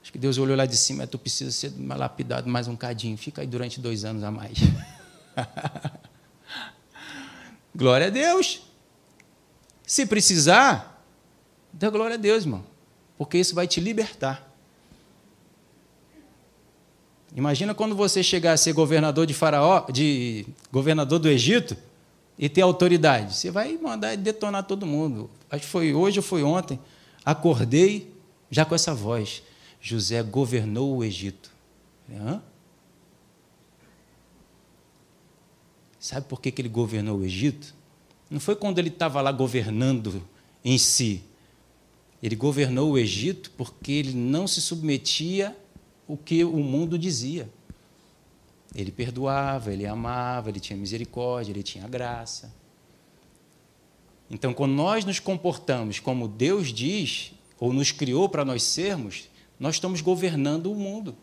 Acho 0.00 0.12
que 0.12 0.18
Deus 0.18 0.38
olhou 0.38 0.56
lá 0.56 0.66
de 0.66 0.76
cima, 0.76 1.04
tu 1.04 1.18
precisa 1.18 1.50
ser 1.50 1.72
lapidado 1.84 2.48
mais 2.48 2.68
um 2.68 2.76
cadinho, 2.76 3.18
fica 3.18 3.40
aí 3.40 3.46
durante 3.48 3.80
dois 3.80 4.04
anos 4.04 4.22
a 4.22 4.30
mais. 4.30 4.58
glória 7.74 8.06
a 8.06 8.10
Deus. 8.10 8.62
Se 9.86 10.06
precisar, 10.06 11.04
dê 11.72 11.88
glória 11.90 12.14
a 12.14 12.18
Deus, 12.18 12.44
irmão, 12.44 12.64
porque 13.16 13.38
isso 13.38 13.54
vai 13.54 13.66
te 13.66 13.80
libertar. 13.80 14.46
Imagina 17.36 17.74
quando 17.74 17.94
você 17.94 18.22
chegar 18.22 18.52
a 18.52 18.56
ser 18.56 18.72
governador 18.72 19.26
de 19.26 19.34
Faraó, 19.34 19.90
de 19.90 20.46
governador 20.72 21.18
do 21.18 21.28
Egito 21.28 21.76
e 22.38 22.48
ter 22.48 22.62
autoridade. 22.62 23.34
Você 23.34 23.50
vai 23.50 23.76
mandar 23.76 24.16
detonar 24.16 24.64
todo 24.64 24.86
mundo. 24.86 25.30
Acho 25.50 25.62
que 25.62 25.68
foi 25.68 25.92
hoje 25.92 26.18
ou 26.18 26.22
foi 26.22 26.42
ontem. 26.42 26.80
Acordei 27.24 28.10
já 28.50 28.64
com 28.64 28.74
essa 28.74 28.94
voz. 28.94 29.42
José 29.80 30.22
governou 30.22 30.96
o 30.96 31.04
Egito. 31.04 31.50
Hã? 32.10 32.40
Sabe 36.06 36.28
por 36.28 36.40
que, 36.40 36.52
que 36.52 36.62
ele 36.62 36.68
governou 36.68 37.18
o 37.18 37.24
Egito? 37.24 37.74
Não 38.30 38.38
foi 38.38 38.54
quando 38.54 38.78
ele 38.78 38.90
estava 38.90 39.20
lá 39.20 39.32
governando 39.32 40.22
em 40.64 40.78
si. 40.78 41.24
Ele 42.22 42.36
governou 42.36 42.92
o 42.92 42.96
Egito 42.96 43.50
porque 43.56 43.90
ele 43.90 44.14
não 44.14 44.46
se 44.46 44.60
submetia 44.60 45.56
ao 46.08 46.16
que 46.16 46.44
o 46.44 46.58
mundo 46.58 46.96
dizia. 46.96 47.50
Ele 48.72 48.92
perdoava, 48.92 49.72
ele 49.72 49.84
amava, 49.84 50.48
ele 50.48 50.60
tinha 50.60 50.76
misericórdia, 50.76 51.50
ele 51.50 51.64
tinha 51.64 51.88
graça. 51.88 52.54
Então, 54.30 54.54
quando 54.54 54.74
nós 54.74 55.04
nos 55.04 55.18
comportamos 55.18 55.98
como 55.98 56.28
Deus 56.28 56.72
diz, 56.72 57.32
ou 57.58 57.72
nos 57.72 57.90
criou 57.90 58.28
para 58.28 58.44
nós 58.44 58.62
sermos, 58.62 59.28
nós 59.58 59.74
estamos 59.74 60.00
governando 60.00 60.70
o 60.70 60.76
mundo. 60.76 61.16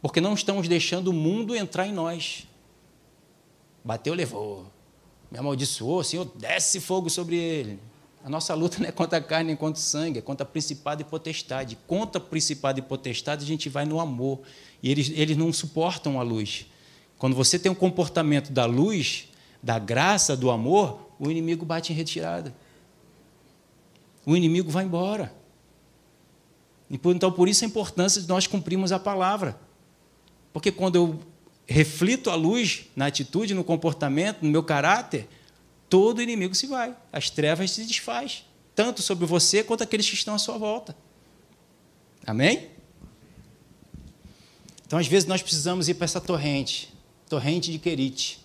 Porque 0.00 0.20
não 0.20 0.34
estamos 0.34 0.68
deixando 0.68 1.08
o 1.08 1.12
mundo 1.12 1.56
entrar 1.56 1.88
em 1.88 1.92
nós. 1.92 2.46
Bateu, 3.84 4.14
levou. 4.14 4.66
Me 5.30 5.38
amaldiçoou, 5.38 6.04
Senhor, 6.04 6.24
desce 6.36 6.80
fogo 6.80 7.08
sobre 7.08 7.36
ele. 7.36 7.80
A 8.24 8.28
nossa 8.28 8.54
luta 8.54 8.78
não 8.78 8.88
é 8.88 8.92
contra 8.92 9.18
a 9.18 9.20
carne 9.20 9.48
nem 9.48 9.56
contra 9.56 9.80
o 9.80 9.82
sangue, 9.82 10.18
é 10.18 10.22
contra 10.22 10.46
principado 10.46 11.02
e 11.02 11.04
potestade. 11.04 11.76
Contra 11.86 12.20
principado 12.20 12.78
e 12.78 12.82
potestade, 12.82 13.44
a 13.44 13.46
gente 13.46 13.68
vai 13.68 13.84
no 13.84 13.98
amor. 13.98 14.40
E 14.82 14.90
eles, 14.90 15.10
eles 15.14 15.36
não 15.36 15.52
suportam 15.52 16.20
a 16.20 16.22
luz. 16.22 16.66
Quando 17.18 17.34
você 17.34 17.58
tem 17.58 17.70
um 17.70 17.74
comportamento 17.74 18.52
da 18.52 18.64
luz, 18.64 19.28
da 19.62 19.78
graça, 19.78 20.36
do 20.36 20.50
amor, 20.50 21.08
o 21.18 21.30
inimigo 21.30 21.64
bate 21.64 21.92
em 21.92 21.96
retirada. 21.96 22.54
O 24.24 24.36
inimigo 24.36 24.70
vai 24.70 24.84
embora. 24.84 25.34
Então, 26.90 27.32
por 27.32 27.48
isso 27.48 27.64
a 27.64 27.66
importância 27.66 28.20
de 28.20 28.28
nós 28.28 28.46
cumprirmos 28.46 28.92
a 28.92 28.98
palavra. 28.98 29.58
Porque 30.52 30.70
quando 30.70 30.96
eu 30.96 31.20
reflito 31.66 32.30
a 32.30 32.34
luz 32.34 32.86
na 32.94 33.06
atitude, 33.06 33.54
no 33.54 33.64
comportamento, 33.64 34.42
no 34.42 34.50
meu 34.50 34.62
caráter, 34.62 35.28
todo 35.88 36.22
inimigo 36.22 36.54
se 36.54 36.66
vai. 36.66 36.94
As 37.12 37.30
trevas 37.30 37.70
se 37.70 37.84
desfaz, 37.84 38.44
tanto 38.74 39.02
sobre 39.02 39.26
você 39.26 39.62
quanto 39.62 39.82
aqueles 39.82 40.08
que 40.08 40.14
estão 40.14 40.34
à 40.34 40.38
sua 40.38 40.58
volta. 40.58 40.96
Amém? 42.26 42.68
Então, 44.86 44.98
às 44.98 45.06
vezes, 45.06 45.26
nós 45.26 45.42
precisamos 45.42 45.88
ir 45.88 45.94
para 45.94 46.04
essa 46.04 46.20
torrente, 46.20 46.92
torrente 47.28 47.72
de 47.72 47.78
Querite, 47.78 48.44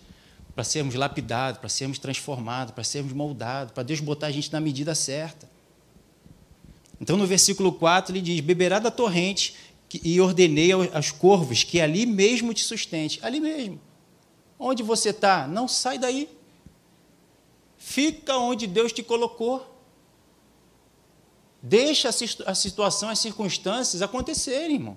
para 0.54 0.64
sermos 0.64 0.94
lapidados, 0.94 1.60
para 1.60 1.68
sermos 1.68 1.98
transformados, 1.98 2.72
para 2.74 2.82
sermos 2.82 3.12
moldados, 3.12 3.72
para 3.72 3.82
Deus 3.82 4.00
botar 4.00 4.28
a 4.28 4.30
gente 4.30 4.52
na 4.52 4.60
medida 4.60 4.94
certa. 4.94 5.48
Então, 7.00 7.16
no 7.16 7.26
versículo 7.26 7.72
4, 7.72 8.12
ele 8.12 8.20
diz: 8.20 8.40
Beberá 8.40 8.78
da 8.78 8.90
torrente 8.90 9.54
e 9.92 10.20
ordenei 10.20 10.70
aos 10.72 11.10
corvos 11.10 11.64
que 11.64 11.80
ali 11.80 12.04
mesmo 12.04 12.52
te 12.52 12.62
sustente. 12.62 13.18
Ali 13.22 13.40
mesmo. 13.40 13.80
Onde 14.58 14.82
você 14.82 15.10
está? 15.10 15.46
Não 15.46 15.66
sai 15.66 15.98
daí. 15.98 16.28
Fica 17.76 18.36
onde 18.36 18.66
Deus 18.66 18.92
te 18.92 19.02
colocou. 19.02 19.74
Deixa 21.62 22.10
a 22.46 22.54
situação, 22.54 23.08
as 23.08 23.18
circunstâncias 23.18 24.02
acontecerem, 24.02 24.76
irmão. 24.76 24.96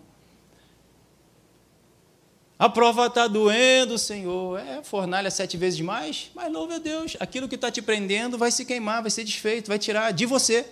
A 2.59 2.69
prova 2.69 3.07
está 3.07 3.27
doendo, 3.27 3.97
Senhor. 3.97 4.59
É 4.59 4.83
fornalha 4.83 5.31
sete 5.31 5.57
vezes 5.57 5.81
mais, 5.81 6.29
mas 6.35 6.51
louve 6.51 6.75
a 6.75 6.77
Deus. 6.77 7.17
Aquilo 7.19 7.47
que 7.47 7.55
está 7.55 7.71
te 7.71 7.81
prendendo 7.81 8.37
vai 8.37 8.51
se 8.51 8.65
queimar, 8.65 9.01
vai 9.01 9.09
ser 9.09 9.23
desfeito, 9.23 9.69
vai 9.69 9.79
tirar 9.79 10.11
de 10.11 10.25
você 10.25 10.67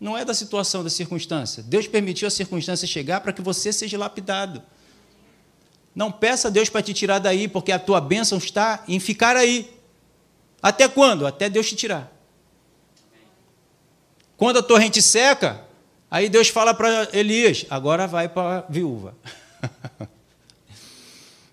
não 0.00 0.16
é 0.16 0.24
da 0.24 0.34
situação, 0.34 0.84
da 0.84 0.90
circunstância. 0.90 1.62
Deus 1.62 1.86
permitiu 1.86 2.28
a 2.28 2.30
circunstância 2.30 2.86
chegar 2.86 3.20
para 3.20 3.32
que 3.32 3.40
você 3.40 3.72
seja 3.72 3.96
lapidado. 3.96 4.62
Não 5.94 6.12
peça 6.12 6.48
a 6.48 6.50
Deus 6.50 6.68
para 6.68 6.82
te 6.82 6.92
tirar 6.92 7.18
daí, 7.18 7.48
porque 7.48 7.72
a 7.72 7.78
tua 7.78 8.00
bênção 8.00 8.36
está 8.36 8.84
em 8.86 9.00
ficar 9.00 9.36
aí. 9.36 9.74
Até 10.60 10.86
quando? 10.88 11.26
Até 11.26 11.48
Deus 11.48 11.68
te 11.68 11.76
tirar. 11.76 12.12
Quando 14.36 14.58
a 14.58 14.62
torrente 14.62 15.00
seca, 15.00 15.64
aí 16.10 16.28
Deus 16.28 16.48
fala 16.48 16.74
para 16.74 17.08
Elias: 17.16 17.64
agora 17.70 18.06
vai 18.06 18.28
para 18.28 18.58
a 18.58 18.60
viúva. 18.70 19.14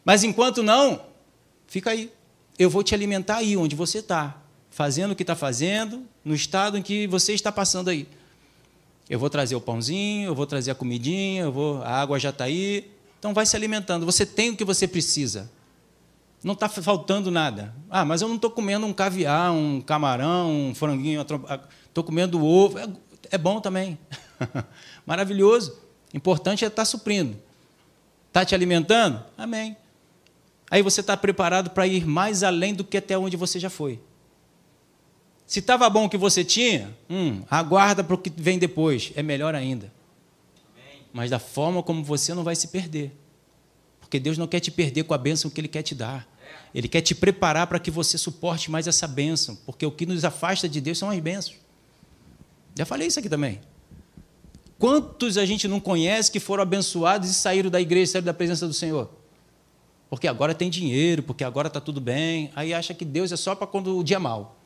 Mas 0.03 0.25
enquanto 0.25 0.61
não, 0.61 1.05
fica 1.65 1.91
aí. 1.91 2.11
Eu 2.59 2.69
vou 2.69 2.83
te 2.83 2.93
alimentar 2.93 3.37
aí 3.37 3.55
onde 3.55 3.75
você 3.75 3.99
está, 3.99 4.37
fazendo 4.69 5.11
o 5.11 5.15
que 5.15 5.23
está 5.23 5.35
fazendo, 5.35 6.05
no 6.23 6.35
estado 6.35 6.77
em 6.77 6.81
que 6.81 7.07
você 7.07 7.33
está 7.33 7.51
passando 7.51 7.89
aí. 7.89 8.07
Eu 9.13 9.19
vou 9.19 9.29
trazer 9.29 9.55
o 9.55 9.61
pãozinho, 9.61 10.25
eu 10.25 10.33
vou 10.33 10.47
trazer 10.47 10.71
a 10.71 10.75
comidinha, 10.75 11.43
eu 11.43 11.51
vou, 11.51 11.83
a 11.83 12.01
água 12.01 12.19
já 12.19 12.31
está 12.31 12.45
aí. 12.45 12.91
Então 13.19 13.31
vai 13.31 13.45
se 13.45 13.55
alimentando. 13.55 14.07
Você 14.07 14.25
tem 14.25 14.49
o 14.49 14.57
que 14.57 14.65
você 14.65 14.87
precisa. 14.87 15.51
Não 16.43 16.55
está 16.55 16.67
faltando 16.67 17.29
nada. 17.29 17.75
Ah, 17.91 18.03
mas 18.03 18.23
eu 18.23 18.27
não 18.27 18.37
estou 18.37 18.49
comendo 18.49 18.87
um 18.87 18.91
caviar, 18.91 19.51
um 19.51 19.79
camarão, 19.81 20.49
um 20.51 20.73
franguinho, 20.73 21.21
estou 21.21 22.03
comendo 22.03 22.43
ovo. 22.43 22.79
É, 22.79 22.87
é 23.29 23.37
bom 23.37 23.61
também. 23.61 23.99
Maravilhoso. 25.05 25.77
Importante 26.11 26.65
é 26.65 26.67
estar 26.67 26.81
tá 26.81 26.85
suprindo. 26.85 27.37
Está 28.29 28.43
te 28.43 28.55
alimentando? 28.55 29.23
Amém. 29.37 29.77
Aí 30.71 30.81
você 30.81 31.01
está 31.01 31.15
preparado 31.15 31.69
para 31.69 31.85
ir 31.85 32.03
mais 32.03 32.41
além 32.41 32.73
do 32.73 32.83
que 32.83 32.97
até 32.97 33.15
onde 33.15 33.37
você 33.37 33.59
já 33.59 33.69
foi. 33.69 33.99
Se 35.53 35.59
estava 35.59 35.87
bom 35.87 36.05
o 36.05 36.09
que 36.09 36.17
você 36.17 36.43
tinha, 36.43 36.97
hum, 37.07 37.43
aguarda 37.47 38.03
para 38.03 38.15
o 38.15 38.17
que 38.17 38.33
vem 38.35 38.57
depois. 38.57 39.11
É 39.15 39.21
melhor 39.21 39.53
ainda. 39.53 39.93
Mas 41.13 41.29
da 41.29 41.37
forma 41.37 41.83
como 41.83 42.03
você 42.03 42.33
não 42.33 42.43
vai 42.43 42.55
se 42.55 42.69
perder. 42.69 43.15
Porque 43.99 44.19
Deus 44.19 44.35
não 44.35 44.47
quer 44.47 44.59
te 44.61 44.71
perder 44.71 45.03
com 45.03 45.13
a 45.13 45.17
bênção 45.19 45.51
que 45.51 45.61
Ele 45.61 45.67
quer 45.67 45.83
te 45.83 45.93
dar. 45.93 46.27
Ele 46.73 46.87
quer 46.87 47.01
te 47.01 47.13
preparar 47.13 47.67
para 47.67 47.77
que 47.77 47.91
você 47.91 48.17
suporte 48.17 48.71
mais 48.71 48.87
essa 48.87 49.07
bênção. 49.07 49.55
Porque 49.63 49.85
o 49.85 49.91
que 49.91 50.07
nos 50.07 50.25
afasta 50.25 50.67
de 50.67 50.81
Deus 50.81 50.97
são 50.97 51.11
as 51.11 51.19
bênçãos. 51.19 51.57
Já 52.75 52.83
falei 52.83 53.07
isso 53.07 53.19
aqui 53.19 53.29
também. 53.29 53.61
Quantos 54.79 55.37
a 55.37 55.45
gente 55.45 55.67
não 55.67 55.79
conhece 55.79 56.31
que 56.31 56.39
foram 56.39 56.63
abençoados 56.63 57.29
e 57.29 57.33
saíram 57.35 57.69
da 57.69 57.79
igreja, 57.79 58.13
saíram 58.13 58.25
da 58.25 58.33
presença 58.33 58.65
do 58.65 58.73
Senhor? 58.73 59.07
Porque 60.09 60.27
agora 60.27 60.55
tem 60.55 60.71
dinheiro, 60.71 61.21
porque 61.21 61.43
agora 61.43 61.67
está 61.67 61.79
tudo 61.79 62.01
bem. 62.01 62.49
Aí 62.55 62.73
acha 62.73 62.91
que 62.95 63.05
Deus 63.05 63.31
é 63.31 63.35
só 63.37 63.53
para 63.53 63.67
quando 63.67 63.99
o 63.99 64.03
dia 64.03 64.15
é 64.15 64.19
mal. 64.19 64.62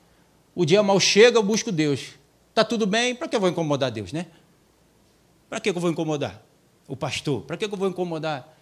O 0.57 0.65
dia 0.65 0.81
mal 0.81 0.99
chega, 0.99 1.37
eu 1.37 1.43
busco 1.43 1.71
Deus. 1.71 2.15
Está 2.49 2.65
tudo 2.65 2.87
bem, 2.87 3.13
para 3.13 3.27
que 3.27 3.35
eu 3.35 3.39
vou 3.39 3.47
incomodar 3.47 3.91
Deus, 3.91 4.11
né? 4.11 4.25
Para 5.47 5.59
que 5.59 5.69
eu 5.69 5.73
vou 5.75 5.91
incomodar 5.91 6.43
o 6.87 6.97
pastor? 6.97 7.43
Para 7.43 7.55
que 7.55 7.65
eu 7.65 7.69
vou 7.69 7.87
incomodar? 7.87 8.57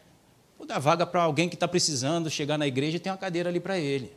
Vou 0.57 0.67
dar 0.67 0.77
vaga 0.77 1.05
para 1.05 1.21
alguém 1.21 1.47
que 1.47 1.55
está 1.55 1.69
precisando 1.69 2.29
chegar 2.29 2.57
na 2.57 2.67
igreja 2.67 2.97
e 2.97 2.99
tem 2.99 3.09
uma 3.09 3.17
cadeira 3.17 3.47
ali 3.47 3.61
para 3.61 3.79
ele. 3.79 4.11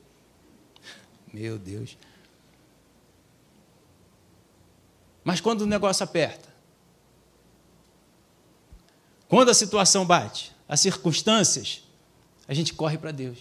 Meu 1.33 1.57
Deus. 1.57 1.97
Mas 5.22 5.41
quando 5.41 5.61
o 5.61 5.66
negócio 5.66 6.03
aperta, 6.03 6.49
quando 9.29 9.51
a 9.51 9.55
situação 9.55 10.05
bate, 10.05 10.53
as 10.68 10.81
circunstâncias, 10.81 11.85
a 12.49 12.55
gente 12.55 12.74
corre 12.74 12.99
para 12.99 13.12
Deus. 13.12 13.39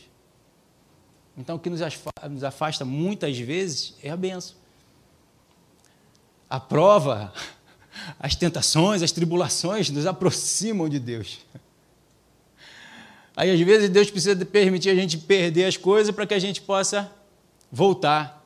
Então, 1.38 1.56
o 1.56 1.60
que 1.60 1.70
nos 1.70 2.44
afasta 2.44 2.84
muitas 2.84 3.38
vezes 3.38 3.94
é 4.02 4.10
a 4.10 4.18
benção. 4.18 4.56
A 6.50 6.60
prova, 6.60 7.32
as 8.20 8.36
tentações, 8.36 9.04
as 9.04 9.12
tribulações 9.12 9.90
nos 9.92 10.08
aproximam 10.08 10.90
de 10.90 11.00
Deus. 11.00 11.40
Aí, 13.36 13.52
às 13.52 13.60
vezes, 13.60 13.88
Deus 13.88 14.10
precisa 14.10 14.44
permitir 14.46 14.90
a 14.90 14.96
gente 14.96 15.16
perder 15.16 15.66
as 15.66 15.78
coisas 15.78 16.14
para 16.14 16.26
que 16.26 16.34
a 16.34 16.40
gente 16.40 16.60
possa 16.60 17.12
voltar. 17.72 18.44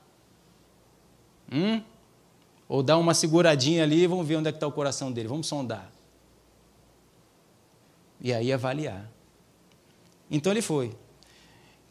Hum? 1.49 1.81
Ou 2.67 2.83
dar 2.83 2.97
uma 2.97 3.13
seguradinha 3.13 3.83
ali 3.83 4.03
e 4.03 4.07
vamos 4.07 4.27
ver 4.27 4.35
onde 4.35 4.49
é 4.49 4.51
que 4.51 4.57
está 4.57 4.67
o 4.67 4.71
coração 4.71 5.11
dele, 5.11 5.29
vamos 5.29 5.47
sondar. 5.47 5.89
E 8.19 8.33
aí 8.33 8.51
avaliar. 8.51 9.09
Então 10.29 10.51
ele 10.51 10.61
foi. 10.61 10.93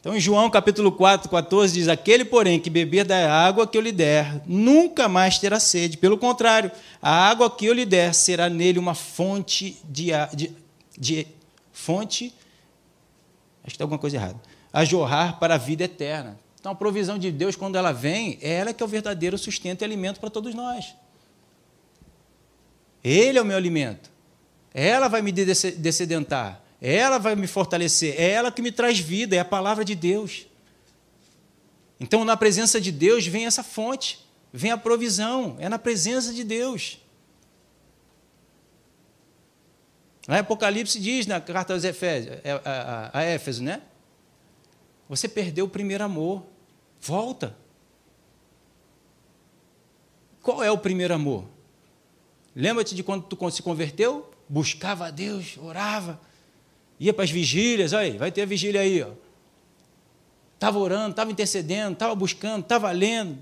Então, 0.01 0.15
em 0.15 0.19
João 0.19 0.49
capítulo 0.49 0.91
4, 0.91 1.29
14, 1.29 1.73
diz: 1.75 1.87
Aquele, 1.87 2.25
porém, 2.25 2.59
que 2.59 2.71
beber 2.71 3.05
da 3.05 3.31
água 3.31 3.67
que 3.67 3.77
eu 3.77 3.81
lhe 3.81 3.91
der, 3.91 4.41
nunca 4.47 5.07
mais 5.07 5.37
terá 5.37 5.59
sede. 5.59 5.95
Pelo 5.95 6.17
contrário, 6.17 6.71
a 6.99 7.29
água 7.29 7.49
que 7.55 7.67
eu 7.67 7.73
lhe 7.73 7.85
der 7.85 8.15
será 8.15 8.49
nele 8.49 8.79
uma 8.79 8.95
fonte 8.95 9.77
de, 9.87 10.07
de, 10.33 10.51
de 10.97 11.27
fonte. 11.71 12.33
Acho 13.63 13.65
que 13.65 13.71
está 13.73 13.83
alguma 13.83 13.99
coisa 13.99 14.17
errada. 14.17 14.41
A 14.73 14.83
jorrar 14.83 15.37
para 15.39 15.53
a 15.53 15.57
vida 15.57 15.83
eterna. 15.83 16.39
Então, 16.59 16.71
a 16.71 16.75
provisão 16.75 17.19
de 17.19 17.31
Deus, 17.31 17.55
quando 17.55 17.75
ela 17.75 17.91
vem, 17.91 18.39
é 18.41 18.53
ela 18.53 18.73
que 18.73 18.81
é 18.81 18.85
o 18.85 18.89
verdadeiro 18.89 19.37
sustento 19.37 19.83
e 19.83 19.85
alimento 19.85 20.19
para 20.19 20.31
todos 20.31 20.55
nós. 20.55 20.95
Ele 23.03 23.37
é 23.37 23.41
o 23.41 23.45
meu 23.45 23.57
alimento. 23.57 24.09
Ela 24.73 25.07
vai 25.07 25.21
me 25.21 25.31
descedentar. 25.31 26.60
Ela 26.81 27.19
vai 27.19 27.35
me 27.35 27.45
fortalecer. 27.45 28.19
É 28.19 28.31
ela 28.31 28.51
que 28.51 28.61
me 28.61 28.71
traz 28.71 28.99
vida. 28.99 29.35
É 29.35 29.39
a 29.39 29.45
palavra 29.45 29.85
de 29.85 29.93
Deus. 29.93 30.47
Então, 31.99 32.25
na 32.25 32.35
presença 32.35 32.81
de 32.81 32.91
Deus, 32.91 33.27
vem 33.27 33.45
essa 33.45 33.61
fonte. 33.61 34.25
Vem 34.51 34.71
a 34.71 34.77
provisão. 34.77 35.55
É 35.59 35.69
na 35.69 35.77
presença 35.77 36.33
de 36.33 36.43
Deus. 36.43 36.97
Em 40.27 40.35
Apocalipse 40.35 40.99
diz 40.99 41.27
na 41.27 41.39
carta 41.41 41.73
aos 41.73 41.83
Efésios, 41.83 42.35
a, 42.35 42.47
é, 42.47 42.61
a, 42.63 43.11
a 43.13 43.23
Éfeso, 43.23 43.63
né? 43.63 43.81
Você 45.09 45.27
perdeu 45.27 45.65
o 45.65 45.69
primeiro 45.69 46.03
amor. 46.03 46.43
Volta. 46.99 47.55
Qual 50.41 50.63
é 50.63 50.71
o 50.71 50.77
primeiro 50.77 51.13
amor? 51.13 51.45
Lembra-te 52.55 52.95
de 52.95 53.03
quando 53.03 53.23
tu 53.23 53.51
se 53.51 53.61
converteu? 53.61 54.31
Buscava 54.47 55.07
a 55.07 55.11
Deus, 55.11 55.57
orava, 55.57 56.19
ia 57.01 57.11
para 57.11 57.23
as 57.23 57.31
vigílias, 57.31 57.95
aí, 57.95 58.15
vai 58.15 58.31
ter 58.31 58.43
a 58.43 58.45
vigília 58.45 58.79
aí, 58.79 59.01
ó. 59.01 59.11
Estava 60.53 60.77
orando, 60.77 61.09
estava 61.09 61.31
intercedendo, 61.31 61.93
estava 61.93 62.13
buscando, 62.13 62.61
estava 62.61 62.91
lendo, 62.91 63.39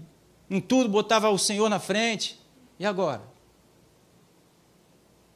em 0.49 0.62
tudo 0.62 0.88
botava 0.88 1.30
o 1.30 1.38
Senhor 1.38 1.70
na 1.70 1.78
frente. 1.78 2.39
E 2.80 2.86
agora? 2.86 3.22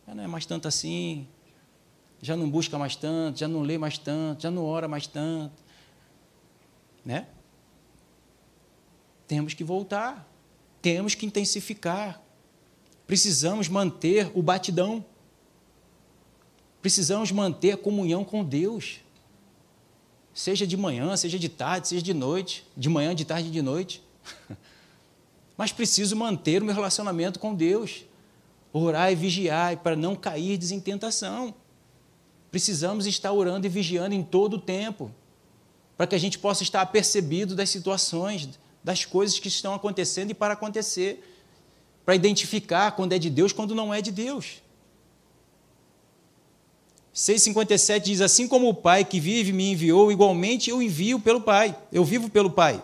Já 0.08 0.16
não 0.16 0.24
é 0.24 0.28
mais 0.28 0.46
tanto 0.46 0.70
assim, 0.70 1.28
já 2.22 2.38
não 2.38 2.50
busca 2.50 2.80
mais 2.80 2.96
tanto, 2.96 3.40
já 3.40 3.48
não 3.50 3.62
lê 3.62 3.78
mais 3.78 3.98
tanto, 3.98 4.44
já 4.44 4.50
não 4.50 4.64
ora 4.64 4.88
mais 4.88 5.06
tanto. 5.06 5.62
Né? 7.04 7.28
Temos 9.28 9.54
que 9.54 9.66
voltar, 9.66 10.26
temos 10.82 11.14
que 11.14 11.26
intensificar, 11.26 12.22
precisamos 13.06 13.68
manter 13.68 14.32
o 14.34 14.42
batidão, 14.42 15.04
precisamos 16.84 17.32
manter 17.32 17.72
a 17.72 17.78
comunhão 17.78 18.26
com 18.26 18.44
Deus, 18.44 19.00
seja 20.34 20.68
de 20.68 20.76
manhã, 20.76 21.16
seja 21.16 21.40
de 21.40 21.48
tarde, 21.48 21.88
seja 21.88 22.02
de 22.02 22.14
noite, 22.14 22.68
de 22.76 22.90
manhã, 22.90 23.16
de 23.16 23.24
tarde 23.24 23.50
de 23.50 23.62
noite. 23.62 24.04
Mas 25.58 25.72
preciso 25.72 26.14
manter 26.14 26.62
o 26.62 26.66
meu 26.66 26.76
relacionamento 26.76 27.40
com 27.40 27.56
Deus, 27.56 28.04
orar 28.74 29.10
e 29.14 29.16
vigiar 29.16 29.78
para 29.78 29.96
não 29.96 30.14
cair 30.14 30.60
em 30.62 30.80
tentação. 30.80 31.56
Precisamos 32.52 33.08
estar 33.08 33.32
orando 33.32 33.66
e 33.66 33.70
vigiando 33.70 34.14
em 34.14 34.22
todo 34.22 34.56
o 34.58 34.60
tempo, 34.60 35.10
para 35.96 36.06
que 36.06 36.16
a 36.16 36.20
gente 36.20 36.38
possa 36.38 36.64
estar 36.64 36.82
apercebido 36.82 37.56
das 37.56 37.70
situações, 37.70 38.50
das 38.84 39.06
coisas 39.06 39.40
que 39.40 39.48
estão 39.48 39.74
acontecendo 39.74 40.32
e 40.32 40.34
para 40.34 40.54
acontecer, 40.54 41.24
para 42.04 42.14
identificar 42.14 42.92
quando 42.92 43.14
é 43.14 43.20
de 43.20 43.30
Deus, 43.30 43.54
quando 43.54 43.74
não 43.74 43.94
é 43.94 44.02
de 44.02 44.12
Deus. 44.12 44.63
6,57 47.14 48.00
diz: 48.00 48.22
Assim 48.22 48.48
como 48.48 48.68
o 48.68 48.74
Pai 48.74 49.06
que 49.06 49.20
vive 49.20 49.54
me 49.54 49.72
enviou, 49.72 50.12
igualmente 50.12 50.70
eu 50.70 50.82
envio 50.82 51.20
pelo 51.20 51.42
Pai, 51.42 51.78
eu 51.92 52.04
vivo 52.04 52.30
pelo 52.30 52.50
Pai. 52.50 52.84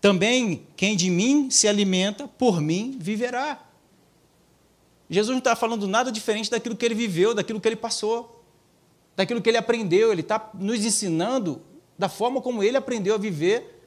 Também 0.00 0.66
quem 0.76 0.96
de 0.96 1.08
mim 1.08 1.50
se 1.50 1.66
alimenta, 1.66 2.28
por 2.28 2.60
mim 2.60 2.96
viverá. 3.00 3.64
Jesus 5.08 5.30
não 5.30 5.38
está 5.38 5.54
falando 5.54 5.86
nada 5.86 6.10
diferente 6.10 6.50
daquilo 6.50 6.76
que 6.76 6.84
ele 6.84 6.94
viveu, 6.94 7.34
daquilo 7.34 7.60
que 7.60 7.68
ele 7.68 7.76
passou, 7.76 8.44
daquilo 9.14 9.40
que 9.40 9.48
ele 9.48 9.58
aprendeu. 9.58 10.10
Ele 10.10 10.22
está 10.22 10.50
nos 10.54 10.84
ensinando 10.84 11.62
da 11.98 12.08
forma 12.08 12.40
como 12.40 12.62
ele 12.62 12.76
aprendeu 12.76 13.14
a 13.14 13.18
viver 13.18 13.80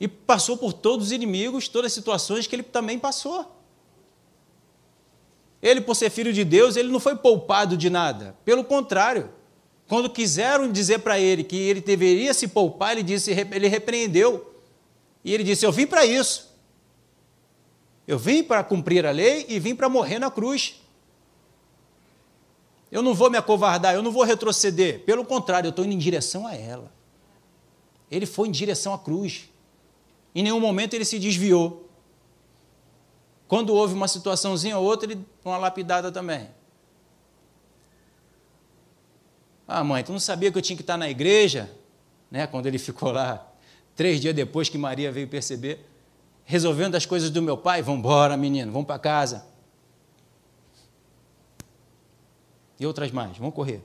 e 0.00 0.08
passou 0.08 0.56
por 0.56 0.72
todos 0.72 1.06
os 1.06 1.12
inimigos, 1.12 1.68
todas 1.68 1.86
as 1.86 1.92
situações 1.92 2.46
que 2.46 2.56
ele 2.56 2.62
também 2.62 2.98
passou. 2.98 3.63
Ele, 5.64 5.80
por 5.80 5.96
ser 5.96 6.10
filho 6.10 6.30
de 6.30 6.44
Deus, 6.44 6.76
ele 6.76 6.92
não 6.92 7.00
foi 7.00 7.16
poupado 7.16 7.74
de 7.74 7.88
nada. 7.88 8.36
Pelo 8.44 8.62
contrário, 8.62 9.30
quando 9.88 10.10
quiseram 10.10 10.70
dizer 10.70 10.98
para 10.98 11.18
ele 11.18 11.42
que 11.42 11.56
ele 11.56 11.80
deveria 11.80 12.34
se 12.34 12.48
poupar, 12.48 12.92
ele 12.92 13.02
disse, 13.02 13.30
ele 13.30 13.66
repreendeu. 13.66 14.54
E 15.24 15.32
ele 15.32 15.42
disse: 15.42 15.64
"Eu 15.64 15.72
vim 15.72 15.86
para 15.86 16.04
isso. 16.04 16.54
Eu 18.06 18.18
vim 18.18 18.42
para 18.42 18.62
cumprir 18.62 19.06
a 19.06 19.10
lei 19.10 19.46
e 19.48 19.58
vim 19.58 19.74
para 19.74 19.88
morrer 19.88 20.18
na 20.18 20.30
cruz. 20.30 20.82
Eu 22.92 23.00
não 23.00 23.14
vou 23.14 23.30
me 23.30 23.38
acovardar, 23.38 23.94
eu 23.94 24.02
não 24.02 24.12
vou 24.12 24.22
retroceder. 24.22 25.02
Pelo 25.06 25.24
contrário, 25.24 25.68
eu 25.68 25.70
estou 25.70 25.82
indo 25.82 25.94
em 25.94 25.98
direção 25.98 26.46
a 26.46 26.54
ela. 26.54 26.92
Ele 28.10 28.26
foi 28.26 28.48
em 28.48 28.52
direção 28.52 28.92
à 28.92 28.98
cruz. 28.98 29.48
Em 30.34 30.42
nenhum 30.42 30.60
momento 30.60 30.92
ele 30.92 31.06
se 31.06 31.18
desviou. 31.18 31.83
Quando 33.54 33.72
houve 33.72 33.94
uma 33.94 34.08
situaçãozinha 34.08 34.76
ou 34.76 34.84
outra, 34.84 35.12
ele 35.12 35.24
uma 35.44 35.56
lapidada 35.56 36.10
também. 36.10 36.48
Ah, 39.64 39.84
mãe, 39.84 40.02
tu 40.02 40.10
não 40.10 40.18
sabia 40.18 40.50
que 40.50 40.58
eu 40.58 40.62
tinha 40.62 40.76
que 40.76 40.82
estar 40.82 40.96
na 40.96 41.08
igreja? 41.08 41.70
Né? 42.32 42.48
Quando 42.48 42.66
ele 42.66 42.78
ficou 42.78 43.12
lá, 43.12 43.46
três 43.94 44.20
dias 44.20 44.34
depois 44.34 44.68
que 44.68 44.76
Maria 44.76 45.12
veio 45.12 45.28
perceber, 45.28 45.86
resolvendo 46.44 46.96
as 46.96 47.06
coisas 47.06 47.30
do 47.30 47.40
meu 47.40 47.56
pai, 47.56 47.80
vamos 47.80 48.00
embora, 48.00 48.36
menino, 48.36 48.72
vamos 48.72 48.88
para 48.88 48.98
casa. 48.98 49.46
E 52.80 52.84
outras 52.84 53.12
mais, 53.12 53.38
vamos 53.38 53.54
correr. 53.54 53.84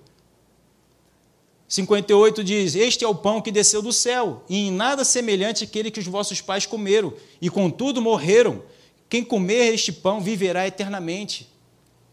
58 1.67 2.43
diz: 2.43 2.74
Este 2.74 3.05
é 3.05 3.07
o 3.07 3.13
pão 3.13 3.39
que 3.39 3.51
desceu 3.51 3.84
do 3.84 3.93
céu, 3.93 4.43
e 4.49 4.67
em 4.67 4.72
nada 4.72 5.05
semelhante 5.05 5.63
àquele 5.63 5.91
que 5.91 5.99
os 5.99 6.07
vossos 6.07 6.41
pais 6.41 6.65
comeram, 6.65 7.13
e 7.39 7.51
contudo 7.51 8.01
morreram. 8.01 8.63
Quem 9.10 9.24
comer 9.24 9.74
este 9.74 9.91
pão 9.91 10.22
viverá 10.22 10.68
eternamente. 10.68 11.49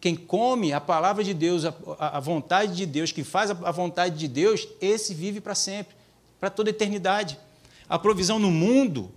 Quem 0.01 0.16
come 0.16 0.72
a 0.72 0.80
palavra 0.80 1.22
de 1.22 1.34
Deus, 1.34 1.64
a, 1.64 1.74
a 1.99 2.20
vontade 2.20 2.74
de 2.74 2.86
Deus, 2.86 3.12
que 3.12 3.22
faz 3.22 3.51
a 3.51 3.70
vontade 3.70 4.16
de 4.16 4.26
Deus, 4.26 4.66
esse 4.80 5.12
vive 5.12 5.40
para 5.40 5.55
sempre, 5.55 5.94
para 6.40 6.49
toda 6.49 6.70
a 6.70 6.72
eternidade. 6.72 7.38
A 7.88 7.99
provisão 7.99 8.38
no 8.38 8.51
mundo, 8.51 9.12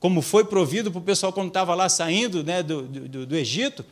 como 0.00 0.20
foi 0.20 0.44
provido 0.44 0.90
para 0.90 0.98
o 0.98 1.02
pessoal 1.02 1.32
quando 1.32 1.48
estava 1.48 1.74
lá 1.74 1.88
saindo 1.88 2.42
né, 2.42 2.62
do, 2.62 2.82
do, 2.82 3.26
do 3.26 3.36
Egito, 3.36 3.84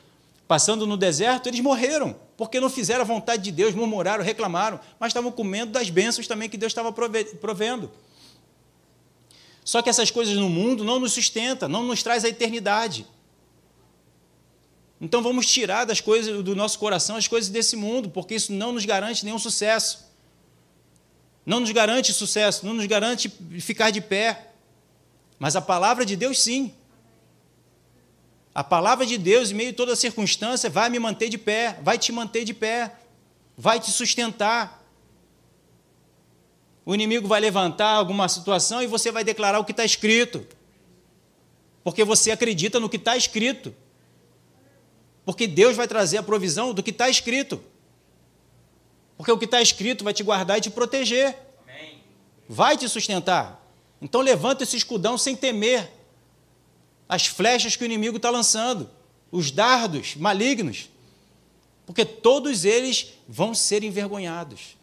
passando 0.48 0.86
no 0.86 0.96
deserto, 0.96 1.48
eles 1.48 1.60
morreram, 1.60 2.16
porque 2.36 2.60
não 2.60 2.68
fizeram 2.68 3.02
a 3.02 3.04
vontade 3.04 3.42
de 3.42 3.52
Deus, 3.52 3.74
murmuraram, 3.74 4.24
reclamaram, 4.24 4.78
mas 4.98 5.10
estavam 5.10 5.32
comendo 5.32 5.72
das 5.72 5.88
bênçãos 5.88 6.26
também 6.26 6.48
que 6.48 6.56
Deus 6.56 6.70
estava 6.70 6.92
provendo. 6.92 7.90
Só 9.64 9.80
que 9.80 9.88
essas 9.88 10.10
coisas 10.10 10.36
no 10.36 10.50
mundo 10.50 10.84
não 10.84 11.00
nos 11.00 11.14
sustentam, 11.14 11.68
não 11.68 11.82
nos 11.82 12.02
traz 12.02 12.24
a 12.24 12.28
eternidade. 12.28 13.06
Então 15.00 15.22
vamos 15.22 15.46
tirar 15.46 15.84
das 15.84 16.00
coisas 16.00 16.42
do 16.44 16.54
nosso 16.54 16.78
coração 16.78 17.16
as 17.16 17.26
coisas 17.26 17.50
desse 17.50 17.74
mundo, 17.74 18.10
porque 18.10 18.34
isso 18.34 18.52
não 18.52 18.72
nos 18.72 18.84
garante 18.84 19.24
nenhum 19.24 19.38
sucesso. 19.38 20.04
Não 21.46 21.60
nos 21.60 21.70
garante 21.70 22.12
sucesso, 22.12 22.64
não 22.64 22.74
nos 22.74 22.86
garante 22.86 23.28
ficar 23.60 23.90
de 23.90 24.00
pé. 24.00 24.50
Mas 25.38 25.56
a 25.56 25.60
palavra 25.60 26.04
de 26.04 26.14
Deus 26.14 26.40
sim. 26.40 26.72
A 28.54 28.62
palavra 28.62 29.04
de 29.04 29.18
Deus, 29.18 29.50
em 29.50 29.54
meio 29.54 29.70
a 29.70 29.74
toda 29.74 29.96
circunstância, 29.96 30.70
vai 30.70 30.88
me 30.88 30.98
manter 30.98 31.28
de 31.28 31.36
pé, 31.36 31.78
vai 31.82 31.98
te 31.98 32.12
manter 32.12 32.44
de 32.44 32.54
pé, 32.54 32.94
vai 33.56 33.80
te 33.80 33.90
sustentar. 33.90 34.83
O 36.86 36.94
inimigo 36.94 37.26
vai 37.26 37.40
levantar 37.40 37.90
alguma 37.90 38.28
situação 38.28 38.82
e 38.82 38.86
você 38.86 39.10
vai 39.10 39.24
declarar 39.24 39.58
o 39.58 39.64
que 39.64 39.72
está 39.72 39.84
escrito. 39.84 40.46
Porque 41.82 42.04
você 42.04 42.30
acredita 42.30 42.78
no 42.78 42.88
que 42.88 42.96
está 42.96 43.16
escrito. 43.16 43.74
Porque 45.24 45.46
Deus 45.46 45.76
vai 45.76 45.88
trazer 45.88 46.18
a 46.18 46.22
provisão 46.22 46.74
do 46.74 46.82
que 46.82 46.90
está 46.90 47.08
escrito. 47.08 47.62
Porque 49.16 49.32
o 49.32 49.38
que 49.38 49.44
está 49.46 49.62
escrito 49.62 50.04
vai 50.04 50.12
te 50.12 50.22
guardar 50.22 50.58
e 50.58 50.60
te 50.60 50.70
proteger. 50.70 51.36
Vai 52.48 52.76
te 52.76 52.88
sustentar. 52.88 53.62
Então 54.00 54.20
levanta 54.20 54.64
esse 54.64 54.76
escudão 54.76 55.16
sem 55.16 55.34
temer 55.34 55.90
as 57.08 57.26
flechas 57.26 57.76
que 57.76 57.82
o 57.82 57.86
inimigo 57.86 58.16
está 58.16 58.30
lançando, 58.30 58.90
os 59.30 59.50
dardos 59.50 60.16
malignos, 60.16 60.88
porque 61.86 62.04
todos 62.04 62.64
eles 62.64 63.14
vão 63.28 63.54
ser 63.54 63.82
envergonhados. 63.82 64.76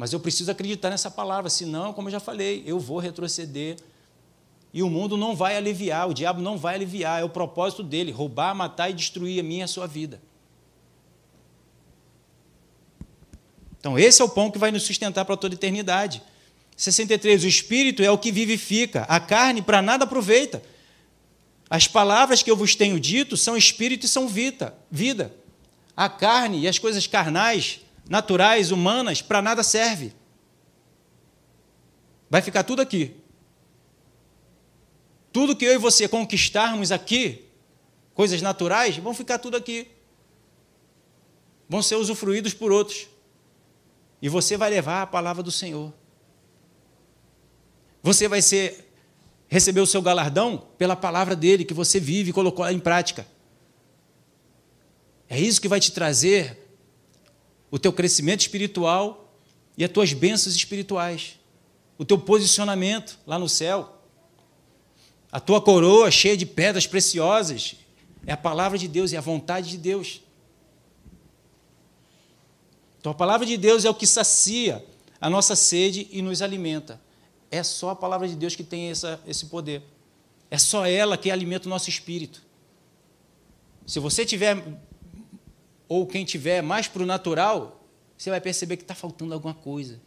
Mas 0.00 0.14
eu 0.14 0.18
preciso 0.18 0.50
acreditar 0.50 0.88
nessa 0.88 1.10
palavra, 1.10 1.50
senão, 1.50 1.92
como 1.92 2.08
eu 2.08 2.12
já 2.12 2.20
falei, 2.20 2.62
eu 2.64 2.80
vou 2.80 2.98
retroceder. 2.98 3.76
E 4.72 4.82
o 4.82 4.88
mundo 4.88 5.14
não 5.14 5.36
vai 5.36 5.58
aliviar, 5.58 6.08
o 6.08 6.14
diabo 6.14 6.40
não 6.40 6.56
vai 6.56 6.76
aliviar, 6.76 7.20
é 7.20 7.24
o 7.24 7.28
propósito 7.28 7.82
dele: 7.82 8.10
roubar, 8.10 8.54
matar 8.54 8.88
e 8.88 8.94
destruir 8.94 9.38
a 9.38 9.42
minha 9.42 9.60
e 9.60 9.62
a 9.64 9.68
sua 9.68 9.86
vida. 9.86 10.18
Então, 13.78 13.98
esse 13.98 14.22
é 14.22 14.24
o 14.24 14.28
pão 14.30 14.50
que 14.50 14.56
vai 14.56 14.70
nos 14.70 14.84
sustentar 14.84 15.26
para 15.26 15.36
toda 15.36 15.54
a 15.54 15.58
eternidade. 15.58 16.22
63. 16.78 17.44
O 17.44 17.46
espírito 17.46 18.02
é 18.02 18.10
o 18.10 18.16
que 18.16 18.32
vivifica, 18.32 19.02
a 19.02 19.20
carne 19.20 19.60
para 19.60 19.82
nada 19.82 20.04
aproveita. 20.04 20.62
As 21.68 21.86
palavras 21.86 22.42
que 22.42 22.50
eu 22.50 22.56
vos 22.56 22.74
tenho 22.74 22.98
dito 22.98 23.36
são 23.36 23.54
espírito 23.54 24.06
e 24.06 24.08
são 24.08 24.26
vida. 24.26 24.74
vida. 24.90 25.30
A 25.94 26.08
carne 26.08 26.60
e 26.60 26.68
as 26.68 26.78
coisas 26.78 27.06
carnais, 27.06 27.80
naturais, 28.10 28.72
humanas, 28.72 29.22
para 29.22 29.40
nada 29.40 29.62
serve. 29.62 30.12
Vai 32.28 32.42
ficar 32.42 32.64
tudo 32.64 32.82
aqui. 32.82 33.14
Tudo 35.32 35.54
que 35.54 35.64
eu 35.64 35.74
e 35.74 35.78
você 35.78 36.08
conquistarmos 36.08 36.90
aqui, 36.90 37.44
coisas 38.12 38.42
naturais, 38.42 38.96
vão 38.96 39.14
ficar 39.14 39.38
tudo 39.38 39.56
aqui. 39.56 39.86
Vão 41.68 41.80
ser 41.80 41.94
usufruídos 41.94 42.52
por 42.52 42.72
outros. 42.72 43.06
E 44.20 44.28
você 44.28 44.56
vai 44.56 44.70
levar 44.70 45.02
a 45.02 45.06
palavra 45.06 45.40
do 45.40 45.52
Senhor. 45.52 45.94
Você 48.02 48.26
vai 48.26 48.42
ser 48.42 48.88
recebeu 49.46 49.82
o 49.82 49.86
seu 49.86 50.00
galardão 50.00 50.66
pela 50.78 50.94
palavra 50.94 51.34
dele 51.34 51.64
que 51.64 51.74
você 51.74 51.98
vive 51.98 52.30
e 52.30 52.32
colocou 52.32 52.68
em 52.68 52.78
prática. 52.78 53.26
É 55.28 55.38
isso 55.38 55.60
que 55.60 55.68
vai 55.68 55.80
te 55.80 55.90
trazer 55.90 56.59
o 57.70 57.78
teu 57.78 57.92
crescimento 57.92 58.40
espiritual 58.40 59.34
e 59.76 59.84
as 59.84 59.90
tuas 59.90 60.12
bênçãos 60.12 60.54
espirituais, 60.54 61.38
o 61.96 62.04
teu 62.04 62.18
posicionamento 62.18 63.18
lá 63.26 63.38
no 63.38 63.48
céu. 63.48 63.96
A 65.30 65.38
tua 65.38 65.60
coroa 65.60 66.10
cheia 66.10 66.36
de 66.36 66.44
pedras 66.44 66.86
preciosas 66.86 67.76
é 68.26 68.32
a 68.32 68.36
palavra 68.36 68.76
de 68.76 68.88
Deus, 68.88 69.12
é 69.12 69.16
a 69.16 69.20
vontade 69.20 69.70
de 69.70 69.78
Deus. 69.78 70.20
Então 72.98 73.12
a 73.12 73.14
palavra 73.14 73.46
de 73.46 73.56
Deus 73.56 73.84
é 73.84 73.90
o 73.90 73.94
que 73.94 74.06
sacia 74.06 74.84
a 75.20 75.30
nossa 75.30 75.54
sede 75.54 76.08
e 76.10 76.20
nos 76.20 76.42
alimenta. 76.42 77.00
É 77.50 77.62
só 77.62 77.90
a 77.90 77.96
palavra 77.96 78.28
de 78.28 78.36
Deus 78.36 78.54
que 78.54 78.62
tem 78.62 78.90
essa, 78.90 79.20
esse 79.26 79.46
poder. 79.46 79.82
É 80.50 80.58
só 80.58 80.86
ela 80.86 81.16
que 81.16 81.30
alimenta 81.30 81.66
o 81.66 81.70
nosso 81.70 81.88
espírito. 81.88 82.42
Se 83.86 83.98
você 83.98 84.24
tiver, 84.24 84.62
ou 85.90 86.06
quem 86.06 86.24
tiver 86.24 86.62
mais 86.62 86.86
para 86.86 87.02
o 87.02 87.06
natural, 87.06 87.84
você 88.16 88.30
vai 88.30 88.40
perceber 88.40 88.76
que 88.76 88.84
está 88.84 88.94
faltando 88.94 89.34
alguma 89.34 89.52
coisa. 89.52 90.00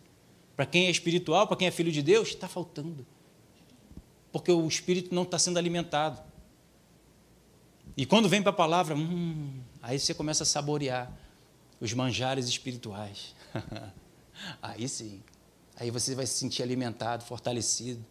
Para 0.55 0.65
quem 0.65 0.85
é 0.85 0.89
espiritual, 0.89 1.45
para 1.45 1.57
quem 1.57 1.67
é 1.67 1.71
filho 1.71 1.91
de 1.91 2.01
Deus, 2.01 2.29
está 2.29 2.47
faltando. 2.47 3.05
Porque 4.31 4.49
o 4.49 4.65
espírito 4.65 5.13
não 5.13 5.23
está 5.23 5.37
sendo 5.37 5.59
alimentado. 5.59 6.21
E 7.97 8.05
quando 8.05 8.29
vem 8.29 8.41
para 8.41 8.51
a 8.51 8.55
palavra, 8.55 8.95
hum, 8.95 9.59
aí 9.81 9.99
você 9.99 10.13
começa 10.13 10.43
a 10.43 10.45
saborear 10.45 11.11
os 11.81 11.93
manjares 11.93 12.47
espirituais. 12.47 13.35
aí 14.63 14.87
sim. 14.87 15.21
Aí 15.75 15.91
você 15.91 16.15
vai 16.15 16.25
se 16.25 16.35
sentir 16.35 16.63
alimentado, 16.63 17.25
fortalecido. 17.25 18.05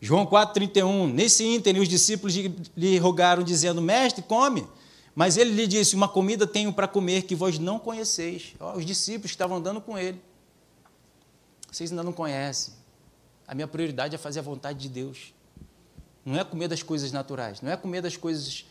João 0.00 0.24
4,31. 0.24 1.12
Nesse 1.12 1.44
ínterim, 1.44 1.80
os 1.80 1.88
discípulos 1.88 2.36
lhe 2.76 2.98
rogaram, 2.98 3.42
dizendo: 3.42 3.82
Mestre, 3.82 4.22
come. 4.22 4.64
Mas 5.14 5.36
ele 5.36 5.50
lhe 5.50 5.66
disse: 5.66 5.94
Uma 5.94 6.08
comida 6.08 6.46
tenho 6.46 6.72
para 6.72 6.88
comer 6.88 7.22
que 7.22 7.34
vós 7.34 7.58
não 7.58 7.78
conheceis. 7.78 8.54
os 8.74 8.84
discípulos 8.84 9.30
estavam 9.30 9.56
andando 9.56 9.80
com 9.80 9.98
ele. 9.98 10.20
Vocês 11.70 11.90
ainda 11.90 12.02
não 12.02 12.12
conhecem. 12.12 12.74
A 13.46 13.54
minha 13.54 13.66
prioridade 13.66 14.14
é 14.14 14.18
fazer 14.18 14.40
a 14.40 14.42
vontade 14.42 14.78
de 14.78 14.88
Deus. 14.88 15.34
Não 16.24 16.38
é 16.38 16.44
comer 16.44 16.68
das 16.68 16.82
coisas 16.82 17.12
naturais. 17.12 17.60
Não 17.60 17.70
é 17.70 17.76
comer 17.76 18.02
das 18.02 18.16
coisas 18.16 18.66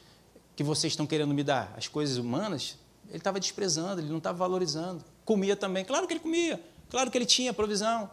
que 0.56 0.64
vocês 0.64 0.94
estão 0.94 1.06
querendo 1.06 1.34
me 1.34 1.44
dar. 1.44 1.74
As 1.78 1.88
coisas 1.88 2.18
humanas, 2.18 2.78
ele 3.08 3.18
estava 3.18 3.40
desprezando, 3.40 4.02
ele 4.02 4.10
não 4.10 4.18
estava 4.18 4.38
valorizando. 4.38 5.04
Comia 5.26 5.56
também. 5.56 5.84
Claro 5.84 6.08
que 6.08 6.14
ele 6.14 6.20
comia. 6.20 6.62
Claro 6.90 7.12
que 7.12 7.18
ele 7.18 7.26
tinha 7.26 7.54
provisão. 7.54 8.10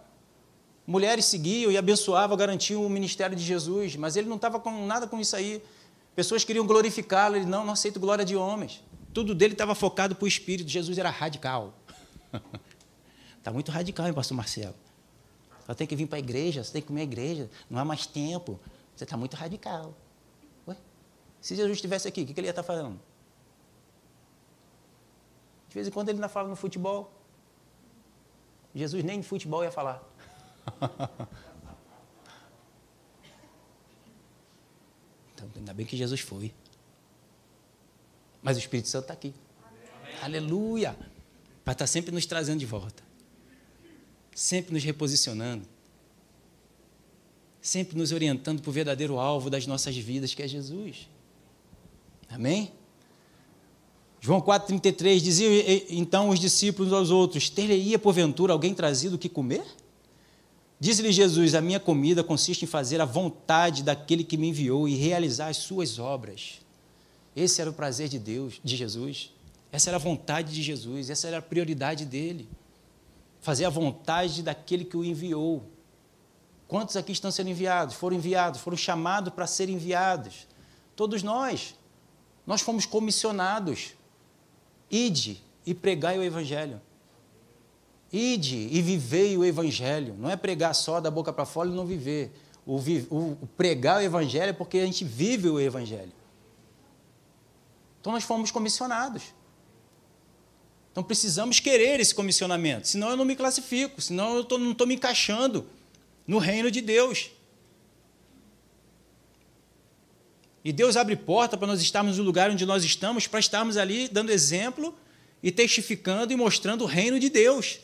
Mulheres 0.87 1.25
seguiam 1.25 1.71
e 1.71 1.79
abençoavam, 1.79 2.37
garantiam 2.37 2.85
o 2.85 2.91
ministério 2.91 3.35
de 3.35 3.43
Jesus, 3.43 3.97
mas 3.97 4.17
ele 4.17 4.29
não 4.29 4.37
estava 4.37 4.61
com 4.61 4.87
nada 4.87 5.07
com 5.07 5.19
isso 5.19 5.35
aí. 5.35 5.63
Pessoas 6.15 6.45
queriam 6.45 6.67
glorificá-lo, 6.67 7.37
ele 7.37 7.45
não, 7.45 7.65
não 7.65 7.73
aceito 7.73 7.99
glória 7.99 8.25
de 8.25 8.37
homens. 8.37 8.83
Tudo 9.13 9.35
dele 9.35 9.55
estava 9.55 9.75
focado 9.75 10.15
para 10.15 10.25
o 10.25 10.29
Espírito. 10.29 10.69
Jesus 10.69 10.97
era 10.99 11.11
radical. 11.11 11.75
Está 13.39 13.51
muito 13.53 13.71
radical, 13.71 14.07
hein, 14.07 14.13
pastor 14.13 14.37
Marcelo? 14.37 14.75
Só 15.67 15.75
tem 15.75 15.87
que 15.87 15.97
vir 15.97 16.07
para 16.07 16.17
a 16.17 16.21
igreja, 16.21 16.63
você 16.63 16.73
tem 16.73 16.83
que 16.83 16.89
comer 16.89 17.01
a 17.01 17.05
igreja, 17.05 17.51
não 17.71 17.79
há 17.79 17.85
mais 17.85 18.07
tempo. 18.07 18.61
Você 18.95 19.05
está 19.05 19.17
muito 19.17 19.35
radical. 19.35 19.95
Ué? 20.69 20.77
Se 21.41 21.57
Jesus 21.57 21.77
estivesse 21.77 22.07
aqui, 22.07 22.23
o 22.23 22.27
que 22.27 22.39
ele 22.39 22.47
ia 22.47 22.51
estar 22.51 22.63
tá 22.63 22.67
falando? 22.67 23.01
De 25.69 25.75
vez 25.75 25.89
em 25.89 25.91
quando 25.91 26.09
ele 26.11 26.19
ainda 26.19 26.29
fala 26.29 26.49
no 26.49 26.55
futebol. 26.55 27.13
Jesus 28.75 29.03
nem 29.03 29.21
de 29.21 29.27
futebol 29.27 29.65
ia 29.65 29.73
falar. 29.73 30.03
Então, 35.51 35.61
ainda 35.61 35.75
bem 35.75 35.87
que 35.87 35.97
Jesus 35.97 36.21
foi. 36.21 36.53
Mas 38.43 38.57
o 38.57 38.61
Espírito 38.61 38.89
Santo 38.89 39.05
está 39.05 39.15
aqui. 39.15 39.33
Amém. 39.63 40.19
Aleluia! 40.23 40.93
Para 41.65 41.73
estar 41.73 41.85
tá 41.85 41.87
sempre 41.87 42.13
nos 42.13 42.27
trazendo 42.27 42.59
de 42.59 42.67
volta. 42.67 43.03
Sempre 44.35 44.75
nos 44.75 44.85
reposicionando. 44.85 45.67
Sempre 47.63 47.97
nos 47.97 48.13
orientando 48.13 48.61
para 48.61 48.69
o 48.69 48.73
verdadeiro 48.73 49.19
alvo 49.19 49.49
das 49.49 49.67
nossas 49.67 49.97
vidas, 49.97 50.35
que 50.35 50.43
é 50.43 50.49
Jesus. 50.49 51.09
Amém? 52.29 52.73
João 54.21 54.41
4,33 54.41 55.21
dizia 55.21 55.49
então 55.91 56.31
os 56.31 56.41
discípulos 56.41 56.93
aos 56.93 57.11
outros: 57.11 57.49
Teria 57.49 57.99
porventura 57.99 58.53
alguém 58.53 58.75
trazido 58.75 59.17
o 59.17 59.19
que 59.19 59.29
comer? 59.29 59.65
Diz-lhe 60.79 61.13
Jesus: 61.13 61.55
A 61.55 61.61
minha 61.61 61.81
comida 61.81 62.23
consiste 62.23 62.65
em 62.65 62.69
fazer 62.69 63.01
a 63.01 63.05
vontade 63.05 63.83
daquele 63.83 64.25
que 64.25 64.37
me 64.37 64.49
enviou 64.49 64.89
e 64.89 64.95
realizar 64.95 65.49
as 65.49 65.59
suas 65.59 65.99
obras. 65.99 66.61
Esse 67.35 67.61
era 67.61 67.71
o 67.71 67.75
prazer 67.75 68.09
de 68.09 68.19
Deus, 68.19 68.61
de 68.63 68.77
Jesus. 68.77 69.31
Essa 69.73 69.91
era 69.91 69.97
a 69.97 70.01
vontade 70.01 70.55
de 70.55 70.63
Jesus, 70.63 71.11
essa 71.11 71.27
era 71.27 71.39
a 71.39 71.43
prioridade 71.43 72.05
dele. 72.05 72.49
fazer 73.41 73.67
a 73.67 73.71
vontade 73.71 74.43
daquele 74.43 74.87
que 74.87 74.97
o 74.97 75.05
enviou. 75.05 75.63
Quantos 76.67 76.97
aqui 76.97 77.13
estão 77.13 77.31
sendo 77.31 77.51
enviados? 77.51 77.95
Foram 77.95 78.17
enviados, 78.17 78.61
foram 78.61 78.77
chamados 78.77 79.35
para 79.35 79.47
serem 79.47 79.75
enviados. 79.75 80.47
Todos 80.97 81.23
nós. 81.23 81.75
Nós 82.47 82.63
fomos 82.63 82.87
comissionados. 82.87 83.93
Ide 84.91 85.43
e 85.67 85.75
pregai 85.75 86.19
o 86.19 86.23
Evangelho. 86.23 86.81
Ide 88.17 88.69
e 88.71 88.81
vivei 88.81 89.37
o 89.37 89.45
Evangelho. 89.45 90.15
Não 90.17 90.31
é 90.31 90.37
pregar 90.37 90.73
só 90.73 91.01
da 91.01 91.11
boca 91.11 91.33
para 91.33 91.45
fora 91.45 91.69
e 91.69 91.73
não 91.73 91.85
viver. 91.85 92.31
O, 92.65 92.77
o, 93.11 93.49
pregar 93.57 93.97
o 93.97 94.03
Evangelho 94.03 94.51
é 94.51 94.53
porque 94.53 94.79
a 94.79 94.87
gente 94.87 95.05
vive 95.05 95.49
o 95.49 95.59
Evangelho. 95.59 96.13
Então 98.01 98.13
nós 98.13 98.23
fomos 98.23 98.53
comissionados. 98.53 99.35
Então 100.93 101.03
precisamos 101.03 101.59
querer 101.59 101.99
esse 101.99 102.15
comissionamento, 102.15 102.87
senão 102.87 103.11
eu 103.11 103.17
não 103.17 103.25
me 103.25 103.35
classifico, 103.35 104.01
senão 104.01 104.37
eu 104.37 104.45
tô, 104.45 104.59
não 104.59 104.71
estou 104.71 104.87
me 104.87 104.95
encaixando 104.95 105.67
no 106.25 106.39
reino 106.39 106.71
de 106.71 106.81
Deus. 106.81 107.33
E 110.65 110.73
Deus 110.73 110.97
abre 110.97 111.17
porta 111.17 111.57
para 111.57 111.67
nós 111.67 111.81
estarmos 111.81 112.19
no 112.19 112.23
lugar 112.23 112.49
onde 112.49 112.65
nós 112.65 112.85
estamos, 112.85 113.27
para 113.27 113.41
estarmos 113.41 113.77
ali 113.77 114.07
dando 114.07 114.31
exemplo 114.31 114.95
e 115.43 115.51
testificando 115.51 116.33
e 116.33 116.37
mostrando 116.37 116.85
o 116.85 116.87
reino 116.87 117.19
de 117.19 117.29
Deus. 117.29 117.81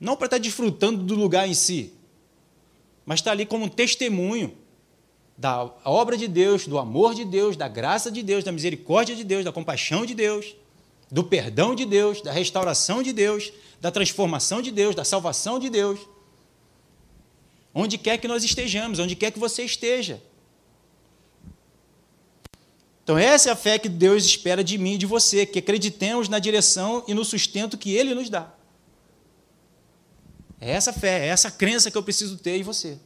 Não 0.00 0.16
para 0.16 0.26
estar 0.26 0.38
desfrutando 0.38 1.04
do 1.04 1.14
lugar 1.14 1.46
em 1.46 1.54
si, 1.54 1.92
mas 3.04 3.20
estar 3.20 3.32
ali 3.32 3.44
como 3.44 3.66
um 3.66 3.68
testemunho 3.68 4.56
da 5.36 5.70
obra 5.84 6.16
de 6.16 6.26
Deus, 6.26 6.66
do 6.66 6.78
amor 6.78 7.14
de 7.14 7.24
Deus, 7.24 7.56
da 7.56 7.68
graça 7.68 8.10
de 8.10 8.22
Deus, 8.22 8.42
da 8.42 8.50
misericórdia 8.50 9.14
de 9.14 9.22
Deus, 9.24 9.44
da 9.44 9.52
compaixão 9.52 10.06
de 10.06 10.14
Deus 10.14 10.54
do 11.10 11.24
perdão 11.24 11.74
de 11.74 11.84
Deus, 11.84 12.22
da 12.22 12.30
restauração 12.30 13.02
de 13.02 13.12
Deus, 13.12 13.52
da 13.80 13.90
transformação 13.90 14.62
de 14.62 14.70
Deus, 14.70 14.94
da 14.94 15.04
salvação 15.04 15.58
de 15.58 15.68
Deus. 15.68 15.98
Onde 17.74 17.98
quer 17.98 18.18
que 18.18 18.28
nós 18.28 18.44
estejamos, 18.44 18.98
onde 18.98 19.16
quer 19.16 19.30
que 19.30 19.38
você 19.38 19.64
esteja. 19.64 20.22
Então, 23.02 23.18
essa 23.18 23.48
é 23.48 23.52
a 23.52 23.56
fé 23.56 23.78
que 23.78 23.88
Deus 23.88 24.24
espera 24.24 24.62
de 24.62 24.78
mim 24.78 24.94
e 24.94 24.98
de 24.98 25.06
você, 25.06 25.44
que 25.44 25.58
acreditemos 25.58 26.28
na 26.28 26.38
direção 26.38 27.02
e 27.08 27.14
no 27.14 27.24
sustento 27.24 27.76
que 27.76 27.90
Ele 27.92 28.14
nos 28.14 28.30
dá. 28.30 28.52
É 30.60 30.70
essa 30.70 30.92
fé, 30.92 31.26
é 31.26 31.28
essa 31.28 31.50
crença 31.50 31.90
que 31.90 31.96
eu 31.96 32.02
preciso 32.02 32.36
ter 32.36 32.56
em 32.56 32.62
você. 32.62 32.98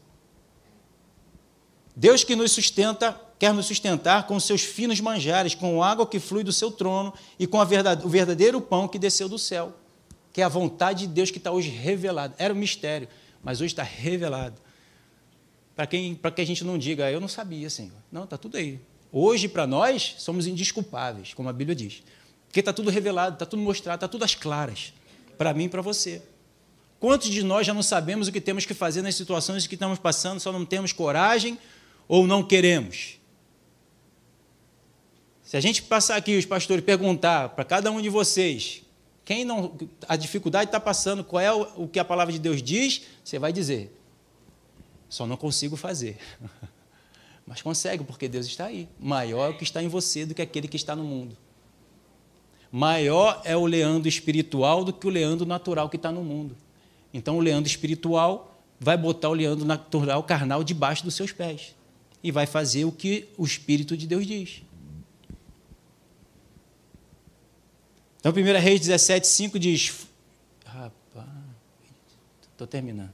Deus 1.94 2.24
que 2.24 2.34
nos 2.34 2.50
sustenta 2.50 3.18
quer 3.38 3.52
nos 3.52 3.66
sustentar 3.66 4.26
com 4.26 4.38
seus 4.40 4.62
finos 4.62 5.00
manjares, 5.00 5.54
com 5.54 5.82
a 5.82 5.88
água 5.88 6.06
que 6.06 6.18
flui 6.18 6.42
do 6.42 6.52
seu 6.52 6.70
trono 6.70 7.12
e 7.38 7.46
com 7.46 7.64
verdade, 7.64 8.04
o 8.04 8.08
verdadeiro 8.08 8.60
pão 8.60 8.88
que 8.88 8.98
desceu 8.98 9.28
do 9.28 9.38
céu, 9.38 9.72
que 10.32 10.40
é 10.40 10.44
a 10.44 10.48
vontade 10.48 11.06
de 11.06 11.12
Deus 11.12 11.30
que 11.30 11.38
está 11.38 11.52
hoje 11.52 11.68
revelada. 11.68 12.34
Era 12.38 12.52
um 12.52 12.56
mistério, 12.56 13.06
mas 13.42 13.60
hoje 13.60 13.72
está 13.72 13.82
revelado. 13.82 14.60
Para 15.76 15.86
quem, 15.86 16.14
para 16.14 16.30
que 16.30 16.40
a 16.40 16.46
gente 16.46 16.64
não 16.64 16.78
diga, 16.78 17.10
eu 17.10 17.20
não 17.20 17.28
sabia, 17.28 17.68
Senhor. 17.68 17.96
Não, 18.10 18.24
está 18.24 18.36
tudo 18.36 18.56
aí. 18.56 18.80
Hoje, 19.12 19.48
para 19.48 19.66
nós, 19.66 20.16
somos 20.18 20.46
indisculpáveis, 20.46 21.34
como 21.34 21.48
a 21.48 21.52
Bíblia 21.52 21.74
diz. 21.74 22.02
Porque 22.46 22.60
está 22.60 22.72
tudo 22.72 22.90
revelado, 22.90 23.34
está 23.34 23.46
tudo 23.46 23.62
mostrado, 23.62 23.96
está 23.96 24.08
tudo 24.08 24.24
às 24.24 24.34
claras. 24.34 24.92
Para 25.36 25.52
mim 25.52 25.64
e 25.64 25.68
para 25.68 25.82
você. 25.82 26.22
Quantos 27.04 27.28
de 27.28 27.42
nós 27.42 27.66
já 27.66 27.74
não 27.74 27.82
sabemos 27.82 28.28
o 28.28 28.32
que 28.32 28.40
temos 28.40 28.64
que 28.64 28.72
fazer 28.72 29.02
nas 29.02 29.14
situações 29.14 29.66
que 29.66 29.74
estamos 29.74 29.98
passando, 29.98 30.40
só 30.40 30.50
não 30.50 30.64
temos 30.64 30.90
coragem 30.90 31.58
ou 32.08 32.26
não 32.26 32.42
queremos? 32.42 33.20
Se 35.42 35.54
a 35.54 35.60
gente 35.60 35.82
passar 35.82 36.16
aqui, 36.16 36.34
os 36.34 36.46
pastores, 36.46 36.82
perguntar 36.82 37.50
para 37.50 37.62
cada 37.62 37.90
um 37.90 38.00
de 38.00 38.08
vocês, 38.08 38.84
quem 39.22 39.44
não 39.44 39.76
a 40.08 40.16
dificuldade 40.16 40.68
está 40.68 40.80
passando, 40.80 41.22
qual 41.22 41.42
é 41.42 41.52
o, 41.52 41.84
o 41.84 41.88
que 41.88 41.98
a 41.98 42.04
palavra 42.06 42.32
de 42.32 42.38
Deus 42.38 42.62
diz, 42.62 43.02
você 43.22 43.38
vai 43.38 43.52
dizer: 43.52 43.94
só 45.06 45.26
não 45.26 45.36
consigo 45.36 45.76
fazer. 45.76 46.16
Mas 47.46 47.60
consegue, 47.60 48.02
porque 48.02 48.28
Deus 48.28 48.46
está 48.46 48.64
aí. 48.64 48.88
Maior 48.98 49.48
é 49.48 49.50
o 49.50 49.58
que 49.58 49.64
está 49.64 49.82
em 49.82 49.88
você 49.88 50.24
do 50.24 50.34
que 50.34 50.40
aquele 50.40 50.66
que 50.66 50.76
está 50.76 50.96
no 50.96 51.04
mundo. 51.04 51.36
Maior 52.72 53.42
é 53.44 53.54
o 53.54 53.66
leandro 53.66 54.08
espiritual 54.08 54.82
do 54.82 54.90
que 54.90 55.06
o 55.06 55.10
leandro 55.10 55.44
natural 55.44 55.90
que 55.90 55.96
está 55.96 56.10
no 56.10 56.24
mundo. 56.24 56.56
Então, 57.14 57.38
o 57.38 57.40
leandro 57.40 57.70
espiritual 57.70 58.60
vai 58.80 58.96
botar 58.96 59.28
o 59.30 59.32
leandro 59.32 59.64
natural, 59.64 60.20
carnal, 60.24 60.64
debaixo 60.64 61.04
dos 61.04 61.14
seus 61.14 61.30
pés. 61.30 61.76
E 62.20 62.32
vai 62.32 62.44
fazer 62.44 62.84
o 62.84 62.90
que 62.90 63.28
o 63.38 63.44
Espírito 63.44 63.96
de 63.96 64.04
Deus 64.04 64.26
diz. 64.26 64.62
Então, 68.18 68.32
1 68.32 68.60
Reis 68.60 68.80
17, 68.80 69.28
5 69.28 69.58
diz. 69.60 70.06
Rapaz, 70.64 71.28
estou 72.50 72.66
terminando. 72.66 73.12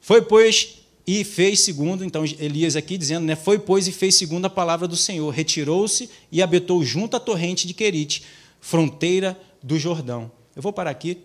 Foi, 0.00 0.22
pois, 0.22 0.78
e 1.06 1.22
fez 1.22 1.60
segundo, 1.60 2.04
então 2.04 2.24
Elias 2.24 2.74
aqui 2.74 2.98
dizendo, 2.98 3.26
né? 3.26 3.36
Foi, 3.36 3.58
pois, 3.58 3.86
e 3.86 3.92
fez 3.92 4.16
segundo 4.16 4.46
a 4.46 4.50
palavra 4.50 4.88
do 4.88 4.96
Senhor. 4.96 5.30
Retirou-se 5.30 6.10
e 6.32 6.42
habitou 6.42 6.82
junto 6.82 7.16
à 7.16 7.20
torrente 7.20 7.66
de 7.66 7.74
Querite, 7.74 8.24
fronteira 8.60 9.38
do 9.62 9.78
Jordão. 9.78 10.32
Eu 10.56 10.62
vou 10.62 10.72
parar 10.72 10.90
aqui, 10.90 11.18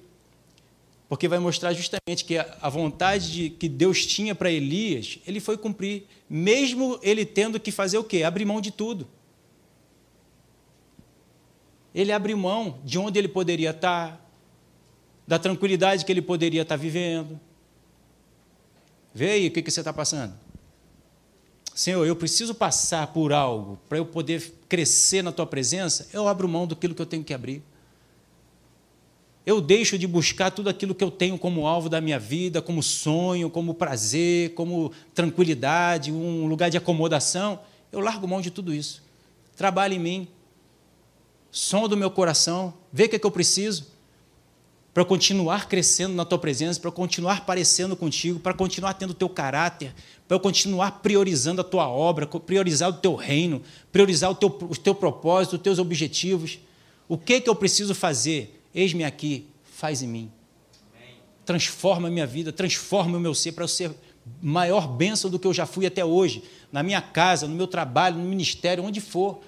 porque 1.08 1.28
vai 1.28 1.40
mostrar 1.40 1.74
justamente 1.74 2.26
que 2.26 2.38
a 2.38 2.70
vontade 2.70 3.32
de, 3.32 3.50
que 3.50 3.70
Deus 3.70 4.06
tinha 4.06 4.34
para 4.34 4.52
Elias, 4.52 5.20
ele 5.28 5.40
foi 5.40 5.58
cumprir, 5.58 6.06
mesmo 6.30 7.00
ele 7.04 7.26
tendo 7.26 7.60
que 7.60 7.72
fazer 7.72 7.98
o 7.98 8.04
quê? 8.04 8.24
Abrir 8.24 8.46
mão 8.46 8.60
de 8.60 8.72
tudo 8.72 9.08
ele 11.94 12.12
abriu 12.12 12.38
mão 12.38 12.80
de 12.84 12.98
onde 12.98 13.20
ele 13.20 13.28
poderia 13.28 13.70
estar, 13.70 14.20
da 15.28 15.38
tranquilidade 15.38 16.04
que 16.04 16.12
ele 16.12 16.22
poderia 16.22 16.64
estar 16.64 16.76
vivendo. 16.76 17.40
Vê 19.14 19.32
aí 19.32 19.48
o 19.48 19.52
que, 19.52 19.62
que 19.62 19.70
você 19.70 19.82
está 19.82 19.94
passando. 19.94 20.34
Senhor, 21.76 22.06
eu 22.06 22.16
preciso 22.16 22.54
passar 22.56 23.08
por 23.08 23.32
algo 23.32 23.80
para 23.88 23.98
eu 23.98 24.06
poder 24.06 24.42
crescer 24.68 25.22
na 25.22 25.32
tua 25.32 25.46
presença. 25.46 26.08
Eu 26.12 26.28
abro 26.28 26.48
mão 26.48 26.68
daquilo 26.68 26.96
que 26.96 27.02
eu 27.02 27.06
tenho 27.06 27.24
que 27.24 27.34
abrir. 27.34 27.64
Eu 29.46 29.60
deixo 29.60 29.98
de 29.98 30.08
buscar 30.08 30.52
tudo 30.52 30.70
aquilo 30.70 30.96
que 30.96 31.04
eu 31.04 31.12
tenho 31.12 31.38
como 31.38 31.68
alvo 31.68 31.90
da 31.90 32.00
minha 32.00 32.18
vida, 32.18 32.62
como 32.62 32.82
sonho, 32.82 33.50
como 33.50 33.74
prazer, 33.74 34.54
como 34.54 34.92
tranquilidade, 35.14 36.12
um 36.12 36.48
lugar 36.48 36.70
de 36.70 36.78
acomodação. 36.78 37.60
Eu 37.92 38.00
largo 38.00 38.28
mão 38.28 38.40
de 38.40 38.50
tudo 38.50 38.74
isso. 38.74 39.04
Trabalho 39.56 39.94
em 39.96 40.00
mim, 40.00 40.28
som 41.52 41.88
do 41.88 41.98
meu 41.98 42.10
coração, 42.10 42.74
vê 42.92 43.04
o 43.04 43.10
que, 43.10 43.18
é 43.18 43.20
que 43.20 43.26
eu 43.26 43.32
preciso 43.32 43.94
para 44.94 45.04
continuar 45.04 45.68
crescendo 45.68 46.14
na 46.14 46.24
tua 46.24 46.38
presença, 46.38 46.80
para 46.80 46.92
continuar 46.92 47.46
parecendo 47.46 47.96
contigo, 47.96 48.40
para 48.40 48.54
continuar 48.54 48.94
tendo 48.94 49.10
o 49.10 49.16
teu 49.16 49.28
caráter, 49.28 49.94
para 50.28 50.36
eu 50.36 50.40
continuar 50.40 51.02
priorizando 51.02 51.62
a 51.62 51.64
tua 51.64 51.90
obra, 51.90 52.28
priorizar 52.28 52.90
o 52.90 52.94
teu 52.94 53.16
reino, 53.16 53.62
priorizar 53.92 54.30
o 54.30 54.36
teu, 54.36 54.50
o 54.50 54.76
teu 54.76 54.94
propósito, 54.94 55.56
os 55.56 55.62
teus 55.62 55.80
objetivos. 55.80 56.60
O 57.10 57.18
que, 57.18 57.42
que 57.42 57.50
eu 57.50 57.56
preciso 57.56 57.96
fazer? 57.96 58.63
Eis-me 58.74 59.04
aqui, 59.04 59.48
faz 59.64 60.02
em 60.02 60.08
mim. 60.08 60.32
Transforma 61.46 62.08
a 62.08 62.12
minha 62.12 62.26
vida, 62.26 62.52
transforma 62.52 63.18
o 63.18 63.22
meu 63.22 63.34
ser 63.34 63.52
para 63.52 63.64
eu 63.64 63.68
ser 63.68 63.92
maior 64.42 64.88
bênção 64.88 65.30
do 65.30 65.38
que 65.38 65.46
eu 65.46 65.54
já 65.54 65.66
fui 65.66 65.86
até 65.86 66.04
hoje, 66.04 66.44
na 66.72 66.82
minha 66.82 67.02
casa, 67.02 67.48
no 67.48 67.56
meu 67.56 67.68
trabalho, 67.68 68.18
no 68.18 68.24
ministério, 68.24 68.84
onde 68.84 69.02
for 69.02 69.42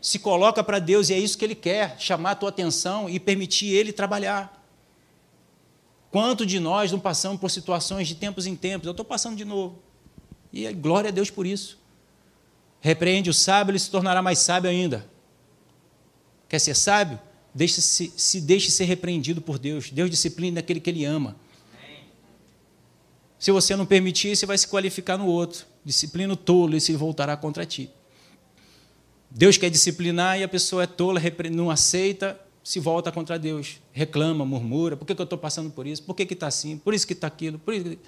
se 0.00 0.18
coloca 0.18 0.64
para 0.64 0.78
Deus 0.78 1.10
e 1.10 1.14
é 1.14 1.18
isso 1.18 1.36
que 1.36 1.44
Ele 1.44 1.54
quer, 1.54 1.98
chamar 1.98 2.32
a 2.32 2.34
tua 2.34 2.48
atenção 2.48 3.08
e 3.08 3.20
permitir 3.20 3.66
Ele 3.66 3.92
trabalhar. 3.92 4.58
Quanto 6.10 6.46
de 6.46 6.58
nós 6.58 6.90
não 6.90 6.98
passamos 6.98 7.38
por 7.38 7.50
situações 7.50 8.08
de 8.08 8.14
tempos 8.14 8.46
em 8.46 8.56
tempos? 8.56 8.86
Eu 8.86 8.92
estou 8.92 9.04
passando 9.04 9.36
de 9.36 9.44
novo. 9.44 9.78
E 10.52 10.70
glória 10.72 11.08
a 11.08 11.12
Deus 11.12 11.30
por 11.30 11.46
isso. 11.46 11.78
Repreende 12.80 13.30
o 13.30 13.34
sábio, 13.34 13.72
ele 13.72 13.78
se 13.78 13.90
tornará 13.90 14.22
mais 14.22 14.38
sábio 14.38 14.70
ainda. 14.70 15.06
Quer 16.48 16.58
ser 16.58 16.74
sábio? 16.74 17.20
Deixe 17.54 17.80
-se, 17.80 18.12
se 18.16 18.40
deixe 18.40 18.70
ser 18.70 18.84
repreendido 18.84 19.40
por 19.40 19.58
Deus. 19.58 19.90
Deus 19.90 20.10
disciplina 20.10 20.60
aquele 20.60 20.80
que 20.80 20.90
Ele 20.90 21.04
ama. 21.04 21.36
Se 23.38 23.50
você 23.50 23.74
não 23.74 23.86
permitir, 23.86 24.36
você 24.36 24.44
vai 24.44 24.58
se 24.58 24.68
qualificar 24.68 25.16
no 25.16 25.26
outro. 25.26 25.66
Disciplina 25.84 26.32
o 26.32 26.36
tolo 26.36 26.76
e 26.76 26.80
se 26.80 26.94
voltará 26.94 27.36
contra 27.36 27.64
ti. 27.64 27.90
Deus 29.30 29.56
quer 29.56 29.70
disciplinar 29.70 30.38
e 30.38 30.42
a 30.42 30.48
pessoa 30.48 30.82
é 30.82 30.86
tola, 30.86 31.20
não 31.50 31.70
aceita, 31.70 32.38
se 32.62 32.78
volta 32.78 33.10
contra 33.10 33.38
Deus, 33.38 33.80
reclama, 33.92 34.44
murmura: 34.44 34.96
por 34.96 35.06
que, 35.06 35.12
eu 35.12 35.24
estou 35.24 35.38
passando 35.38 35.70
por 35.70 35.86
isso? 35.86 36.02
Por 36.02 36.14
que 36.14 36.22
está 36.22 36.48
assim? 36.48 36.76
Por 36.76 36.92
isso 36.92 37.06
que 37.06 37.12
está 37.12 37.26
aquilo? 37.26 37.58
Por 37.58 37.72
isso 37.72 37.84
que... 37.84 37.98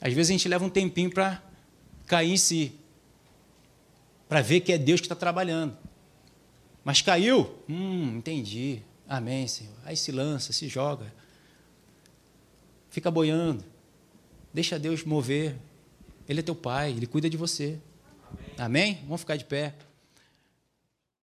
Às 0.00 0.14
vezes 0.14 0.30
a 0.30 0.32
gente 0.32 0.48
leva 0.48 0.64
um 0.64 0.70
tempinho 0.70 1.10
para 1.10 1.42
cair 2.06 2.32
em 2.32 2.36
si, 2.36 2.72
para 4.28 4.40
ver 4.40 4.60
que 4.60 4.72
é 4.72 4.78
Deus 4.78 5.00
que 5.00 5.06
está 5.06 5.16
trabalhando. 5.16 5.76
Mas 6.84 7.02
caiu? 7.02 7.54
Hum, 7.68 8.16
entendi. 8.16 8.82
Amém, 9.08 9.46
Senhor. 9.46 9.74
Aí 9.84 9.96
se 9.96 10.10
lança, 10.12 10.52
se 10.52 10.68
joga. 10.68 11.12
Fica 12.90 13.10
boiando. 13.10 13.64
Deixa 14.52 14.78
Deus 14.78 15.04
mover. 15.04 15.56
Ele 16.28 16.40
é 16.40 16.42
teu 16.42 16.54
pai, 16.54 16.90
ele 16.90 17.06
cuida 17.06 17.28
de 17.28 17.36
você. 17.36 17.78
Amém? 18.56 19.00
Vamos 19.02 19.20
ficar 19.20 19.36
de 19.36 19.44
pé. 19.44 19.74